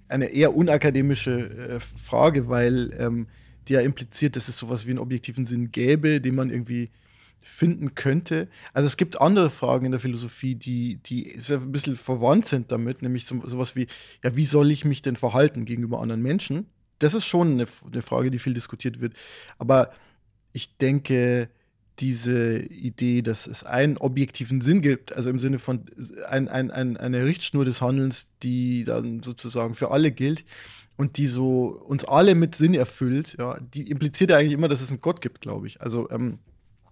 eine 0.09 0.27
eher 0.27 0.57
unakademische 0.57 1.51
äh, 1.51 1.81
Frage, 1.81 2.49
weil 2.49 2.95
ähm, 2.99 3.29
die 3.69 3.75
ja 3.75 3.81
impliziert, 3.81 4.37
dass 4.37 4.49
es 4.49 4.59
sowas 4.59 4.87
wie 4.87 4.91
einen 4.91 4.99
objektiven 4.99 5.47
Sinn 5.47 5.71
gäbe, 5.71 6.21
den 6.21 6.35
man 6.35 6.51
irgendwie 6.51 6.91
finden 7.41 7.95
könnte. 7.95 8.49
Also 8.73 8.87
es 8.87 8.97
gibt 8.97 9.21
andere 9.21 9.51
Fragen 9.51 9.87
in 9.87 9.93
der 9.93 10.01
Philosophie, 10.01 10.55
die, 10.55 10.97
die 10.97 11.41
ein 11.49 11.73
bisschen 11.73 11.97
verwandt 11.97 12.47
sind 12.47 12.71
damit, 12.71 13.03
nämlich 13.03 13.27
so, 13.27 13.41
sowas 13.47 13.77
wie, 13.77 13.87
ja, 14.23 14.37
wie 14.37 14.47
soll 14.47 14.71
ich 14.71 14.85
mich 14.85 15.03
denn 15.03 15.17
verhalten 15.17 15.65
gegenüber 15.65 16.01
anderen 16.01 16.23
Menschen? 16.23 16.67
Das 16.99 17.15
ist 17.15 17.25
schon 17.25 17.53
eine, 17.53 17.67
eine 17.91 18.03
Frage, 18.03 18.31
die 18.31 18.39
viel 18.39 18.55
diskutiert 18.55 19.01
wird. 19.01 19.15
Aber 19.59 19.91
ich 20.53 20.77
denke, 20.77 21.49
diese 21.99 22.59
Idee, 22.59 23.23
dass 23.23 23.47
es 23.47 23.65
einen 23.65 23.97
objektiven 23.99 24.61
Sinn 24.61 24.81
gibt, 24.81 25.15
also 25.15 25.29
im 25.29 25.39
Sinne 25.39 25.59
von 25.59 25.85
ein, 26.29 26.49
ein, 26.49 26.71
ein, 26.71 26.97
eine 26.97 27.25
Richtschnur 27.25 27.65
des 27.65 27.83
Handelns, 27.83 28.31
die 28.43 28.85
dann 28.85 29.23
sozusagen 29.23 29.75
für 29.75 29.91
alle 29.91 30.11
gilt 30.11 30.45
und 30.97 31.17
die 31.19 31.27
so 31.27 31.67
uns 31.67 32.05
alle 32.05 32.35
mit 32.35 32.55
Sinn 32.55 32.75
erfüllt, 32.75 33.37
ja, 33.39 33.59
die 33.75 33.91
impliziert 33.91 34.31
ja 34.31 34.37
eigentlich 34.37 34.55
immer, 34.55 34.69
dass 34.69 34.81
es 34.81 34.91
einen 34.91 35.01
Gott 35.01 35.21
gibt, 35.21 35.41
glaube 35.41 35.67
ich. 35.67 35.81
Also 35.81 36.11
ähm, 36.11 36.39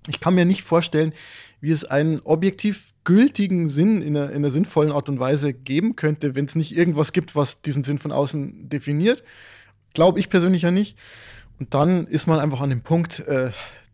ich 0.08 0.20
kann 0.20 0.34
mir 0.34 0.44
nicht 0.44 0.62
vorstellen, 0.62 1.12
wie 1.60 1.70
es 1.70 1.84
einen 1.84 2.20
objektiv 2.20 2.92
gültigen 3.04 3.68
Sinn 3.68 4.02
in 4.02 4.16
einer, 4.16 4.30
in 4.30 4.36
einer 4.36 4.50
sinnvollen 4.50 4.92
Art 4.92 5.08
und 5.08 5.18
Weise 5.18 5.52
geben 5.52 5.96
könnte, 5.96 6.34
wenn 6.34 6.44
es 6.44 6.54
nicht 6.54 6.76
irgendwas 6.76 7.12
gibt, 7.12 7.34
was 7.34 7.62
diesen 7.62 7.82
Sinn 7.82 7.98
von 7.98 8.12
außen 8.12 8.68
definiert. 8.68 9.24
Glaube 9.94 10.20
ich 10.20 10.30
persönlich 10.30 10.62
ja 10.62 10.70
nicht. 10.70 10.96
Und 11.58 11.74
dann 11.74 12.06
ist 12.06 12.26
man 12.26 12.38
einfach 12.38 12.60
an 12.60 12.70
dem 12.70 12.82
Punkt, 12.82 13.20
äh, 13.20 13.50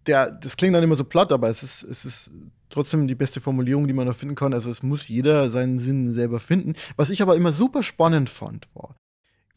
der, 0.07 0.31
das 0.31 0.57
klingt 0.57 0.75
dann 0.75 0.83
immer 0.83 0.97
so 0.97 1.05
platt, 1.05 1.33
aber 1.33 1.49
es 1.49 1.63
ist, 1.63 1.83
es 1.83 2.05
ist 2.05 2.31
trotzdem 2.69 3.07
die 3.07 3.15
beste 3.15 3.41
Formulierung, 3.41 3.87
die 3.87 3.95
man 3.95 4.07
da 4.07 4.13
finden 4.13 4.35
kann. 4.35 4.53
Also 4.53 4.69
es 4.69 4.83
muss 4.83 5.09
jeder 5.09 5.49
seinen 5.49 5.79
Sinn 5.79 6.13
selber 6.13 6.41
finden. 6.41 6.75
Was 6.97 7.11
ich 7.11 7.23
aber 7.23 7.37
immer 7.37 7.53
super 7.53 7.83
spannend 7.83 8.29
fand, 8.29 8.69
war, 8.75 8.97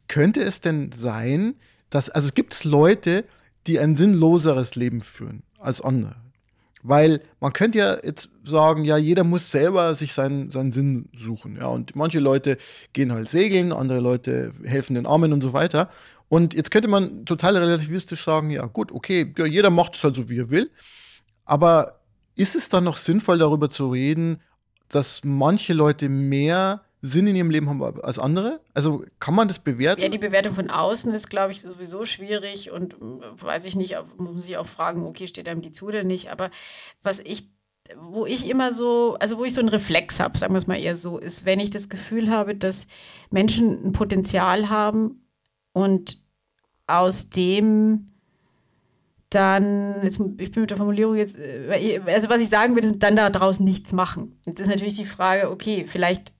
könnte 0.07 0.41
es 0.43 0.61
denn 0.61 0.91
sein, 0.91 1.55
dass, 1.89 2.09
also 2.09 2.27
es 2.27 2.33
gibt 2.33 2.63
Leute, 2.63 3.25
die 3.65 3.79
ein 3.79 3.97
sinnloseres 3.97 4.75
Leben 4.75 5.01
führen 5.01 5.43
als 5.59 5.81
andere. 5.81 6.15
Weil 6.87 7.21
man 7.41 7.51
könnte 7.51 7.79
ja 7.79 7.97
jetzt 8.01 8.29
sagen, 8.43 8.85
ja, 8.85 8.95
jeder 8.95 9.25
muss 9.25 9.51
selber 9.51 9.93
sich 9.95 10.13
seinen, 10.13 10.51
seinen 10.51 10.71
Sinn 10.71 11.09
suchen. 11.13 11.57
Ja, 11.57 11.67
und 11.67 11.95
manche 11.95 12.19
Leute 12.19 12.57
gehen 12.93 13.11
halt 13.11 13.27
segeln, 13.27 13.73
andere 13.73 13.99
Leute 13.99 14.53
helfen 14.63 14.95
den 14.95 15.05
Armen 15.05 15.33
und 15.33 15.41
so 15.41 15.51
weiter. 15.51 15.89
Und 16.29 16.53
jetzt 16.53 16.71
könnte 16.71 16.87
man 16.87 17.25
total 17.25 17.57
relativistisch 17.57 18.23
sagen, 18.23 18.51
ja 18.51 18.65
gut, 18.65 18.91
okay, 18.93 19.33
ja, 19.37 19.45
jeder 19.45 19.69
macht 19.69 19.95
es 19.95 20.03
halt 20.03 20.15
so, 20.15 20.29
wie 20.29 20.39
er 20.39 20.49
will. 20.49 20.71
Aber 21.43 21.99
ist 22.35 22.55
es 22.55 22.69
dann 22.69 22.85
noch 22.85 22.97
sinnvoll, 22.97 23.37
darüber 23.37 23.69
zu 23.69 23.89
reden, 23.91 24.41
dass 24.87 25.21
manche 25.25 25.73
Leute 25.73 26.07
mehr 26.07 26.81
Sinn 27.07 27.27
in 27.27 27.35
ihrem 27.35 27.49
Leben 27.49 27.69
haben 27.69 27.81
als 28.01 28.19
andere? 28.19 28.59
Also 28.73 29.03
kann 29.19 29.35
man 29.35 29.47
das 29.47 29.59
bewerten? 29.59 30.01
Ja, 30.01 30.09
die 30.09 30.17
Bewertung 30.17 30.53
von 30.53 30.69
außen 30.69 31.13
ist, 31.13 31.29
glaube 31.29 31.51
ich, 31.51 31.61
sowieso 31.61 32.05
schwierig 32.05 32.71
und 32.71 32.93
äh, 32.93 33.41
weiß 33.41 33.65
ich 33.65 33.75
nicht, 33.75 33.95
muss 34.17 34.33
man 34.33 34.41
sich 34.41 34.57
auch 34.57 34.67
fragen, 34.67 35.05
okay, 35.05 35.27
steht 35.27 35.47
einem 35.47 35.61
die 35.61 35.71
zu 35.71 35.87
oder 35.87 36.03
nicht. 36.03 36.31
Aber 36.31 36.51
was 37.03 37.19
ich, 37.19 37.49
wo 37.95 38.25
ich 38.25 38.49
immer 38.49 38.73
so, 38.73 39.15
also 39.19 39.37
wo 39.37 39.45
ich 39.45 39.53
so 39.53 39.61
einen 39.61 39.69
Reflex 39.69 40.19
habe, 40.19 40.37
sagen 40.37 40.53
wir 40.53 40.59
es 40.59 40.67
mal 40.67 40.79
eher 40.79 40.95
so, 40.95 41.17
ist, 41.17 41.45
wenn 41.45 41.59
ich 41.59 41.69
das 41.69 41.89
Gefühl 41.89 42.29
habe, 42.29 42.55
dass 42.55 42.87
Menschen 43.29 43.87
ein 43.87 43.91
Potenzial 43.93 44.69
haben, 44.69 45.23
und 45.77 46.17
aus 46.87 47.29
dem 47.29 48.16
dann, 49.29 50.03
jetzt, 50.03 50.21
ich 50.37 50.51
bin 50.51 50.61
mit 50.61 50.69
der 50.69 50.77
Formulierung 50.77 51.15
jetzt, 51.15 51.37
äh, 51.37 52.01
also 52.05 52.29
was 52.29 52.39
ich 52.39 52.49
sagen 52.49 52.75
würde, 52.75 52.93
dann 52.93 53.15
da 53.15 53.29
draußen 53.29 53.65
nichts 53.65 53.91
machen. 53.91 54.39
Jetzt 54.45 54.59
ist 54.61 54.67
natürlich 54.69 54.95
die 54.95 55.05
Frage, 55.05 55.51
okay, 55.51 55.85
vielleicht 55.87 56.33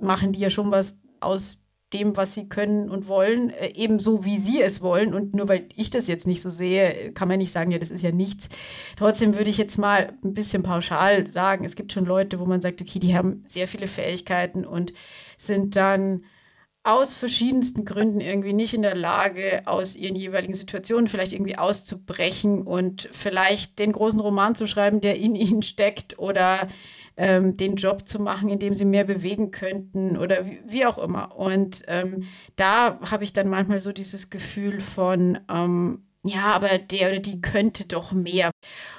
machen 0.00 0.32
die 0.32 0.40
ja 0.40 0.50
schon 0.50 0.70
was 0.70 1.00
aus 1.18 1.60
dem, 1.92 2.16
was 2.16 2.34
sie 2.34 2.48
können 2.48 2.88
und 2.88 3.08
wollen, 3.08 3.50
äh, 3.50 3.72
ebenso 3.74 4.24
wie 4.24 4.38
sie 4.38 4.62
es 4.62 4.80
wollen. 4.80 5.12
Und 5.12 5.34
nur 5.34 5.48
weil 5.48 5.68
ich 5.74 5.90
das 5.90 6.06
jetzt 6.06 6.26
nicht 6.26 6.40
so 6.40 6.50
sehe, 6.50 7.12
kann 7.12 7.26
man 7.26 7.38
nicht 7.38 7.52
sagen, 7.52 7.72
ja, 7.72 7.78
das 7.78 7.90
ist 7.90 8.02
ja 8.02 8.12
nichts. 8.12 8.48
Trotzdem 8.96 9.34
würde 9.34 9.50
ich 9.50 9.58
jetzt 9.58 9.76
mal 9.76 10.12
ein 10.24 10.34
bisschen 10.34 10.62
pauschal 10.62 11.26
sagen, 11.26 11.64
es 11.64 11.74
gibt 11.74 11.92
schon 11.92 12.04
Leute, 12.04 12.38
wo 12.38 12.46
man 12.46 12.60
sagt, 12.60 12.80
okay, 12.80 13.00
die 13.00 13.16
haben 13.16 13.42
sehr 13.46 13.66
viele 13.66 13.88
Fähigkeiten 13.88 14.64
und 14.64 14.92
sind 15.36 15.74
dann 15.74 16.22
aus 16.82 17.12
verschiedensten 17.12 17.84
Gründen 17.84 18.20
irgendwie 18.20 18.54
nicht 18.54 18.72
in 18.72 18.82
der 18.82 18.94
Lage, 18.94 19.62
aus 19.66 19.96
ihren 19.96 20.16
jeweiligen 20.16 20.54
Situationen 20.54 21.08
vielleicht 21.08 21.32
irgendwie 21.32 21.58
auszubrechen 21.58 22.62
und 22.62 23.08
vielleicht 23.12 23.78
den 23.78 23.92
großen 23.92 24.20
Roman 24.20 24.54
zu 24.54 24.66
schreiben, 24.66 25.00
der 25.00 25.16
in 25.16 25.34
ihnen 25.34 25.62
steckt 25.62 26.18
oder 26.18 26.68
ähm, 27.18 27.58
den 27.58 27.76
Job 27.76 28.08
zu 28.08 28.22
machen, 28.22 28.48
in 28.48 28.58
dem 28.58 28.74
sie 28.74 28.86
mehr 28.86 29.04
bewegen 29.04 29.50
könnten 29.50 30.16
oder 30.16 30.46
wie, 30.46 30.60
wie 30.64 30.86
auch 30.86 30.96
immer. 30.96 31.36
Und 31.36 31.82
ähm, 31.86 32.24
da 32.56 32.98
habe 33.02 33.24
ich 33.24 33.34
dann 33.34 33.48
manchmal 33.48 33.80
so 33.80 33.92
dieses 33.92 34.30
Gefühl 34.30 34.80
von, 34.80 35.38
ähm, 35.50 36.06
ja, 36.22 36.44
aber 36.54 36.78
der 36.78 37.10
oder 37.10 37.18
die 37.18 37.42
könnte 37.42 37.86
doch 37.86 38.12
mehr. 38.12 38.50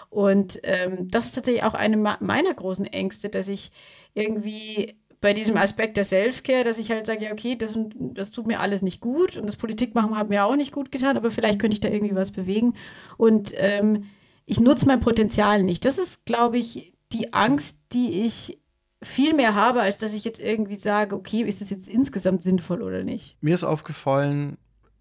Und 0.09 0.59
ähm, 0.63 1.09
das 1.09 1.27
ist 1.27 1.33
tatsächlich 1.33 1.63
auch 1.63 1.73
eine 1.73 1.97
meiner 1.97 2.53
großen 2.53 2.85
Ängste, 2.85 3.29
dass 3.29 3.47
ich 3.47 3.71
irgendwie 4.13 5.00
bei 5.21 5.33
diesem 5.33 5.55
Aspekt 5.55 5.97
der 5.97 6.05
Selfcare, 6.05 6.63
dass 6.63 6.79
ich 6.79 6.89
halt 6.89 7.05
sage, 7.05 7.25
ja, 7.25 7.31
okay, 7.31 7.55
das, 7.55 7.73
das 7.95 8.31
tut 8.31 8.47
mir 8.47 8.59
alles 8.59 8.81
nicht 8.81 8.99
gut 8.99 9.37
und 9.37 9.45
das 9.45 9.55
Politikmachen 9.55 10.17
hat 10.17 10.29
mir 10.29 10.45
auch 10.45 10.55
nicht 10.55 10.71
gut 10.71 10.91
getan, 10.91 11.15
aber 11.15 11.29
vielleicht 11.29 11.59
könnte 11.59 11.75
ich 11.75 11.79
da 11.79 11.89
irgendwie 11.89 12.15
was 12.15 12.31
bewegen. 12.31 12.73
Und 13.17 13.53
ähm, 13.55 14.05
ich 14.47 14.59
nutze 14.59 14.87
mein 14.87 14.99
Potenzial 14.99 15.63
nicht. 15.63 15.85
Das 15.85 15.99
ist, 15.99 16.25
glaube 16.25 16.57
ich, 16.57 16.97
die 17.13 17.33
Angst, 17.33 17.77
die 17.93 18.25
ich 18.25 18.59
viel 19.03 19.35
mehr 19.35 19.53
habe, 19.53 19.81
als 19.81 19.97
dass 19.97 20.15
ich 20.15 20.25
jetzt 20.25 20.39
irgendwie 20.39 20.75
sage, 20.75 21.15
okay, 21.15 21.41
ist 21.41 21.61
das 21.61 21.69
jetzt 21.69 21.87
insgesamt 21.87 22.41
sinnvoll 22.41 22.81
oder 22.81 23.03
nicht? 23.03 23.37
Mir 23.41 23.53
ist 23.53 23.63
aufgefallen, 23.63 24.57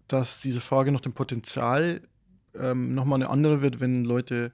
dass 0.07 0.39
diese 0.39 0.61
Frage 0.61 0.91
nach 0.91 1.01
dem 1.01 1.13
Potenzial 1.13 2.01
ähm, 2.55 2.93
nochmal 2.93 3.17
eine 3.17 3.29
andere 3.29 3.61
wird, 3.61 3.79
wenn 3.79 4.03
Leute 4.03 4.51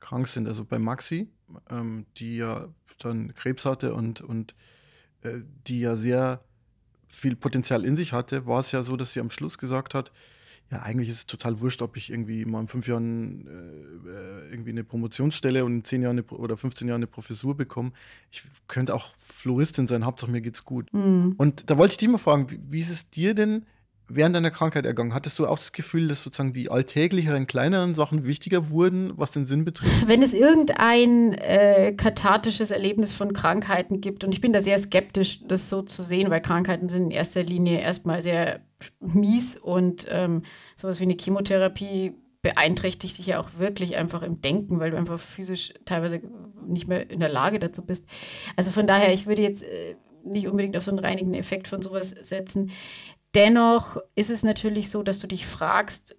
krank 0.00 0.28
sind. 0.28 0.46
Also 0.46 0.64
bei 0.64 0.78
Maxi, 0.78 1.28
ähm, 1.70 2.06
die 2.18 2.36
ja 2.36 2.68
dann 2.98 3.34
Krebs 3.34 3.64
hatte 3.64 3.94
und, 3.94 4.20
und 4.20 4.54
die 5.66 5.80
ja 5.80 5.96
sehr 5.96 6.40
viel 7.08 7.36
Potenzial 7.36 7.84
in 7.84 7.96
sich 7.96 8.12
hatte, 8.12 8.46
war 8.46 8.60
es 8.60 8.72
ja 8.72 8.82
so, 8.82 8.96
dass 8.96 9.12
sie 9.12 9.20
am 9.20 9.30
Schluss 9.30 9.58
gesagt 9.58 9.94
hat, 9.94 10.12
ja, 10.70 10.82
eigentlich 10.82 11.08
ist 11.08 11.16
es 11.16 11.26
total 11.26 11.60
wurscht, 11.60 11.80
ob 11.80 11.96
ich 11.96 12.10
irgendwie 12.10 12.44
mal 12.44 12.60
in 12.60 12.66
fünf 12.66 12.88
Jahren 12.88 13.46
äh, 13.46 14.10
äh 14.10 14.50
irgendwie 14.50 14.70
eine 14.70 14.82
Promotionsstelle 14.82 15.64
und 15.64 15.72
in 15.72 15.84
zehn 15.84 16.02
Jahren 16.02 16.18
eine, 16.18 16.24
oder 16.24 16.56
15 16.56 16.88
Jahren 16.88 16.98
eine 16.98 17.06
Professur 17.06 17.56
bekomme. 17.56 17.92
Ich 18.32 18.42
könnte 18.66 18.94
auch 18.94 19.14
Floristin 19.18 19.86
sein, 19.86 20.04
Hauptsache 20.04 20.30
mir 20.30 20.40
geht's 20.40 20.64
gut. 20.64 20.92
Mhm. 20.92 21.34
Und 21.36 21.70
da 21.70 21.78
wollte 21.78 21.92
ich 21.92 21.98
dich 21.98 22.08
mal 22.08 22.18
fragen, 22.18 22.50
wie, 22.50 22.58
wie 22.68 22.80
ist 22.80 22.90
es 22.90 23.10
dir 23.10 23.34
denn 23.34 23.64
während 24.08 24.36
deiner 24.36 24.50
Krankheit 24.50 24.86
ergangen? 24.86 25.14
Hattest 25.14 25.38
du 25.38 25.46
auch 25.46 25.58
das 25.58 25.72
Gefühl, 25.72 26.08
dass 26.08 26.22
sozusagen 26.22 26.52
die 26.52 26.70
alltäglicheren, 26.70 27.46
kleineren 27.46 27.94
Sachen 27.94 28.26
wichtiger 28.26 28.70
wurden, 28.70 29.12
was 29.16 29.30
den 29.30 29.46
Sinn 29.46 29.64
betrifft? 29.64 30.06
Wenn 30.06 30.22
es 30.22 30.32
irgendein 30.32 31.32
äh, 31.34 31.92
kathartisches 31.96 32.70
Erlebnis 32.70 33.12
von 33.12 33.32
Krankheiten 33.32 34.00
gibt, 34.00 34.24
und 34.24 34.32
ich 34.32 34.40
bin 34.40 34.52
da 34.52 34.62
sehr 34.62 34.78
skeptisch, 34.78 35.40
das 35.46 35.68
so 35.68 35.82
zu 35.82 36.02
sehen, 36.02 36.30
weil 36.30 36.40
Krankheiten 36.40 36.88
sind 36.88 37.04
in 37.04 37.10
erster 37.10 37.42
Linie 37.42 37.80
erstmal 37.80 38.22
sehr 38.22 38.60
mies 39.00 39.56
und 39.56 40.06
ähm, 40.10 40.42
sowas 40.76 41.00
wie 41.00 41.04
eine 41.04 41.16
Chemotherapie 41.18 42.14
beeinträchtigt 42.42 43.18
dich 43.18 43.26
ja 43.26 43.40
auch 43.40 43.58
wirklich 43.58 43.96
einfach 43.96 44.22
im 44.22 44.40
Denken, 44.40 44.78
weil 44.78 44.92
du 44.92 44.96
einfach 44.96 45.18
physisch 45.18 45.74
teilweise 45.84 46.20
nicht 46.64 46.86
mehr 46.86 47.10
in 47.10 47.18
der 47.18 47.28
Lage 47.28 47.58
dazu 47.58 47.84
bist. 47.84 48.06
Also 48.54 48.70
von 48.70 48.86
daher, 48.86 49.12
ich 49.12 49.26
würde 49.26 49.42
jetzt 49.42 49.64
äh, 49.64 49.96
nicht 50.26 50.46
unbedingt 50.46 50.76
auf 50.76 50.84
so 50.84 50.90
einen 50.90 51.00
reinigenden 51.00 51.40
Effekt 51.40 51.68
von 51.68 51.82
sowas 51.82 52.10
setzen. 52.10 52.70
Dennoch 53.36 53.98
ist 54.14 54.30
es 54.30 54.42
natürlich 54.44 54.90
so, 54.90 55.02
dass 55.02 55.18
du 55.18 55.26
dich 55.26 55.46
fragst, 55.46 56.16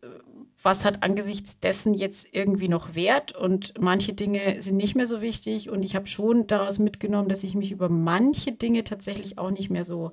was 0.61 0.85
hat 0.85 1.01
angesichts 1.01 1.59
dessen 1.59 1.95
jetzt 1.95 2.27
irgendwie 2.31 2.67
noch 2.67 2.93
Wert 2.93 3.31
und 3.31 3.73
manche 3.79 4.13
Dinge 4.13 4.61
sind 4.61 4.77
nicht 4.77 4.95
mehr 4.95 5.07
so 5.07 5.19
wichtig 5.19 5.71
und 5.71 5.81
ich 5.81 5.95
habe 5.95 6.05
schon 6.05 6.45
daraus 6.45 6.77
mitgenommen, 6.77 7.27
dass 7.27 7.43
ich 7.43 7.55
mich 7.55 7.71
über 7.71 7.89
manche 7.89 8.51
Dinge 8.51 8.83
tatsächlich 8.83 9.39
auch 9.39 9.49
nicht 9.49 9.71
mehr 9.71 9.83
so 9.83 10.11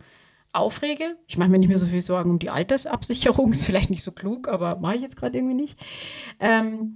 aufrege. 0.53 1.17
Ich 1.27 1.37
mache 1.37 1.51
mir 1.51 1.59
nicht 1.59 1.69
mehr 1.69 1.79
so 1.79 1.87
viel 1.87 2.01
Sorgen 2.01 2.31
um 2.31 2.39
die 2.39 2.49
Altersabsicherung, 2.49 3.53
ist 3.53 3.67
vielleicht 3.67 3.91
nicht 3.91 4.03
so 4.03 4.13
klug, 4.13 4.49
aber 4.49 4.77
mache 4.77 4.97
ich 4.97 5.03
jetzt 5.03 5.17
gerade 5.17 5.37
irgendwie 5.37 5.57
nicht. 5.57 5.79
Ähm, 6.41 6.95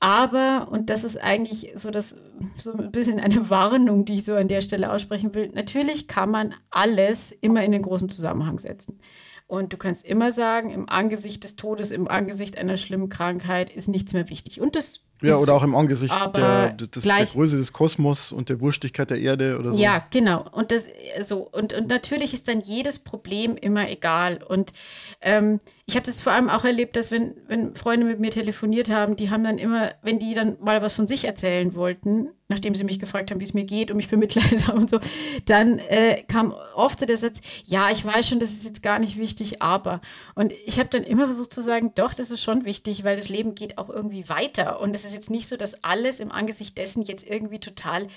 aber, 0.00 0.68
und 0.70 0.90
das 0.90 1.02
ist 1.02 1.16
eigentlich 1.16 1.72
so, 1.76 1.90
das, 1.90 2.18
so 2.58 2.74
ein 2.74 2.92
bisschen 2.92 3.20
eine 3.20 3.48
Warnung, 3.48 4.04
die 4.04 4.18
ich 4.18 4.26
so 4.26 4.34
an 4.34 4.48
der 4.48 4.60
Stelle 4.60 4.92
aussprechen 4.92 5.34
will, 5.34 5.50
natürlich 5.54 6.08
kann 6.08 6.30
man 6.30 6.54
alles 6.68 7.32
immer 7.32 7.64
in 7.64 7.72
den 7.72 7.80
großen 7.80 8.10
Zusammenhang 8.10 8.58
setzen. 8.58 9.00
Und 9.48 9.72
du 9.72 9.76
kannst 9.76 10.04
immer 10.04 10.32
sagen, 10.32 10.70
im 10.70 10.88
Angesicht 10.88 11.44
des 11.44 11.56
Todes, 11.56 11.92
im 11.92 12.08
Angesicht 12.08 12.58
einer 12.58 12.76
schlimmen 12.76 13.08
Krankheit 13.08 13.70
ist 13.70 13.86
nichts 13.86 14.12
mehr 14.12 14.28
wichtig. 14.28 14.60
Und 14.60 14.74
das 14.74 15.02
ja, 15.22 15.36
oder 15.36 15.54
auch 15.54 15.62
im 15.62 15.74
Angesicht 15.74 16.14
der, 16.36 16.72
des, 16.72 17.04
der 17.04 17.24
Größe 17.24 17.56
des 17.56 17.72
Kosmos 17.72 18.32
und 18.32 18.50
der 18.50 18.60
Wurstigkeit 18.60 19.08
der 19.08 19.18
Erde 19.18 19.58
oder 19.58 19.72
so. 19.72 19.78
Ja, 19.78 20.04
genau. 20.10 20.44
Und 20.52 20.72
das 20.72 20.88
so 21.22 21.38
und, 21.38 21.72
und 21.72 21.88
natürlich 21.88 22.34
ist 22.34 22.48
dann 22.48 22.60
jedes 22.60 22.98
Problem 22.98 23.56
immer 23.56 23.88
egal. 23.88 24.42
Und 24.42 24.74
ähm, 25.22 25.58
ich 25.88 25.94
habe 25.94 26.04
das 26.04 26.20
vor 26.20 26.32
allem 26.32 26.50
auch 26.50 26.64
erlebt, 26.64 26.96
dass 26.96 27.12
wenn, 27.12 27.36
wenn 27.46 27.76
Freunde 27.76 28.06
mit 28.06 28.18
mir 28.18 28.32
telefoniert 28.32 28.90
haben, 28.90 29.14
die 29.14 29.30
haben 29.30 29.44
dann 29.44 29.56
immer, 29.56 29.94
wenn 30.02 30.18
die 30.18 30.34
dann 30.34 30.56
mal 30.60 30.82
was 30.82 30.94
von 30.94 31.06
sich 31.06 31.24
erzählen 31.24 31.76
wollten, 31.76 32.28
nachdem 32.48 32.74
sie 32.74 32.82
mich 32.82 32.98
gefragt 32.98 33.30
haben, 33.30 33.38
wie 33.38 33.44
es 33.44 33.54
mir 33.54 33.64
geht 33.64 33.92
und 33.92 33.96
mich 33.96 34.08
bemitleidet 34.10 34.66
haben 34.66 34.78
und 34.78 34.90
so, 34.90 34.98
dann 35.44 35.78
äh, 35.78 36.24
kam 36.24 36.52
oft 36.74 36.98
so 36.98 37.06
der 37.06 37.18
Satz, 37.18 37.40
ja, 37.66 37.88
ich 37.92 38.04
weiß 38.04 38.28
schon, 38.28 38.40
das 38.40 38.50
ist 38.50 38.64
jetzt 38.64 38.82
gar 38.82 38.98
nicht 38.98 39.16
wichtig, 39.16 39.62
aber. 39.62 40.00
Und 40.34 40.52
ich 40.52 40.80
habe 40.80 40.88
dann 40.88 41.04
immer 41.04 41.26
versucht 41.26 41.54
zu 41.54 41.62
sagen, 41.62 41.92
doch, 41.94 42.14
das 42.14 42.32
ist 42.32 42.42
schon 42.42 42.64
wichtig, 42.64 43.04
weil 43.04 43.16
das 43.16 43.28
Leben 43.28 43.54
geht 43.54 43.78
auch 43.78 43.88
irgendwie 43.88 44.28
weiter. 44.28 44.80
Und 44.80 44.92
es 44.92 45.04
ist 45.04 45.14
jetzt 45.14 45.30
nicht 45.30 45.46
so, 45.46 45.56
dass 45.56 45.84
alles 45.84 46.18
im 46.18 46.32
Angesicht 46.32 46.76
dessen 46.78 47.02
jetzt 47.02 47.24
irgendwie 47.24 47.60
total 47.60 48.08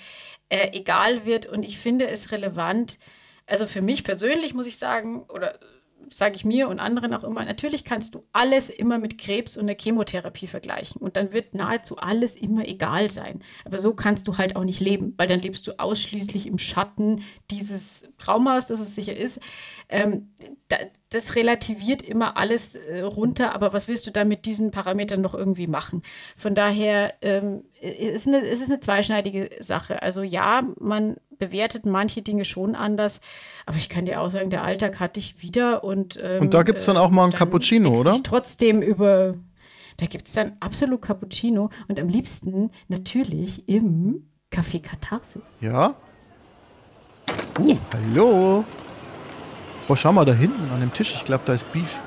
äh, 0.48 0.76
egal 0.76 1.24
wird. 1.24 1.46
Und 1.46 1.62
ich 1.62 1.78
finde 1.78 2.08
es 2.08 2.32
relevant, 2.32 2.98
also 3.46 3.68
für 3.68 3.80
mich 3.80 4.02
persönlich 4.02 4.54
muss 4.54 4.66
ich 4.66 4.76
sagen, 4.76 5.22
oder 5.28 5.58
sage 6.12 6.36
ich 6.36 6.44
mir 6.44 6.68
und 6.68 6.80
anderen 6.80 7.14
auch 7.14 7.24
immer, 7.24 7.44
natürlich 7.44 7.84
kannst 7.84 8.14
du 8.14 8.24
alles 8.32 8.70
immer 8.70 8.98
mit 8.98 9.18
Krebs 9.18 9.56
und 9.56 9.66
der 9.66 9.76
Chemotherapie 9.78 10.46
vergleichen 10.46 11.00
und 11.00 11.16
dann 11.16 11.32
wird 11.32 11.54
nahezu 11.54 11.98
alles 11.98 12.36
immer 12.36 12.66
egal 12.66 13.10
sein. 13.10 13.40
Aber 13.64 13.78
so 13.78 13.94
kannst 13.94 14.28
du 14.28 14.38
halt 14.38 14.56
auch 14.56 14.64
nicht 14.64 14.80
leben, 14.80 15.14
weil 15.16 15.28
dann 15.28 15.40
lebst 15.40 15.66
du 15.66 15.78
ausschließlich 15.78 16.46
im 16.46 16.58
Schatten 16.58 17.22
dieses 17.50 18.08
Traumas, 18.18 18.66
das 18.66 18.80
es 18.80 18.94
sicher 18.94 19.16
ist. 19.16 19.40
Ähm, 19.88 20.32
da, 20.68 20.76
das 21.10 21.34
relativiert 21.34 22.02
immer 22.02 22.36
alles 22.36 22.76
äh, 22.76 23.00
runter, 23.00 23.54
aber 23.54 23.72
was 23.72 23.88
willst 23.88 24.06
du 24.06 24.10
dann 24.10 24.28
mit 24.28 24.46
diesen 24.46 24.70
Parametern 24.70 25.20
noch 25.20 25.34
irgendwie 25.34 25.66
machen? 25.66 26.02
Von 26.36 26.54
daher 26.54 27.14
ähm, 27.22 27.64
ist 27.80 28.28
eine, 28.28 28.46
es 28.46 28.60
ist 28.60 28.70
eine 28.70 28.80
zweischneidige 28.80 29.50
Sache. 29.60 30.02
Also 30.02 30.22
ja, 30.22 30.62
man 30.78 31.16
bewertet 31.40 31.84
manche 31.84 32.22
Dinge 32.22 32.44
schon 32.44 32.76
anders, 32.76 33.20
aber 33.66 33.78
ich 33.78 33.88
kann 33.88 34.06
dir 34.06 34.20
auch 34.20 34.30
sagen, 34.30 34.50
der 34.50 34.62
Alltag 34.62 35.00
hatte 35.00 35.18
ich 35.18 35.42
wieder 35.42 35.82
und 35.82 36.16
ähm, 36.22 36.42
Und 36.42 36.54
da 36.54 36.62
gibt 36.62 36.78
es 36.78 36.84
dann 36.84 36.96
auch 36.96 37.10
mal 37.10 37.24
ein 37.24 37.32
Cappuccino, 37.32 37.98
oder? 37.98 38.20
Trotzdem 38.22 38.80
über 38.82 39.34
da 40.00 40.06
gibt 40.06 40.26
es 40.26 40.32
dann 40.32 40.52
absolut 40.60 41.02
Cappuccino 41.02 41.68
und 41.88 42.00
am 42.00 42.08
liebsten 42.08 42.70
natürlich 42.88 43.68
im 43.68 44.26
Café 44.50 44.80
Katharsis. 44.80 45.42
Ja? 45.60 45.94
Uh, 47.58 47.76
hallo. 47.92 48.64
Oh, 49.88 49.96
schau 49.96 50.12
mal 50.12 50.24
da 50.24 50.32
hinten 50.32 50.70
an 50.72 50.80
dem 50.80 50.92
Tisch. 50.94 51.14
Ich 51.14 51.26
glaube, 51.26 51.42
da 51.44 51.52
ist 51.52 51.70
Beef. 51.72 52.00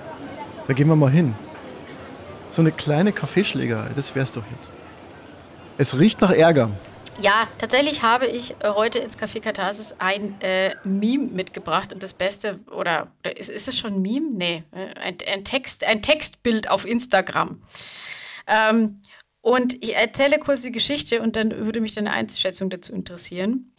Da 0.68 0.74
gehen 0.74 0.88
wir 0.88 0.96
mal 0.96 1.12
hin. 1.12 1.36
So 2.50 2.64
eine 2.64 2.72
kleine 2.72 3.12
Kaffeeschlägerei, 3.12 3.90
das 3.96 4.16
wär's 4.16 4.34
doch 4.34 4.44
jetzt. 4.58 4.74
Es 5.78 5.98
riecht 5.98 6.22
nach 6.22 6.32
Ärger. 6.32 6.72
Ja, 7.20 7.48
tatsächlich 7.58 8.02
habe 8.02 8.26
ich 8.28 8.52
äh, 8.60 8.70
heute 8.70 9.00
ins 9.00 9.18
Café 9.18 9.40
Katharsis 9.40 9.96
ein 10.00 10.40
äh, 10.42 10.76
Meme 10.84 11.26
mitgebracht 11.26 11.94
und 11.94 12.02
das 12.02 12.14
Beste, 12.14 12.60
oder, 12.72 13.12
oder 13.20 13.38
ist, 13.38 13.50
ist 13.50 13.68
es 13.68 13.78
schon 13.78 13.96
ein 13.96 14.02
Meme? 14.02 14.32
Nee, 14.32 14.64
äh, 14.72 15.00
ein, 15.00 15.18
ein, 15.32 15.46
Text, 15.46 15.84
ein 15.84 16.02
Textbild 16.02 16.70
auf 16.70 16.86
Instagram. 16.86 17.62
Ähm, 18.48 19.02
und 19.42 19.84
ich 19.84 19.96
erzähle 19.96 20.40
kurz 20.40 20.62
die 20.62 20.72
Geschichte 20.72 21.22
und 21.22 21.36
dann 21.36 21.52
würde 21.52 21.82
mich 21.82 21.94
deine 21.94 22.12
Einschätzung 22.12 22.70
dazu 22.70 22.94
interessieren. 22.94 23.74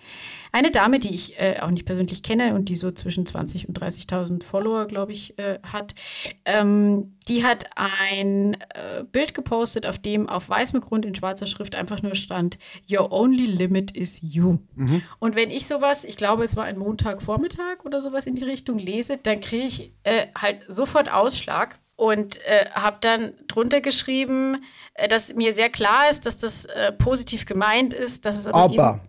Eine 0.54 0.70
Dame, 0.70 1.00
die 1.00 1.12
ich 1.12 1.36
äh, 1.40 1.58
auch 1.58 1.70
nicht 1.72 1.84
persönlich 1.84 2.22
kenne 2.22 2.54
und 2.54 2.68
die 2.68 2.76
so 2.76 2.92
zwischen 2.92 3.26
20 3.26 3.68
und 3.68 3.76
30.000 3.76 4.44
Follower, 4.44 4.86
glaube 4.86 5.10
ich, 5.10 5.36
äh, 5.36 5.58
hat, 5.64 5.96
ähm, 6.44 7.16
die 7.26 7.44
hat 7.44 7.70
ein 7.74 8.54
äh, 8.72 9.02
Bild 9.02 9.34
gepostet, 9.34 9.84
auf 9.84 9.98
dem 9.98 10.28
auf 10.28 10.48
weißem 10.48 10.80
Grund 10.80 11.06
in 11.06 11.16
schwarzer 11.16 11.48
Schrift 11.48 11.74
einfach 11.74 12.02
nur 12.02 12.14
stand, 12.14 12.56
Your 12.88 13.10
only 13.10 13.46
limit 13.46 13.90
is 13.90 14.20
you. 14.22 14.58
Mhm. 14.76 15.02
Und 15.18 15.34
wenn 15.34 15.50
ich 15.50 15.66
sowas, 15.66 16.04
ich 16.04 16.16
glaube, 16.16 16.44
es 16.44 16.54
war 16.54 16.66
ein 16.66 16.78
Montagvormittag 16.78 17.84
oder 17.84 18.00
sowas 18.00 18.24
in 18.24 18.36
die 18.36 18.44
Richtung 18.44 18.78
lese, 18.78 19.18
dann 19.20 19.40
kriege 19.40 19.66
ich 19.66 19.92
äh, 20.04 20.28
halt 20.38 20.62
sofort 20.68 21.12
Ausschlag 21.12 21.80
und 21.96 22.38
äh, 22.46 22.66
habe 22.72 22.98
dann 23.00 23.34
drunter 23.46 23.80
geschrieben, 23.80 24.64
äh, 24.94 25.08
dass 25.08 25.34
mir 25.34 25.52
sehr 25.52 25.70
klar 25.70 26.10
ist, 26.10 26.26
dass 26.26 26.38
das 26.38 26.64
äh, 26.66 26.92
positiv 26.92 27.46
gemeint 27.46 27.94
ist, 27.94 28.24
dass 28.24 28.38
es 28.38 28.46
aber, 28.46 28.58
aber. 28.58 29.00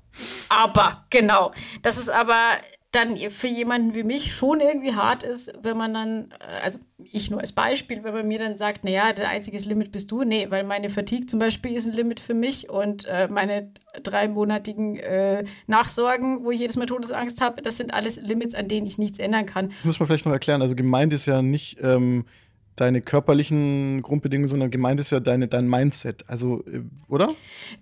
Aber, 0.50 1.06
genau. 1.10 1.52
Dass 1.82 1.98
es 1.98 2.08
aber 2.08 2.58
dann 2.96 3.18
für 3.30 3.48
jemanden 3.48 3.94
wie 3.94 4.04
mich 4.04 4.34
schon 4.34 4.62
irgendwie 4.62 4.94
hart 4.96 5.24
ist, 5.24 5.54
wenn 5.62 5.76
man 5.76 5.94
dann, 5.94 6.30
äh, 6.40 6.64
also 6.64 6.80
ich 6.98 7.30
nur 7.30 7.42
als 7.42 7.52
Beispiel, 7.52 8.04
wenn 8.04 8.14
man 8.14 8.28
mir 8.28 8.40
dann 8.40 8.56
sagt, 8.56 8.84
naja, 8.86 9.12
der 9.12 9.28
einzige 9.28 9.58
Limit 9.58 9.92
bist 9.92 10.12
du. 10.12 10.24
Nee, 10.24 10.48
weil 10.50 10.64
meine 10.64 10.90
Fatigue 10.90 11.26
zum 11.26 11.40
Beispiel 11.40 11.76
ist 11.76 11.88
ein 11.88 11.94
Limit 11.94 12.20
für 12.20 12.34
mich 12.34 12.70
und 12.70 13.06
äh, 13.06 13.28
meine 13.30 13.72
dreimonatigen 14.02 14.96
äh, 14.98 15.44
Nachsorgen, 15.68 16.46
wo 16.46 16.52
ich 16.52 16.60
jedes 16.60 16.78
Mal 16.78 16.86
Todesangst 16.86 17.42
habe, 17.42 17.62
das 17.62 17.78
sind 17.78 17.94
alles 17.94 18.22
Limits, 18.22 18.56
an 18.56 18.68
denen 18.68 18.88
ich 18.88 18.98
nichts 18.98 19.20
ändern 19.20 19.46
kann. 19.46 19.70
Das 19.70 19.86
muss 19.86 20.00
man 20.00 20.08
vielleicht 20.08 20.26
noch 20.26 20.34
erklären. 20.34 20.62
Also 20.62 20.76
gemeint 20.76 21.12
ist 21.12 21.26
ja 21.26 21.42
nicht, 21.42 21.78
ähm, 21.82 22.26
deine 22.76 23.02
körperlichen 23.02 24.02
Grundbedingungen, 24.02 24.50
sondern 24.50 24.70
gemeint 24.70 25.00
ist 25.00 25.12
ja 25.12 25.20
deine, 25.20 25.48
dein 25.48 25.70
Mindset. 25.70 26.26
Also, 26.28 26.64
äh, 26.68 26.82
oder? 27.08 27.34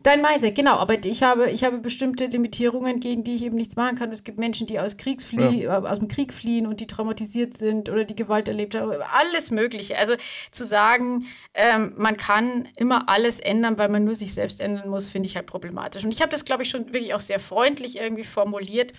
Dein 0.03 0.21
Mindset, 0.21 0.55
genau. 0.55 0.77
Aber 0.77 1.03
ich 1.03 1.23
habe, 1.23 1.49
ich 1.49 1.63
habe 1.63 1.79
bestimmte 1.79 2.27
Limitierungen, 2.27 2.99
gegen 2.99 3.23
die 3.23 3.35
ich 3.35 3.43
eben 3.43 3.55
nichts 3.55 3.75
machen 3.75 3.97
kann. 3.97 4.11
Es 4.11 4.23
gibt 4.23 4.37
Menschen, 4.37 4.67
die 4.67 4.79
aus, 4.79 4.97
Kriegsflie 4.97 5.63
ja. 5.63 5.79
Äh, 5.79 5.87
aus 5.87 5.99
dem 5.99 6.07
Krieg 6.07 6.31
fliehen 6.31 6.67
und 6.67 6.79
die 6.79 6.87
traumatisiert 6.87 7.57
sind 7.57 7.89
oder 7.89 8.03
die 8.05 8.15
Gewalt 8.15 8.47
erlebt 8.47 8.75
haben. 8.75 8.91
Alles 9.11 9.49
Mögliche. 9.49 9.97
Also 9.97 10.13
zu 10.51 10.63
sagen, 10.63 11.25
ähm, 11.55 11.93
man 11.97 12.17
kann 12.17 12.69
immer 12.77 13.09
alles 13.09 13.39
ändern, 13.39 13.77
weil 13.79 13.89
man 13.89 14.03
nur 14.03 14.15
sich 14.15 14.33
selbst 14.33 14.61
ändern 14.61 14.89
muss, 14.89 15.07
finde 15.07 15.27
ich 15.27 15.35
halt 15.35 15.47
problematisch. 15.47 16.03
Und 16.03 16.11
ich 16.11 16.21
habe 16.21 16.31
das, 16.31 16.45
glaube 16.45 16.63
ich, 16.63 16.69
schon 16.69 16.85
wirklich 16.87 17.15
auch 17.15 17.19
sehr 17.19 17.39
freundlich 17.39 17.99
irgendwie 17.99 18.23
formuliert. 18.23 18.93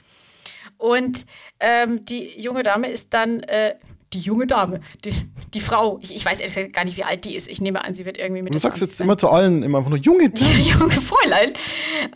Und 0.77 1.27
ähm, 1.61 2.05
die 2.05 2.41
junge 2.41 2.63
Dame 2.63 2.91
ist 2.91 3.15
dann 3.15 3.43
äh, 3.45 3.77
die 4.15 4.21
junge 4.21 4.47
Dame, 4.47 4.81
die, 5.05 5.13
die 5.53 5.61
Frau, 5.61 5.99
ich, 6.03 6.15
ich 6.15 6.25
weiß 6.25 6.41
ehrlich 6.41 6.73
gar 6.73 6.85
nicht, 6.85 6.97
wie 6.97 7.05
alt 7.05 7.25
die 7.25 7.35
ist. 7.35 7.49
Ich 7.49 7.61
nehme 7.61 7.85
an, 7.85 7.95
sie 7.95 8.07
wird 8.07 8.19
irgendwie 8.19 8.43
mit. 8.43 8.55
Du 8.55 8.59
sagst 8.59 8.81
jetzt 8.81 8.99
sein. 8.99 9.07
immer 9.07 9.19
zu 9.19 9.29
allen 9.29 9.63
immer 9.63 9.79
einfach 9.79 9.91
nur 9.91 9.99
junge 9.99 10.31
Dame. 10.31 10.59
junge 10.61 10.91
Fräulein. 10.91 11.53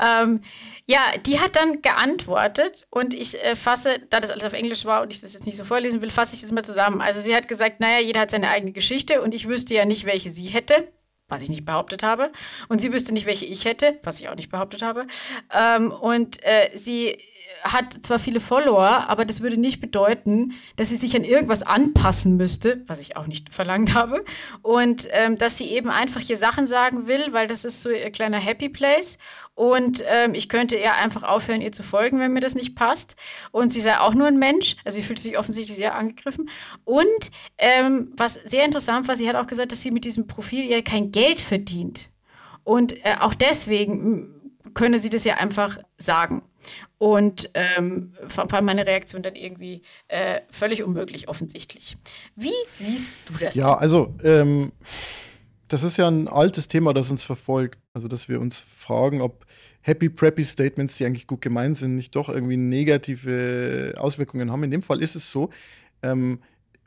Ähm, 0.00 0.40
ja, 0.86 1.00
die 1.26 1.38
hat 1.38 1.56
dann 1.56 1.82
geantwortet 1.82 2.86
und 2.90 3.12
ich 3.12 3.42
äh, 3.44 3.54
fasse, 3.54 4.00
da 4.08 4.20
das 4.20 4.30
alles 4.30 4.44
auf 4.44 4.54
Englisch 4.54 4.86
war 4.86 5.02
und 5.02 5.12
ich 5.12 5.20
das 5.20 5.34
jetzt 5.34 5.44
nicht 5.44 5.56
so 5.56 5.64
vorlesen 5.64 6.00
will, 6.00 6.10
fasse 6.10 6.34
ich 6.34 6.40
das 6.40 6.50
mal 6.50 6.64
zusammen. 6.64 7.02
Also 7.02 7.20
sie 7.20 7.36
hat 7.36 7.46
gesagt, 7.46 7.80
naja, 7.80 8.00
jeder 8.00 8.20
hat 8.20 8.30
seine 8.30 8.48
eigene 8.48 8.72
Geschichte 8.72 9.20
und 9.20 9.34
ich 9.34 9.48
wüsste 9.48 9.74
ja 9.74 9.84
nicht, 9.84 10.06
welche 10.06 10.30
sie 10.30 10.44
hätte 10.44 10.88
was 11.28 11.42
ich 11.42 11.50
nicht 11.50 11.66
behauptet 11.66 12.02
habe. 12.02 12.32
Und 12.68 12.80
sie 12.80 12.92
wüsste 12.92 13.12
nicht, 13.12 13.26
welche 13.26 13.44
ich 13.44 13.66
hätte, 13.66 13.98
was 14.02 14.18
ich 14.18 14.28
auch 14.28 14.34
nicht 14.34 14.50
behauptet 14.50 14.82
habe. 14.82 15.06
Ähm, 15.52 15.92
und 15.92 16.42
äh, 16.42 16.70
sie 16.74 17.18
hat 17.62 17.92
zwar 18.02 18.18
viele 18.18 18.40
Follower, 18.40 19.08
aber 19.08 19.24
das 19.24 19.40
würde 19.40 19.56
nicht 19.56 19.80
bedeuten, 19.80 20.52
dass 20.76 20.88
sie 20.90 20.96
sich 20.96 21.14
an 21.16 21.24
irgendwas 21.24 21.62
anpassen 21.62 22.36
müsste, 22.36 22.82
was 22.86 23.00
ich 23.00 23.16
auch 23.16 23.26
nicht 23.26 23.54
verlangt 23.54 23.94
habe. 23.94 24.24
Und 24.62 25.08
ähm, 25.12 25.38
dass 25.38 25.56
sie 25.56 25.70
eben 25.70 25.90
einfach 25.90 26.20
hier 26.20 26.36
Sachen 26.36 26.66
sagen 26.66 27.06
will, 27.06 27.32
weil 27.32 27.46
das 27.46 27.64
ist 27.64 27.82
so 27.82 27.90
ein 27.90 28.12
kleiner 28.12 28.38
Happy 28.38 28.68
Place. 28.68 29.18
Und 29.54 30.04
ähm, 30.06 30.34
ich 30.34 30.48
könnte 30.48 30.76
ihr 30.76 30.94
einfach 30.94 31.24
aufhören, 31.24 31.60
ihr 31.60 31.72
zu 31.72 31.82
folgen, 31.82 32.20
wenn 32.20 32.32
mir 32.32 32.40
das 32.40 32.54
nicht 32.54 32.76
passt. 32.76 33.16
Und 33.50 33.72
sie 33.72 33.80
sei 33.80 33.98
auch 33.98 34.14
nur 34.14 34.28
ein 34.28 34.38
Mensch. 34.38 34.76
Also 34.84 34.96
sie 34.96 35.02
fühlt 35.02 35.18
sich 35.18 35.36
offensichtlich 35.36 35.76
sehr 35.76 35.96
angegriffen. 35.96 36.48
Und 36.84 37.32
ähm, 37.58 38.12
was 38.16 38.34
sehr 38.34 38.64
interessant 38.64 39.08
war, 39.08 39.16
sie 39.16 39.28
hat 39.28 39.34
auch 39.34 39.48
gesagt, 39.48 39.72
dass 39.72 39.82
sie 39.82 39.90
mit 39.90 40.04
diesem 40.04 40.28
Profil 40.28 40.64
ja 40.64 40.80
kein 40.80 41.10
Geld 41.10 41.40
verdient. 41.40 42.08
Und 42.62 43.04
äh, 43.04 43.16
auch 43.18 43.34
deswegen 43.34 44.52
könne 44.74 45.00
sie 45.00 45.10
das 45.10 45.24
ja 45.24 45.34
einfach 45.38 45.78
sagen. 45.96 46.42
Und 46.98 47.50
ähm, 47.54 48.12
war 48.34 48.62
meine 48.62 48.86
Reaktion 48.86 49.22
dann 49.22 49.36
irgendwie 49.36 49.82
äh, 50.08 50.40
völlig 50.50 50.82
unmöglich, 50.82 51.28
offensichtlich. 51.28 51.96
Wie 52.34 52.52
siehst 52.70 53.14
du 53.26 53.34
das? 53.38 53.54
Ja, 53.54 53.74
denn? 53.74 53.82
also 53.82 54.14
ähm, 54.24 54.72
das 55.68 55.82
ist 55.82 55.96
ja 55.96 56.08
ein 56.08 56.28
altes 56.28 56.66
Thema, 56.68 56.92
das 56.94 57.10
uns 57.10 57.22
verfolgt. 57.22 57.78
Also, 57.92 58.08
dass 58.08 58.28
wir 58.28 58.40
uns 58.40 58.58
fragen, 58.58 59.20
ob 59.20 59.46
Happy 59.82 60.08
Preppy 60.08 60.44
Statements, 60.44 60.96
die 60.96 61.04
eigentlich 61.04 61.26
gut 61.26 61.40
gemeint 61.40 61.76
sind, 61.76 61.94
nicht 61.94 62.16
doch 62.16 62.28
irgendwie 62.28 62.56
negative 62.56 63.94
Auswirkungen 63.96 64.50
haben. 64.50 64.64
In 64.64 64.70
dem 64.70 64.82
Fall 64.82 65.02
ist 65.02 65.14
es 65.14 65.30
so. 65.30 65.50
Ähm, 66.02 66.40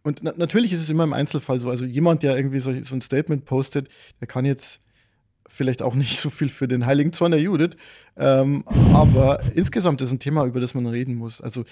und 0.04 0.24
na 0.24 0.34
natürlich 0.36 0.74
ist 0.74 0.82
es 0.82 0.90
immer 0.90 1.04
im 1.04 1.14
Einzelfall 1.14 1.60
so. 1.60 1.70
Also 1.70 1.86
jemand, 1.86 2.24
der 2.24 2.36
irgendwie 2.36 2.60
so, 2.60 2.74
so 2.82 2.96
ein 2.96 3.02
Statement 3.02 3.46
postet, 3.46 3.88
der 4.20 4.28
kann 4.28 4.46
jetzt 4.46 4.82
vielleicht 5.52 5.82
auch 5.82 5.96
nicht 5.96 6.18
so 6.18 6.30
viel 6.30 6.50
für 6.50 6.68
den 6.68 6.86
heiligen 6.86 7.14
Zorn 7.14 7.32
der 7.32 7.42
Judith. 7.42 7.76
Ähm, 8.18 8.64
aber 8.94 9.40
insgesamt 9.54 10.02
ist 10.02 10.12
ein 10.12 10.20
Thema, 10.20 10.46
über 10.46 10.60
das 10.60 10.74
man 10.74 10.88
reden 10.88 11.16
muss. 11.16 11.42
Also, 11.42 11.66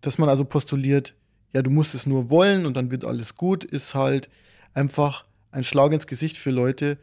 dass 0.00 0.18
man 0.18 0.28
also 0.28 0.44
postuliert, 0.44 1.14
ja, 1.52 1.62
du 1.62 1.70
musst 1.70 1.94
es 1.94 2.06
nur 2.06 2.30
wollen 2.30 2.66
und 2.66 2.76
dann 2.76 2.90
wird 2.90 3.04
alles 3.04 3.36
gut, 3.36 3.64
ist 3.64 3.94
halt 3.94 4.28
einfach 4.74 5.24
ein 5.50 5.64
Schlag 5.64 5.92
ins 5.92 6.06
Gesicht 6.06 6.38
für 6.38 6.50
Leute, 6.50 6.98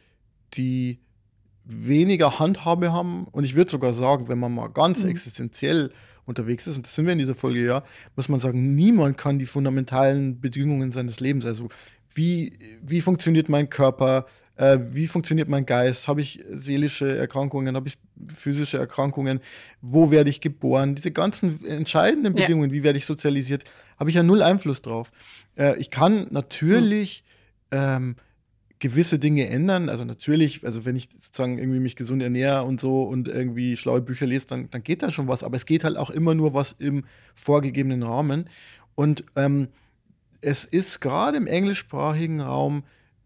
die 0.53 0.99
weniger 1.65 2.39
Handhabe 2.39 2.93
haben. 2.93 3.25
Und 3.25 3.43
ich 3.43 3.55
würde 3.55 3.71
sogar 3.71 3.93
sagen, 3.93 4.27
wenn 4.27 4.39
man 4.39 4.53
mal 4.53 4.67
ganz 4.67 5.03
mhm. 5.03 5.09
existenziell 5.09 5.91
unterwegs 6.25 6.67
ist, 6.67 6.77
und 6.77 6.85
das 6.85 6.95
sind 6.95 7.05
wir 7.05 7.13
in 7.13 7.19
dieser 7.19 7.35
Folge 7.35 7.65
ja, 7.65 7.83
muss 8.15 8.29
man 8.29 8.39
sagen, 8.39 8.75
niemand 8.75 9.17
kann 9.17 9.39
die 9.39 9.45
fundamentalen 9.45 10.39
Bedingungen 10.39 10.91
seines 10.91 11.19
Lebens, 11.19 11.45
also 11.45 11.69
wie, 12.13 12.57
wie 12.81 13.01
funktioniert 13.01 13.49
mein 13.49 13.69
Körper, 13.69 14.27
äh, 14.55 14.79
wie 14.91 15.07
funktioniert 15.07 15.49
mein 15.49 15.65
Geist, 15.65 16.07
habe 16.07 16.21
ich 16.21 16.43
seelische 16.49 17.17
Erkrankungen, 17.17 17.75
habe 17.75 17.87
ich 17.87 17.97
physische 18.33 18.77
Erkrankungen, 18.77 19.39
wo 19.81 20.11
werde 20.11 20.29
ich 20.29 20.41
geboren, 20.41 20.95
diese 20.95 21.11
ganzen 21.11 21.65
entscheidenden 21.65 22.33
Bedingungen, 22.35 22.69
ja. 22.69 22.75
wie 22.75 22.83
werde 22.83 22.97
ich 22.97 23.05
sozialisiert, 23.05 23.63
habe 23.97 24.09
ich 24.09 24.15
ja 24.15 24.23
null 24.23 24.41
Einfluss 24.41 24.81
drauf. 24.81 25.11
Äh, 25.57 25.79
ich 25.79 25.89
kann 25.89 26.27
natürlich 26.31 27.23
hm. 27.71 27.79
ähm, 27.79 28.15
gewisse 28.83 29.17
Dinge 29.17 29.47
ändern. 29.47 29.87
Also 29.87 30.03
natürlich, 30.03 30.65
also 30.65 30.83
wenn 30.83 30.97
ich 30.97 31.07
sozusagen 31.09 31.57
irgendwie 31.57 31.79
mich 31.79 31.95
gesund 31.95 32.21
ernähre 32.21 32.63
und 32.63 32.81
so 32.81 33.03
und 33.03 33.29
irgendwie 33.29 33.77
schlaue 33.77 34.01
Bücher 34.01 34.25
lese, 34.25 34.47
dann, 34.47 34.69
dann 34.71 34.83
geht 34.83 35.01
da 35.01 35.09
schon 35.09 35.29
was. 35.29 35.41
Aber 35.41 35.55
es 35.55 35.65
geht 35.65 35.85
halt 35.85 35.95
auch 35.95 36.09
immer 36.09 36.35
nur 36.35 36.53
was 36.53 36.73
im 36.79 37.05
vorgegebenen 37.33 38.03
Rahmen. 38.03 38.49
Und 38.93 39.23
ähm, 39.37 39.69
es 40.41 40.65
ist 40.65 40.99
gerade 40.99 41.37
im 41.37 41.47
englischsprachigen 41.47 42.41
Raum 42.41 42.83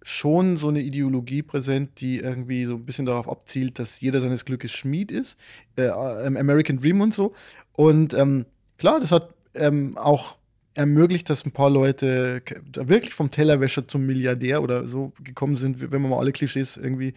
schon 0.08 0.56
so 0.56 0.70
eine 0.70 0.80
Ideologie 0.80 1.42
präsent, 1.42 2.00
die 2.00 2.20
irgendwie 2.20 2.64
so 2.64 2.76
ein 2.76 2.86
bisschen 2.86 3.06
darauf 3.06 3.28
abzielt, 3.28 3.78
dass 3.78 4.00
jeder 4.00 4.22
seines 4.22 4.46
Glückes 4.46 4.72
Schmied 4.72 5.12
ist. 5.12 5.38
Äh, 5.76 5.90
American 5.90 6.80
Dream 6.80 7.02
und 7.02 7.14
so. 7.14 7.34
Und 7.74 8.14
ähm, 8.14 8.46
klar, 8.78 9.02
das 9.02 9.12
hat 9.12 9.34
ähm, 9.54 9.98
auch 9.98 10.38
ermöglicht, 10.76 11.30
dass 11.30 11.46
ein 11.46 11.52
paar 11.52 11.70
Leute 11.70 12.42
wirklich 12.74 13.14
vom 13.14 13.32
Tellerwäscher 13.32 13.86
zum 13.86 14.06
Milliardär 14.06 14.64
oder 14.64 14.88
so 14.88 15.12
gekommen 15.22 15.58
sind, 15.58 15.92
wenn 15.92 16.02
man 16.02 16.12
mal 16.12 16.20
alle 16.20 16.32
Klischees 16.32 16.78
irgendwie 16.78 17.14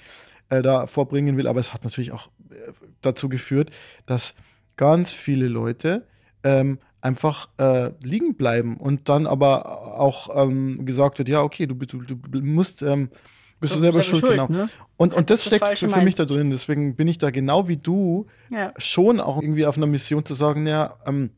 äh, 0.48 0.60
da 0.60 0.88
vorbringen 0.88 1.36
will. 1.36 1.46
Aber 1.46 1.60
es 1.60 1.72
hat 1.72 1.84
natürlich 1.84 2.10
auch 2.10 2.26
äh, 2.50 2.72
dazu 3.02 3.28
geführt, 3.28 3.70
dass 4.06 4.34
ganz 4.76 5.12
viele 5.12 5.46
Leute 5.46 6.06
ähm, 6.42 6.78
einfach 7.00 7.48
äh, 7.58 7.90
liegen 8.02 8.34
bleiben 8.34 8.76
und 8.76 9.08
dann 9.08 9.26
aber 9.26 9.98
auch 9.98 10.28
ähm, 10.34 10.84
gesagt 10.84 11.18
wird, 11.18 11.28
ja, 11.28 11.42
okay, 11.42 11.66
du, 11.66 11.74
du, 11.74 11.98
du 12.02 12.42
musst, 12.42 12.82
ähm, 12.82 13.10
bist 13.58 13.72
du, 13.74 13.76
du 13.76 13.82
selber 13.82 14.02
schuld, 14.02 14.20
schuld, 14.20 14.32
genau. 14.32 14.48
Ne? 14.48 14.68
Und, 14.96 15.14
und 15.14 15.30
das, 15.30 15.44
das 15.44 15.56
steckt 15.56 15.78
für, 15.78 15.88
für 15.88 16.02
mich 16.02 16.14
da 16.14 16.24
drin. 16.24 16.50
Deswegen 16.50 16.96
bin 16.96 17.08
ich 17.08 17.18
da 17.18 17.30
genau 17.30 17.68
wie 17.68 17.76
du 17.76 18.26
ja. 18.50 18.72
schon 18.76 19.20
auch 19.20 19.40
irgendwie 19.40 19.66
auf 19.66 19.76
einer 19.76 19.86
Mission 19.86 20.24
zu 20.24 20.34
sagen, 20.34 20.66
ja, 20.66 20.96
ähm, 21.06 21.30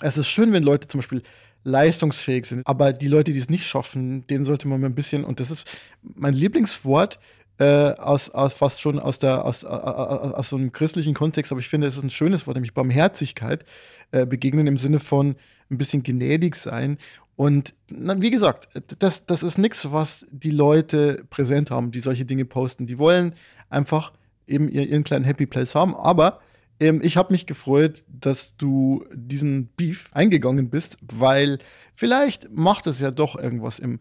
es 0.00 0.16
ist 0.16 0.28
schön, 0.28 0.52
wenn 0.52 0.62
Leute 0.62 0.88
zum 0.88 1.00
Beispiel 1.00 1.22
leistungsfähig 1.62 2.46
sind, 2.46 2.66
aber 2.66 2.92
die 2.92 3.08
Leute, 3.08 3.32
die 3.32 3.38
es 3.38 3.50
nicht 3.50 3.66
schaffen, 3.66 4.26
denen 4.28 4.44
sollte 4.44 4.66
man 4.66 4.80
mal 4.80 4.86
ein 4.86 4.94
bisschen, 4.94 5.24
und 5.24 5.40
das 5.40 5.50
ist 5.50 5.66
mein 6.02 6.32
Lieblingswort, 6.32 7.18
äh, 7.60 7.94
aus, 7.98 8.30
aus 8.30 8.54
fast 8.54 8.80
schon 8.80 8.98
aus 8.98 9.18
der 9.18 9.44
aus, 9.44 9.64
aus, 9.64 10.32
aus 10.32 10.48
so 10.48 10.56
einem 10.56 10.72
christlichen 10.72 11.12
Kontext, 11.12 11.52
aber 11.52 11.60
ich 11.60 11.68
finde, 11.68 11.86
es 11.86 11.96
ist 11.96 12.02
ein 12.02 12.10
schönes 12.10 12.46
Wort, 12.46 12.56
nämlich 12.56 12.72
Barmherzigkeit 12.72 13.66
äh, 14.12 14.24
begegnen 14.24 14.66
im 14.66 14.78
Sinne 14.78 14.98
von 14.98 15.36
ein 15.70 15.76
bisschen 15.76 16.02
gnädig 16.02 16.56
sein. 16.56 16.96
Und 17.36 17.74
na, 17.88 18.20
wie 18.20 18.30
gesagt, 18.30 18.68
das, 18.98 19.26
das 19.26 19.42
ist 19.42 19.58
nichts, 19.58 19.92
was 19.92 20.26
die 20.30 20.50
Leute 20.50 21.24
präsent 21.28 21.70
haben, 21.70 21.90
die 21.90 22.00
solche 22.00 22.24
Dinge 22.24 22.46
posten. 22.46 22.86
Die 22.86 22.98
wollen 22.98 23.34
einfach 23.68 24.12
eben 24.46 24.68
ihren 24.68 25.04
kleinen 25.04 25.24
Happy 25.24 25.46
Place 25.46 25.74
haben. 25.74 25.94
Aber 25.94 26.40
ähm, 26.80 27.00
ich 27.02 27.16
habe 27.16 27.32
mich 27.32 27.46
gefreut, 27.46 28.04
dass 28.08 28.56
du 28.56 29.04
diesen 29.12 29.68
Beef 29.76 30.10
eingegangen 30.12 30.70
bist, 30.70 30.98
weil 31.02 31.58
vielleicht 31.94 32.50
macht 32.50 32.86
es 32.86 33.00
ja 33.00 33.10
doch 33.10 33.36
irgendwas 33.36 33.78
im, 33.78 34.00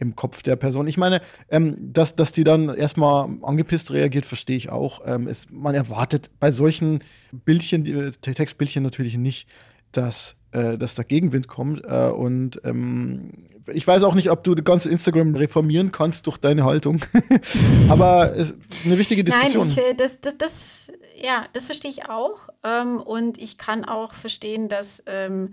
im 0.00 0.16
Kopf 0.16 0.42
der 0.42 0.56
Person. 0.56 0.88
Ich 0.88 0.96
meine, 0.96 1.20
ähm, 1.50 1.76
dass, 1.78 2.16
dass 2.16 2.32
die 2.32 2.42
dann 2.42 2.74
erstmal 2.74 3.28
angepisst 3.42 3.92
reagiert, 3.92 4.26
verstehe 4.26 4.56
ich 4.56 4.70
auch. 4.70 5.02
Ähm, 5.04 5.28
es, 5.28 5.48
man 5.50 5.74
erwartet 5.74 6.30
bei 6.40 6.50
solchen 6.50 7.04
Bildchen, 7.30 7.84
die, 7.84 8.10
Textbildchen 8.10 8.82
natürlich 8.82 9.16
nicht, 9.16 9.46
dass, 9.92 10.36
äh, 10.52 10.78
dass 10.78 10.94
da 10.94 11.02
Gegenwind 11.02 11.48
kommt. 11.48 11.84
Äh, 11.84 12.10
und 12.10 12.60
ähm, 12.64 13.32
ich 13.72 13.86
weiß 13.86 14.02
auch 14.04 14.14
nicht, 14.14 14.30
ob 14.30 14.42
du 14.42 14.54
das 14.54 14.64
ganze 14.64 14.90
Instagram 14.90 15.36
reformieren 15.36 15.92
kannst 15.92 16.26
durch 16.26 16.38
deine 16.38 16.64
Haltung. 16.64 17.04
Aber 17.90 18.34
es 18.34 18.52
ist 18.52 18.58
eine 18.84 18.98
wichtige 18.98 19.22
Diskussion. 19.22 19.68
Nein, 19.68 19.84
ich, 19.90 19.96
das, 19.98 20.20
das, 20.22 20.38
das, 20.38 20.92
ja, 21.14 21.44
das 21.52 21.66
verstehe 21.66 21.90
ich 21.90 22.08
auch. 22.08 22.48
Ähm, 22.64 23.00
und 23.00 23.36
ich 23.36 23.58
kann 23.58 23.84
auch 23.84 24.14
verstehen, 24.14 24.68
dass 24.70 25.02
ähm, 25.06 25.52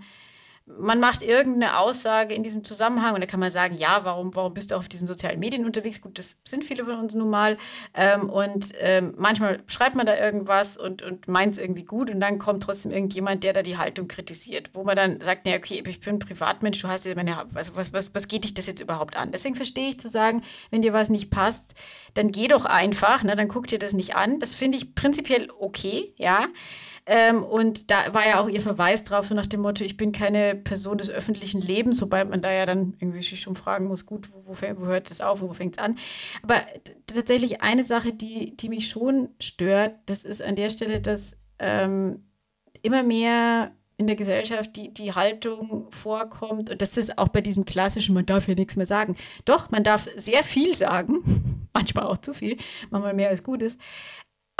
man 0.78 1.00
macht 1.00 1.22
irgendeine 1.22 1.78
Aussage 1.78 2.34
in 2.34 2.42
diesem 2.42 2.64
Zusammenhang 2.64 3.14
und 3.14 3.20
da 3.20 3.26
kann 3.26 3.40
man 3.40 3.50
sagen, 3.50 3.76
ja, 3.76 4.00
warum, 4.04 4.34
warum 4.34 4.54
bist 4.54 4.70
du 4.70 4.76
auf 4.76 4.88
diesen 4.88 5.06
sozialen 5.06 5.40
Medien 5.40 5.64
unterwegs? 5.64 6.00
Gut, 6.00 6.18
das 6.18 6.40
sind 6.44 6.64
viele 6.64 6.84
von 6.84 6.96
uns 6.96 7.14
nun 7.14 7.30
mal. 7.30 7.56
Ähm, 7.94 8.28
und 8.28 8.72
ähm, 8.80 9.14
manchmal 9.16 9.60
schreibt 9.66 9.96
man 9.96 10.06
da 10.06 10.16
irgendwas 10.16 10.76
und, 10.76 11.02
und 11.02 11.28
meint 11.28 11.54
es 11.54 11.60
irgendwie 11.60 11.84
gut 11.84 12.10
und 12.10 12.20
dann 12.20 12.38
kommt 12.38 12.62
trotzdem 12.62 12.92
irgendjemand, 12.92 13.44
der 13.44 13.52
da 13.52 13.62
die 13.62 13.78
Haltung 13.78 14.08
kritisiert, 14.08 14.70
wo 14.74 14.84
man 14.84 14.96
dann 14.96 15.20
sagt, 15.20 15.46
ja, 15.46 15.56
okay, 15.56 15.82
ich 15.86 16.00
bin 16.00 16.16
ein 16.16 16.18
Privatmensch, 16.18 16.80
du 16.80 16.88
hast 16.88 17.04
ja 17.04 17.14
meine, 17.14 17.38
also 17.54 17.74
was, 17.76 17.92
was, 17.92 18.14
was 18.14 18.28
geht 18.28 18.44
dich 18.44 18.54
das 18.54 18.66
jetzt 18.66 18.80
überhaupt 18.80 19.16
an? 19.16 19.32
Deswegen 19.32 19.54
verstehe 19.54 19.88
ich 19.88 20.00
zu 20.00 20.08
sagen, 20.08 20.42
wenn 20.70 20.82
dir 20.82 20.92
was 20.92 21.08
nicht 21.08 21.30
passt, 21.30 21.74
dann 22.14 22.32
geh 22.32 22.48
doch 22.48 22.64
einfach, 22.64 23.22
ne, 23.22 23.36
dann 23.36 23.48
guck 23.48 23.66
dir 23.66 23.78
das 23.78 23.92
nicht 23.92 24.16
an. 24.16 24.38
Das 24.38 24.54
finde 24.54 24.78
ich 24.78 24.94
prinzipiell 24.94 25.48
okay, 25.58 26.12
ja. 26.16 26.48
Ähm, 27.10 27.42
und 27.42 27.90
da 27.90 28.12
war 28.12 28.28
ja 28.28 28.38
auch 28.38 28.50
ihr 28.50 28.60
Verweis 28.60 29.02
drauf, 29.02 29.26
so 29.26 29.34
nach 29.34 29.46
dem 29.46 29.60
Motto, 29.62 29.82
ich 29.82 29.96
bin 29.96 30.12
keine 30.12 30.54
Person 30.54 30.98
des 30.98 31.08
öffentlichen 31.08 31.62
Lebens, 31.62 32.02
wobei 32.02 32.22
man 32.26 32.42
da 32.42 32.52
ja 32.52 32.66
dann 32.66 32.94
irgendwie 32.98 33.22
sich 33.22 33.40
schon 33.40 33.56
fragen 33.56 33.86
muss, 33.86 34.04
gut, 34.04 34.28
wo, 34.44 34.54
wo 34.54 34.86
hört 34.86 35.10
es 35.10 35.22
auf, 35.22 35.40
wo 35.40 35.54
fängt 35.54 35.78
es 35.78 35.82
an? 35.82 35.96
Aber 36.42 36.60
tatsächlich 37.06 37.62
eine 37.62 37.82
Sache, 37.82 38.12
die, 38.12 38.54
die 38.58 38.68
mich 38.68 38.90
schon 38.90 39.30
stört, 39.40 39.94
das 40.04 40.24
ist 40.24 40.42
an 40.42 40.54
der 40.54 40.68
Stelle, 40.68 41.00
dass 41.00 41.34
ähm, 41.58 42.26
immer 42.82 43.02
mehr 43.02 43.72
in 43.96 44.06
der 44.06 44.16
Gesellschaft 44.16 44.76
die, 44.76 44.92
die 44.92 45.14
Haltung 45.14 45.86
vorkommt, 45.90 46.68
und 46.68 46.82
das 46.82 46.98
ist 46.98 47.18
auch 47.18 47.28
bei 47.28 47.40
diesem 47.40 47.64
klassischen, 47.64 48.14
man 48.14 48.26
darf 48.26 48.46
ja 48.48 48.54
nichts 48.54 48.76
mehr 48.76 48.86
sagen. 48.86 49.16
Doch, 49.46 49.70
man 49.70 49.82
darf 49.82 50.08
sehr 50.14 50.44
viel 50.44 50.74
sagen, 50.74 51.68
manchmal 51.72 52.04
auch 52.04 52.18
zu 52.18 52.34
viel, 52.34 52.58
manchmal 52.90 53.14
mehr 53.14 53.30
als 53.30 53.42
gut 53.42 53.62
ist. 53.62 53.80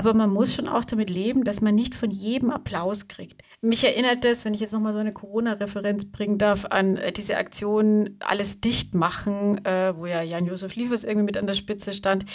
Aber 0.00 0.14
man 0.14 0.30
muss 0.30 0.54
schon 0.54 0.68
auch 0.68 0.84
damit 0.84 1.10
leben, 1.10 1.42
dass 1.42 1.60
man 1.60 1.74
nicht 1.74 1.96
von 1.96 2.12
jedem 2.12 2.52
Applaus 2.52 3.08
kriegt. 3.08 3.42
Mich 3.60 3.82
erinnert 3.82 4.24
das, 4.24 4.44
wenn 4.44 4.54
ich 4.54 4.60
jetzt 4.60 4.72
nochmal 4.72 4.92
so 4.92 5.00
eine 5.00 5.12
Corona-Referenz 5.12 6.04
bringen 6.12 6.38
darf, 6.38 6.66
an 6.66 6.96
äh, 6.96 7.10
diese 7.10 7.36
Aktion 7.36 8.16
Alles 8.20 8.60
dicht 8.60 8.94
machen, 8.94 9.64
äh, 9.64 9.92
wo 9.96 10.06
ja 10.06 10.22
Jan-Josef 10.22 10.76
Liefers 10.76 11.02
irgendwie 11.02 11.24
mit 11.24 11.36
an 11.36 11.48
der 11.48 11.54
Spitze 11.54 11.94
stand, 11.94 12.26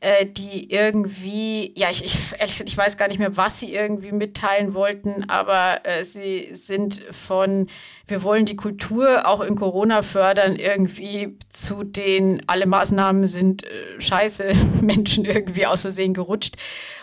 äh, 0.00 0.24
die 0.24 0.70
irgendwie, 0.70 1.78
ja, 1.78 1.90
ich, 1.90 2.06
ich, 2.06 2.18
ehrlich 2.38 2.52
gesagt, 2.52 2.70
ich 2.70 2.78
weiß 2.78 2.96
gar 2.96 3.08
nicht 3.08 3.18
mehr, 3.18 3.36
was 3.36 3.60
sie 3.60 3.74
irgendwie 3.74 4.12
mitteilen 4.12 4.72
wollten, 4.72 5.28
aber 5.28 5.80
äh, 5.84 6.04
sie 6.04 6.48
sind 6.54 7.02
von, 7.10 7.66
wir 8.08 8.22
wollen 8.22 8.46
die 8.46 8.56
Kultur 8.56 9.28
auch 9.28 9.42
in 9.42 9.56
Corona 9.56 10.00
fördern, 10.00 10.56
irgendwie 10.56 11.36
zu 11.50 11.84
den, 11.84 12.40
alle 12.46 12.64
Maßnahmen 12.64 13.26
sind 13.26 13.64
äh, 13.64 14.00
scheiße, 14.00 14.52
Menschen 14.80 15.26
irgendwie 15.26 15.66
aus 15.66 15.82
Versehen 15.82 16.14
gerutscht 16.14 16.56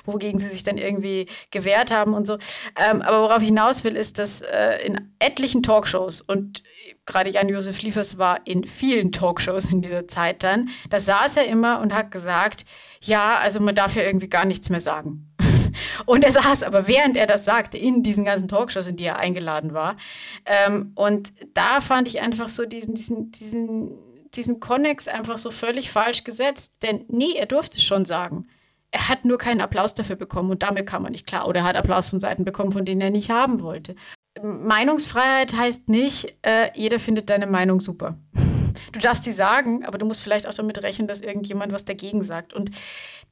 wogegen 0.08 0.40
sie 0.40 0.50
sich 0.50 0.64
dann 0.64 0.78
irgendwie 0.78 1.28
gewehrt 1.52 1.92
haben 1.92 2.14
und 2.14 2.26
so. 2.26 2.38
Ähm, 2.76 3.02
aber 3.02 3.22
worauf 3.22 3.42
ich 3.42 3.50
hinaus 3.50 3.84
will, 3.84 3.96
ist, 3.96 4.18
dass 4.18 4.42
äh, 4.42 4.86
in 4.86 5.14
etlichen 5.20 5.62
Talkshows 5.62 6.22
und 6.22 6.64
gerade 7.06 7.30
Jan-Josef 7.30 7.82
Liefers 7.82 8.18
war 8.18 8.46
in 8.46 8.66
vielen 8.66 9.12
Talkshows 9.12 9.72
in 9.72 9.82
dieser 9.82 10.08
Zeit 10.08 10.44
dann, 10.44 10.70
da 10.90 11.00
saß 11.00 11.38
er 11.38 11.48
immer 11.48 11.80
und 11.80 11.94
hat 11.94 12.12
gesagt, 12.12 12.66
ja, 13.02 13.38
also 13.38 13.60
man 13.60 13.76
darf 13.76 13.96
ja 13.96 14.04
irgendwie 14.04 14.30
gar 14.30 14.46
nichts 14.46 14.70
mehr 14.70 14.82
sagen. 14.82 15.28
Und 16.06 16.24
er 16.24 16.32
saß 16.32 16.64
aber, 16.64 16.88
während 16.88 17.18
er 17.18 17.28
das 17.28 17.46
sagte, 17.46 17.78
in 17.78 18.04
diesen 18.04 18.26
ganzen 18.26 18.48
Talkshows, 18.48 18.88
in 18.88 18.96
die 18.96 19.06
er 19.06 19.20
eingeladen 19.20 19.74
war. 19.74 19.98
Ähm, 20.46 20.92
und 20.96 21.32
da 21.54 21.82
fand 21.82 22.08
ich 22.08 22.22
einfach 22.22 22.50
so 22.50 22.66
diesen, 22.66 22.96
diesen, 22.96 23.32
diesen, 23.32 23.92
diesen 24.34 24.60
Konnex 24.60 25.08
einfach 25.08 25.38
so 25.38 25.52
völlig 25.52 25.92
falsch 25.92 26.24
gesetzt. 26.24 26.84
Denn 26.84 27.06
nee, 27.08 27.34
er 27.36 27.46
durfte 27.46 27.78
es 27.78 27.84
schon 27.84 28.06
sagen. 28.06 28.48
Er 28.92 29.10
hat 29.10 29.26
nur 29.26 29.38
keinen 29.38 29.62
Applaus 29.62 29.94
dafür 29.96 30.16
bekommen 30.16 30.50
und 30.50 30.64
damit 30.64 30.86
kam 30.88 31.04
er 31.06 31.12
nicht 31.12 31.28
klar. 31.28 31.48
Oder 31.48 31.60
er 31.62 31.66
hat 31.66 31.76
Applaus 31.76 32.08
von 32.10 32.20
Seiten 32.20 32.46
bekommen, 32.46 32.72
von 32.72 32.86
denen 32.86 33.02
er 33.02 33.10
nicht 33.12 33.30
haben 33.30 33.62
wollte. 33.62 33.96
Meinungsfreiheit 34.42 35.56
heißt 35.56 35.90
nicht, 35.90 36.36
äh, 36.44 36.70
jeder 36.76 37.00
findet 37.00 37.30
deine 37.30 37.48
Meinung 37.48 37.82
super. 37.82 38.18
Du 38.94 39.00
darfst 39.00 39.24
sie 39.24 39.32
sagen, 39.32 39.84
aber 39.86 39.98
du 39.98 40.06
musst 40.06 40.22
vielleicht 40.22 40.48
auch 40.48 40.54
damit 40.54 40.82
rechnen, 40.84 41.08
dass 41.08 41.22
irgendjemand 41.22 41.74
was 41.74 41.84
dagegen 41.84 42.24
sagt. 42.24 42.54
Und 42.54 42.70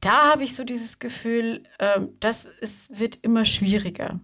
da 0.00 0.30
habe 0.32 0.42
ich 0.42 0.56
so 0.56 0.64
dieses 0.64 0.98
Gefühl, 0.98 1.62
äh, 1.78 2.00
das 2.18 2.46
ist, 2.46 2.98
wird 2.98 3.16
immer 3.22 3.44
schwieriger. 3.44 4.18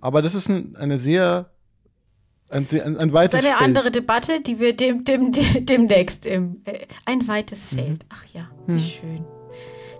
Aber 0.00 0.22
das 0.22 0.34
ist 0.34 0.48
ein, 0.48 0.74
eine 0.76 0.96
sehr 0.98 1.50
ein, 2.48 2.66
ein, 2.72 2.96
ein 2.96 3.12
weites 3.12 3.32
Das 3.32 3.40
ist 3.42 3.46
eine 3.46 3.56
Feld. 3.56 3.68
andere 3.68 3.90
Debatte, 3.90 4.40
die 4.40 4.58
wir 4.58 4.74
dem, 4.74 5.04
dem, 5.04 5.32
dem, 5.32 5.66
demnächst 5.66 6.24
im. 6.24 6.62
Äh, 6.64 6.86
ein 7.04 7.28
weites 7.28 7.70
Mhm. 7.70 7.76
Feld. 7.76 8.06
Ach 8.08 8.24
ja, 8.32 8.50
wie 8.66 8.72
Mhm. 8.72 8.78
schön. 8.80 9.24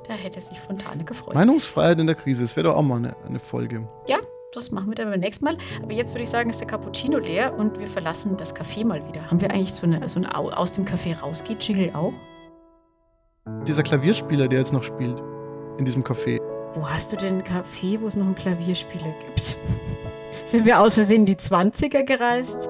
Da 0.09 0.15
hätte 0.15 0.41
sich 0.41 0.59
Fontane 0.61 1.05
gefreut. 1.05 1.35
Meinungsfreiheit 1.35 1.99
in 2.01 2.07
der 2.07 2.17
Krise, 2.17 2.43
das 2.43 2.57
wäre 2.57 2.69
doch 2.69 2.77
auch 2.77 2.83
mal 2.83 2.97
eine, 2.97 3.15
eine 3.27 3.39
Folge. 3.39 3.87
Ja, 4.07 4.17
das 4.55 4.71
machen 4.71 4.89
wir 4.89 4.95
dann 4.95 5.11
beim 5.11 5.21
nächsten 5.21 5.45
Mal. 5.45 5.59
Aber 5.83 5.93
jetzt 5.93 6.15
würde 6.15 6.23
ich 6.25 6.31
sagen, 6.31 6.49
ist 6.49 6.61
der 6.61 6.67
Cappuccino 6.67 7.19
leer 7.19 7.55
und 7.55 7.79
wir 7.79 7.87
verlassen 7.87 8.37
das 8.39 8.57
Café 8.57 8.87
mal 8.87 9.07
wieder. 9.07 9.31
Haben 9.31 9.41
wir 9.43 9.51
eigentlich 9.51 9.75
so 9.75 9.85
eine, 9.87 10.09
so 10.09 10.19
ein 10.19 10.27
Au- 10.27 10.49
aus 10.51 10.73
dem 10.73 10.87
Café 10.87 11.19
rausgeht 11.21 11.63
Jingle 11.63 11.91
auch? 11.95 12.15
Dieser 13.67 13.83
Klavierspieler, 13.83 14.49
der 14.49 14.61
jetzt 14.61 14.73
noch 14.73 14.83
spielt, 14.83 15.23
in 15.79 15.85
diesem 15.85 16.03
Café. 16.03 16.41
Wo 16.75 16.89
hast 16.89 17.13
du 17.13 17.17
denn 17.17 17.39
ein 17.39 17.43
Café, 17.45 18.01
wo 18.01 18.07
es 18.07 18.17
noch 18.17 18.25
einen 18.27 18.35
Klavierspieler 18.35 19.13
gibt? 19.27 19.57
Sind 20.47 20.65
wir 20.65 20.81
aus 20.81 20.95
Versehen 20.95 21.21
in 21.21 21.27
die 21.27 21.37
20er 21.37 22.05
gereist? 22.05 22.69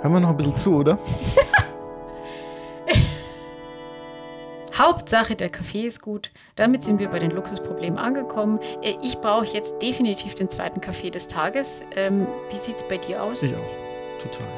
Hören 0.00 0.12
wir 0.14 0.20
noch 0.20 0.30
ein 0.30 0.36
bisschen 0.36 0.56
zu, 0.56 0.74
oder? 0.76 0.98
Hauptsache, 4.82 5.36
der 5.36 5.48
Kaffee 5.48 5.86
ist 5.86 6.02
gut. 6.02 6.32
Damit 6.56 6.82
sind 6.82 6.98
wir 6.98 7.08
bei 7.08 7.20
den 7.20 7.30
Luxusproblemen 7.30 7.98
angekommen. 7.98 8.58
Äh, 8.82 8.94
Ich 9.02 9.16
brauche 9.18 9.46
jetzt 9.46 9.80
definitiv 9.80 10.34
den 10.34 10.50
zweiten 10.50 10.80
Kaffee 10.80 11.10
des 11.10 11.28
Tages. 11.28 11.82
Ähm, 11.94 12.26
wie 12.50 12.56
sieht 12.56 12.76
es 12.76 12.82
bei 12.82 12.96
dir 12.98 13.22
aus? 13.22 13.42
Ich 13.42 13.54
auch. 13.54 14.20
Total. 14.22 14.48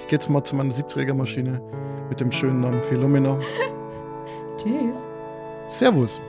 Ich 0.00 0.08
gehe 0.08 0.18
jetzt 0.18 0.30
mal 0.30 0.42
zu 0.42 0.56
meiner 0.56 0.72
Siebträgermaschine 0.72 1.60
mit 2.08 2.20
dem 2.20 2.32
schönen 2.32 2.60
Namen 2.60 2.80
Philomena. 2.80 3.38
Tschüss. 4.56 4.96
Servus. 5.68 6.20